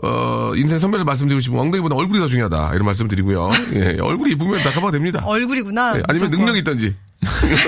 어, 0.03 0.53
인생 0.55 0.80
선배를 0.80 1.03
말씀드리고 1.05 1.39
싶으면 1.41 1.61
엉덩이보다 1.65 1.95
얼굴이 1.95 2.19
더 2.19 2.28
중요하다. 2.28 2.73
이런 2.73 2.86
말씀 2.86 3.07
드리고요. 3.07 3.49
예, 3.73 3.97
얼굴이 3.99 4.32
이쁘면 4.34 4.61
다 4.63 4.71
커버가 4.71 4.91
됩니다. 4.91 5.23
얼굴이구나. 5.25 5.97
예, 5.97 6.03
아니면 6.07 6.30
무조건. 6.30 6.39
능력이 6.39 6.59
있던지. 6.59 6.95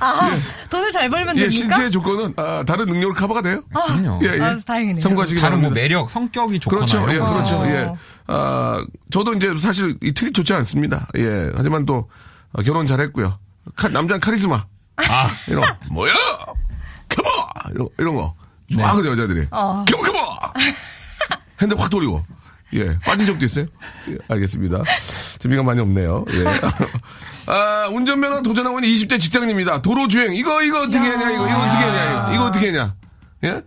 아, 0.00 0.30
돈을 0.70 0.92
잘 0.92 1.08
벌면 1.10 1.36
예, 1.36 1.42
됩니까? 1.42 1.50
신체의 1.50 1.90
조건은 1.90 2.34
아, 2.36 2.64
다른 2.66 2.86
능력으로 2.86 3.14
커버가 3.14 3.42
돼요. 3.42 3.62
그럼요. 3.74 4.20
예, 4.24 4.36
예. 4.36 4.40
아, 4.40 4.58
다행이네요. 4.64 5.00
참고하시기 5.00 5.40
다른 5.40 5.60
뭐 5.60 5.70
바랍니다. 5.70 5.82
매력, 5.82 6.10
성격이 6.10 6.60
좋거나 6.60 6.86
그렇죠. 6.86 7.00
예. 7.10 7.18
그렇죠. 7.18 7.56
어. 7.56 7.66
예. 7.68 7.92
아, 8.28 8.84
저도 9.10 9.34
이제 9.34 9.52
사실 9.58 9.96
이 10.02 10.12
틀이 10.12 10.32
좋지 10.32 10.52
않습니다. 10.54 11.08
예. 11.16 11.50
하지만 11.54 11.84
또 11.86 12.08
어, 12.52 12.62
결혼 12.62 12.86
잘했고요. 12.86 13.38
카, 13.74 13.88
남자는 13.88 14.20
카리스마. 14.20 14.64
아, 14.96 15.30
이런 15.48 15.62
거. 15.62 15.76
뭐야? 15.90 16.12
커버! 17.08 17.30
이런, 17.72 17.88
이런 17.98 18.14
거. 18.14 18.34
좋아하거든요, 18.72 19.12
여자들이. 19.12 19.46
어. 19.50 19.84
커버, 19.90 20.02
커버! 20.04 20.38
핸들 21.60 21.78
확 21.78 21.90
돌리고. 21.90 22.24
예. 22.74 22.98
빠진 23.00 23.26
적도 23.26 23.44
있어요? 23.44 23.66
예, 24.08 24.18
알겠습니다. 24.28 24.82
재미가 25.38 25.62
많이 25.62 25.80
없네요. 25.80 26.24
예. 26.32 26.44
아, 27.50 27.88
운전면허 27.92 28.42
도전하고 28.42 28.80
있는 28.80 28.90
20대 28.90 29.20
직장인입니다. 29.20 29.82
도로주행. 29.82 30.34
이거, 30.34 30.62
이거 30.62 30.82
어떻게 30.82 30.98
하냐, 30.98 31.30
이거, 31.30 31.46
이거 31.48 31.62
어떻게 31.62 31.84
하냐, 31.84 32.10
이거, 32.26 32.34
이거 32.34 32.44
어떻게 32.46 32.66
하냐. 32.70 32.94
예? 33.44 33.62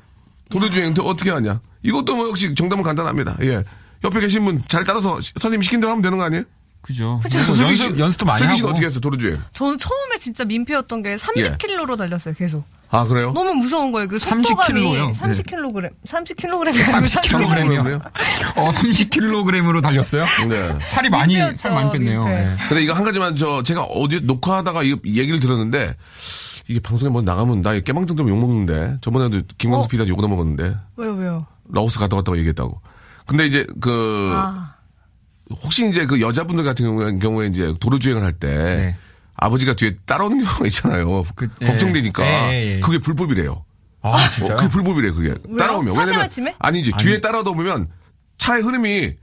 도로주행 0.49 0.93
또 0.93 1.07
어떻게 1.07 1.31
하냐. 1.31 1.61
이것도 1.83 2.15
뭐 2.17 2.27
역시 2.27 2.53
정답은 2.55 2.83
간단합니다. 2.83 3.37
예. 3.43 3.63
옆에 4.03 4.19
계신 4.19 4.43
분 4.45 4.61
잘 4.67 4.83
따라서 4.83 5.19
시- 5.21 5.31
선생님 5.35 5.61
시킨 5.61 5.79
대로 5.79 5.91
하면 5.91 6.01
되는 6.01 6.17
거 6.17 6.23
아니에요? 6.25 6.43
그죠. 6.81 7.19
슬기 7.23 7.35
그리고 7.37 7.53
씨- 7.53 7.61
연습, 7.83 7.99
연습도 7.99 8.25
많이 8.25 8.39
슬기 8.39 8.55
씨는 8.55 8.67
하고. 8.67 8.71
어떻게 8.73 8.87
했어, 8.87 8.99
도로주행? 8.99 9.37
저는 9.53 9.77
처음에 9.77 10.17
진짜 10.19 10.43
민폐였던 10.45 11.03
게 11.03 11.15
30km로 11.17 11.97
달렸어요, 11.97 12.33
계속. 12.35 12.63
아, 12.91 13.03
그래요? 13.05 13.31
너무 13.33 13.53
무서운 13.53 13.91
거예요. 13.91 14.07
그 14.07 14.17
30 14.17 14.47
속도감이 14.57 14.81
킬로요? 14.81 15.11
30kg, 15.11 15.93
30kg. 16.07 16.79
30kg 16.79 17.71
이요? 17.73 17.91
요 17.91 18.01
어, 18.55 18.71
30kg으로 18.71 19.81
달렸어요? 19.81 20.25
네. 20.49 20.79
살이 20.87 21.09
많이, 21.09 21.35
살 21.57 21.71
많이 21.73 21.91
뺐네요. 21.91 22.23
민폐. 22.23 22.35
예. 22.39 22.55
근데 22.67 22.83
이거 22.83 22.93
한 22.93 23.03
가지만 23.03 23.35
저 23.35 23.61
제가 23.61 23.83
어디 23.83 24.21
녹화하다가 24.21 24.83
이 24.83 24.95
얘기를 25.05 25.39
들었는데 25.39 25.95
이게 26.67 26.79
방송에 26.79 27.11
뭐 27.11 27.21
나가면 27.21 27.61
나 27.61 27.79
깨망정 27.79 28.15
되면 28.17 28.31
욕 28.33 28.39
먹는데 28.39 28.97
저번에도 29.01 29.41
김광수 29.57 29.85
어? 29.85 29.87
피디한테 29.89 30.09
욕을 30.11 30.27
먹었는데 30.27 30.75
왜요, 30.97 31.13
왜요? 31.13 31.45
라오스 31.71 31.99
갔다 31.99 32.15
왔다고 32.15 32.37
얘기했다고. 32.37 32.81
근데 33.27 33.45
이제 33.45 33.67
그 33.79 34.31
아, 34.35 34.68
혹시 35.51 35.89
이제 35.89 36.05
그 36.05 36.21
여자분들 36.21 36.63
같은 36.63 36.85
경우에, 36.85 37.17
경우에 37.17 37.47
이제 37.47 37.73
도로 37.79 37.99
주행을 37.99 38.23
할때 38.23 38.47
네. 38.47 38.97
아버지가 39.35 39.73
뒤에 39.73 39.95
따라오는 40.05 40.37
경우가 40.43 40.65
있잖아요. 40.67 41.23
그, 41.35 41.49
예. 41.61 41.65
걱정되니까 41.67 42.25
예, 42.25 42.53
예, 42.53 42.75
예. 42.75 42.79
그게 42.81 42.99
불법이래요. 42.99 43.63
아, 44.01 44.29
진짜요? 44.29 44.53
어, 44.53 44.55
그게 44.57 44.69
불법이래 44.69 45.11
그게 45.11 45.35
따라오면 45.57 45.93
사생활 45.95 46.29
왜냐면? 46.29 46.55
아니지 46.59 46.91
뒤에 46.97 47.19
따라오다 47.19 47.51
보면 47.51 47.87
차의 48.37 48.63
흐름이 48.63 49.15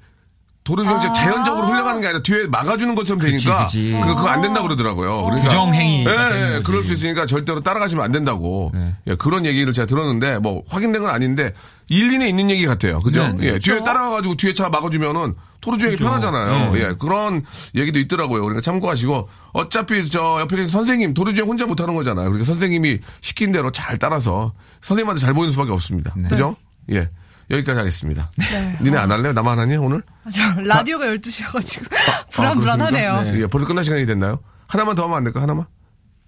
도로주행 0.64 0.98
아. 0.98 1.12
자연적으로 1.12 1.68
흘러가는 1.68 2.00
게 2.00 2.08
아니라 2.08 2.22
뒤에 2.22 2.48
막아주는 2.48 2.94
것처럼 2.96 3.20
되니까 3.20 3.66
그치. 3.66 3.92
그거 3.92 4.16
그거 4.16 4.28
안 4.28 4.42
된다 4.42 4.60
고 4.60 4.66
그러더라고요. 4.66 5.22
그러니까 5.22 5.48
부정행위. 5.48 6.04
예, 6.06 6.56
예, 6.56 6.60
그럴 6.64 6.82
수 6.82 6.92
있으니까 6.92 7.24
절대로 7.24 7.60
따라가시면 7.60 8.04
안 8.04 8.10
된다고. 8.10 8.72
네. 8.74 8.94
예, 9.06 9.14
그런 9.14 9.46
얘기를 9.46 9.72
제가 9.72 9.86
들었는데 9.86 10.40
뭐 10.40 10.64
확인된 10.68 11.02
건 11.02 11.10
아닌데 11.12 11.54
일리는 11.88 12.26
있는 12.26 12.50
얘기 12.50 12.66
같아요. 12.66 13.00
그죠? 13.00 13.28
네, 13.28 13.34
네. 13.34 13.46
예, 13.46 13.58
뒤에 13.60 13.84
따라가가지고 13.84 14.34
뒤에 14.34 14.52
차 14.54 14.68
막아주면은 14.68 15.36
도로주행이 15.66 15.96
그죠. 15.96 16.04
편하잖아요. 16.04 16.72
네. 16.72 16.80
예, 16.80 16.94
그런 16.98 17.44
얘기도 17.74 17.98
있더라고요. 17.98 18.40
그러니까 18.42 18.60
참고하시고 18.60 19.28
어차피 19.52 20.08
저 20.08 20.38
옆에 20.40 20.56
계신 20.56 20.68
선생님 20.68 21.12
도로주행 21.14 21.48
혼자 21.48 21.66
못하는 21.66 21.94
거잖아요. 21.94 22.26
그러니까 22.26 22.44
선생님이 22.46 23.00
시킨 23.20 23.52
대로 23.52 23.70
잘 23.72 23.98
따라서 23.98 24.52
선생님한테 24.82 25.20
잘 25.20 25.34
보이는 25.34 25.50
수밖에 25.52 25.72
없습니다. 25.72 26.14
그죠? 26.28 26.56
예. 26.92 27.10
여기까지 27.50 27.78
하겠습니다. 27.78 28.30
네. 28.36 28.78
니네 28.82 28.96
안 28.98 29.10
할래요? 29.12 29.32
나만 29.32 29.58
하니 29.58 29.76
오늘? 29.76 30.02
저 30.32 30.60
라디오가 30.62 31.06
12시여가지고 31.06 31.94
아, 31.94 32.24
불안불안하네요. 32.32 33.10
그렇습니까? 33.12 33.38
예, 33.42 33.46
벌써 33.46 33.66
끝날 33.66 33.84
시간이 33.84 34.04
됐나요? 34.06 34.40
하나만 34.68 34.96
더 34.96 35.04
하면 35.04 35.16
안 35.18 35.24
될까? 35.24 35.42
하나만? 35.42 35.66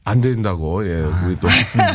안 0.05 0.21
된다고, 0.23 0.87
예. 0.89 1.03
우리 1.25 1.37
또, 1.39 1.49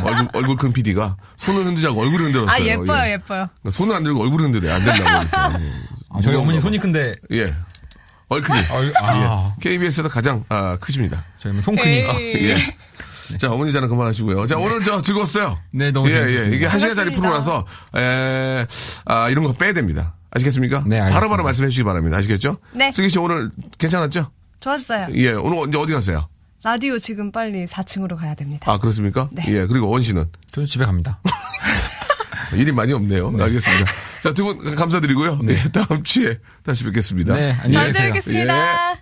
얼굴, 0.04 0.28
얼굴 0.34 0.56
큰 0.58 0.72
PD가 0.72 1.16
손을 1.38 1.66
흔들자고 1.66 2.00
얼굴을 2.00 2.26
흔들었어요. 2.28 2.52
아, 2.52 2.60
예뻐요, 2.64 3.08
예. 3.08 3.12
예뻐요. 3.14 3.48
손을 3.72 3.96
안 3.96 4.04
들고 4.04 4.22
얼굴을 4.22 4.46
흔들어요. 4.46 4.74
안 4.74 4.84
된다고. 4.84 5.24
이렇게. 5.58 5.72
아, 6.14 6.22
저희 6.22 6.36
어머니 6.36 6.58
봐. 6.58 6.62
손이 6.64 6.78
큰데, 6.80 7.16
예. 7.32 7.54
얼큰이. 8.30 8.60
얼- 8.72 8.94
아. 9.02 9.54
예. 9.58 9.62
KBS에서 9.62 10.08
가장, 10.10 10.44
아, 10.50 10.78
크십니다. 10.78 11.26
저희 11.40 11.62
손크니까. 11.62 12.14
에이. 12.20 12.50
예. 12.50 13.38
자, 13.38 13.52
어머니 13.52 13.72
자는 13.72 13.88
그만하시고요. 13.90 14.46
자, 14.48 14.58
오늘 14.58 14.84
저 14.84 15.02
즐거웠어요. 15.02 15.58
네, 15.74 15.92
너무 15.92 16.10
예, 16.10 16.14
예. 16.16 16.20
재밌었습니다. 16.20 16.56
이게 16.56 16.66
한 16.66 16.80
시간짜리. 16.80 17.12
프로라서, 17.12 17.66
에, 17.96 18.66
아, 19.06 19.30
이런 19.30 19.44
거 19.46 19.54
빼야 19.54 19.74
됩니다. 19.74 20.16
아시겠습니까? 20.32 20.84
네, 20.88 20.98
알겠습니다. 21.00 21.14
바로 21.20 21.30
바로 21.30 21.44
말씀해 21.44 21.70
주시기 21.70 21.84
바랍니다. 21.84 22.18
아시겠죠? 22.18 22.58
네. 22.74 22.92
승기 22.92 23.10
씨 23.10 23.20
오늘 23.20 23.52
괜찮았죠? 23.78 24.32
좋았어요. 24.60 25.08
예. 25.16 25.32
오늘 25.32 25.60
언제 25.60 25.78
어디 25.78 25.94
갔어요? 25.94 26.28
라디오 26.64 26.98
지금 26.98 27.32
빨리 27.32 27.66
4층으로 27.66 28.16
가야 28.18 28.34
됩니다. 28.36 28.72
아, 28.72 28.78
그렇습니까? 28.80 29.30
네. 29.32 29.44
예. 29.48 29.66
그리고 29.68 29.90
원 29.90 30.02
씨는 30.02 30.26
저는 30.52 30.66
집에 30.66 30.86
갑니다. 30.86 31.20
일이 32.56 32.72
많이 32.72 32.94
없네요. 32.94 33.34
알겠습니다. 33.40 33.92
자, 34.24 34.32
두 34.34 34.46
분 34.46 34.76
감사드리고요. 34.76 35.40
예, 35.50 35.56
다음 35.74 36.02
주에 36.02 36.40
다시 36.64 36.84
뵙겠습니다. 36.86 37.36
네, 37.36 37.58
안녕히 37.62 37.92
주에 37.92 38.10
계세요. 38.12 38.14
뵙겠습니다. 38.14 38.94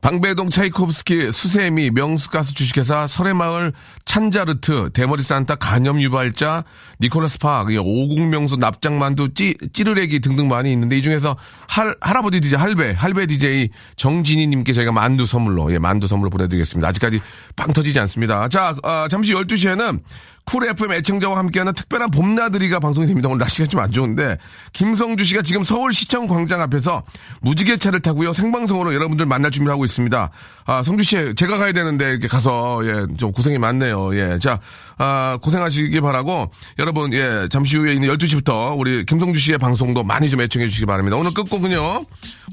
방배동 0.00 0.50
차이코프스키 0.50 1.32
수세미 1.32 1.90
명수가스 1.90 2.52
주식회사 2.52 3.06
설해마을 3.06 3.72
찬자르트 4.04 4.90
대머리 4.92 5.22
산타 5.22 5.54
간염 5.54 5.98
유발자 6.02 6.64
니콜라스 7.00 7.38
팍 7.38 7.72
예, 7.72 7.78
오국명수 7.78 8.58
납작만두 8.58 9.32
찌, 9.32 9.56
찌르레기 9.72 10.20
등등 10.20 10.46
많이 10.48 10.70
있는데 10.72 10.98
이 10.98 11.02
중에서 11.02 11.38
할 11.66 11.94
할아버지 12.02 12.42
DJ 12.42 12.58
할배 12.58 12.92
할배 12.92 13.26
DJ 13.26 13.70
정진희님께 13.96 14.74
저희가 14.74 14.92
만두 14.92 15.24
선물로 15.24 15.72
예 15.72 15.78
만두 15.78 16.06
선물로 16.06 16.28
보내드리겠습니다. 16.28 16.86
아직까지 16.86 17.20
빵 17.56 17.72
터지지 17.72 17.98
않습니다. 18.00 18.46
자 18.48 18.76
아, 18.82 19.08
잠시 19.10 19.32
12시에는 19.32 20.00
쿨 20.46 20.68
FM 20.68 20.92
애청자와 20.92 21.38
함께하는 21.38 21.72
특별한 21.74 22.10
봄나들이가 22.10 22.80
방송이 22.80 23.06
됩니다. 23.06 23.28
오늘 23.28 23.38
날씨가 23.38 23.66
좀 23.68 23.80
안 23.80 23.90
좋은데 23.92 24.38
김성주 24.72 25.24
씨가 25.24 25.42
지금 25.42 25.64
서울시청 25.64 26.26
광장 26.26 26.60
앞에서 26.60 27.02
무지개차를 27.40 28.00
타고요 28.00 28.32
생방송으로 28.32 28.94
여러분들 28.94 29.26
만날 29.26 29.50
준비를 29.50 29.72
하고 29.72 29.84
있습니다. 29.84 30.30
아 30.66 30.82
성주 30.82 31.04
씨 31.04 31.34
제가 31.36 31.58
가야 31.58 31.72
되는데 31.72 32.10
이렇게 32.10 32.28
가서 32.28 32.80
예좀 32.84 33.32
고생이 33.32 33.58
많네요. 33.58 34.16
예자 34.16 34.60
아, 34.96 35.38
고생하시기 35.42 36.00
바라고 36.00 36.50
여러분 36.78 37.12
예 37.12 37.48
잠시 37.50 37.76
후에 37.76 37.94
있는 37.94 38.08
12시부터 38.10 38.78
우리 38.78 39.04
김성주 39.04 39.38
씨의 39.40 39.58
방송도 39.58 40.04
많이 40.04 40.28
좀 40.28 40.40
애청해 40.40 40.66
주시기 40.66 40.86
바랍니다. 40.86 41.16
오늘 41.16 41.34
끝곡은요 41.34 42.04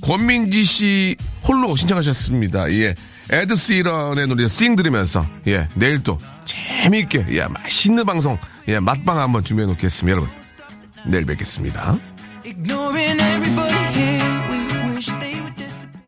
권민지 0.01 0.63
씨 0.63 1.15
홀로 1.47 1.75
신청하셨습니다. 1.75 2.71
예. 2.71 2.95
에드 3.29 3.55
시런의 3.55 4.27
노래 4.27 4.47
싱 4.47 4.75
들으면서 4.75 5.25
예 5.47 5.67
내일 5.75 6.03
또 6.03 6.19
재미있게 6.45 7.27
예 7.29 7.47
맛있는 7.47 8.05
방송 8.05 8.37
예 8.67 8.79
맛방 8.79 9.19
한번 9.19 9.43
준비해 9.43 9.67
놓겠습니다 9.67 10.11
여러분 10.11 10.41
내일 11.05 11.25
뵙겠습니다. 11.25 11.97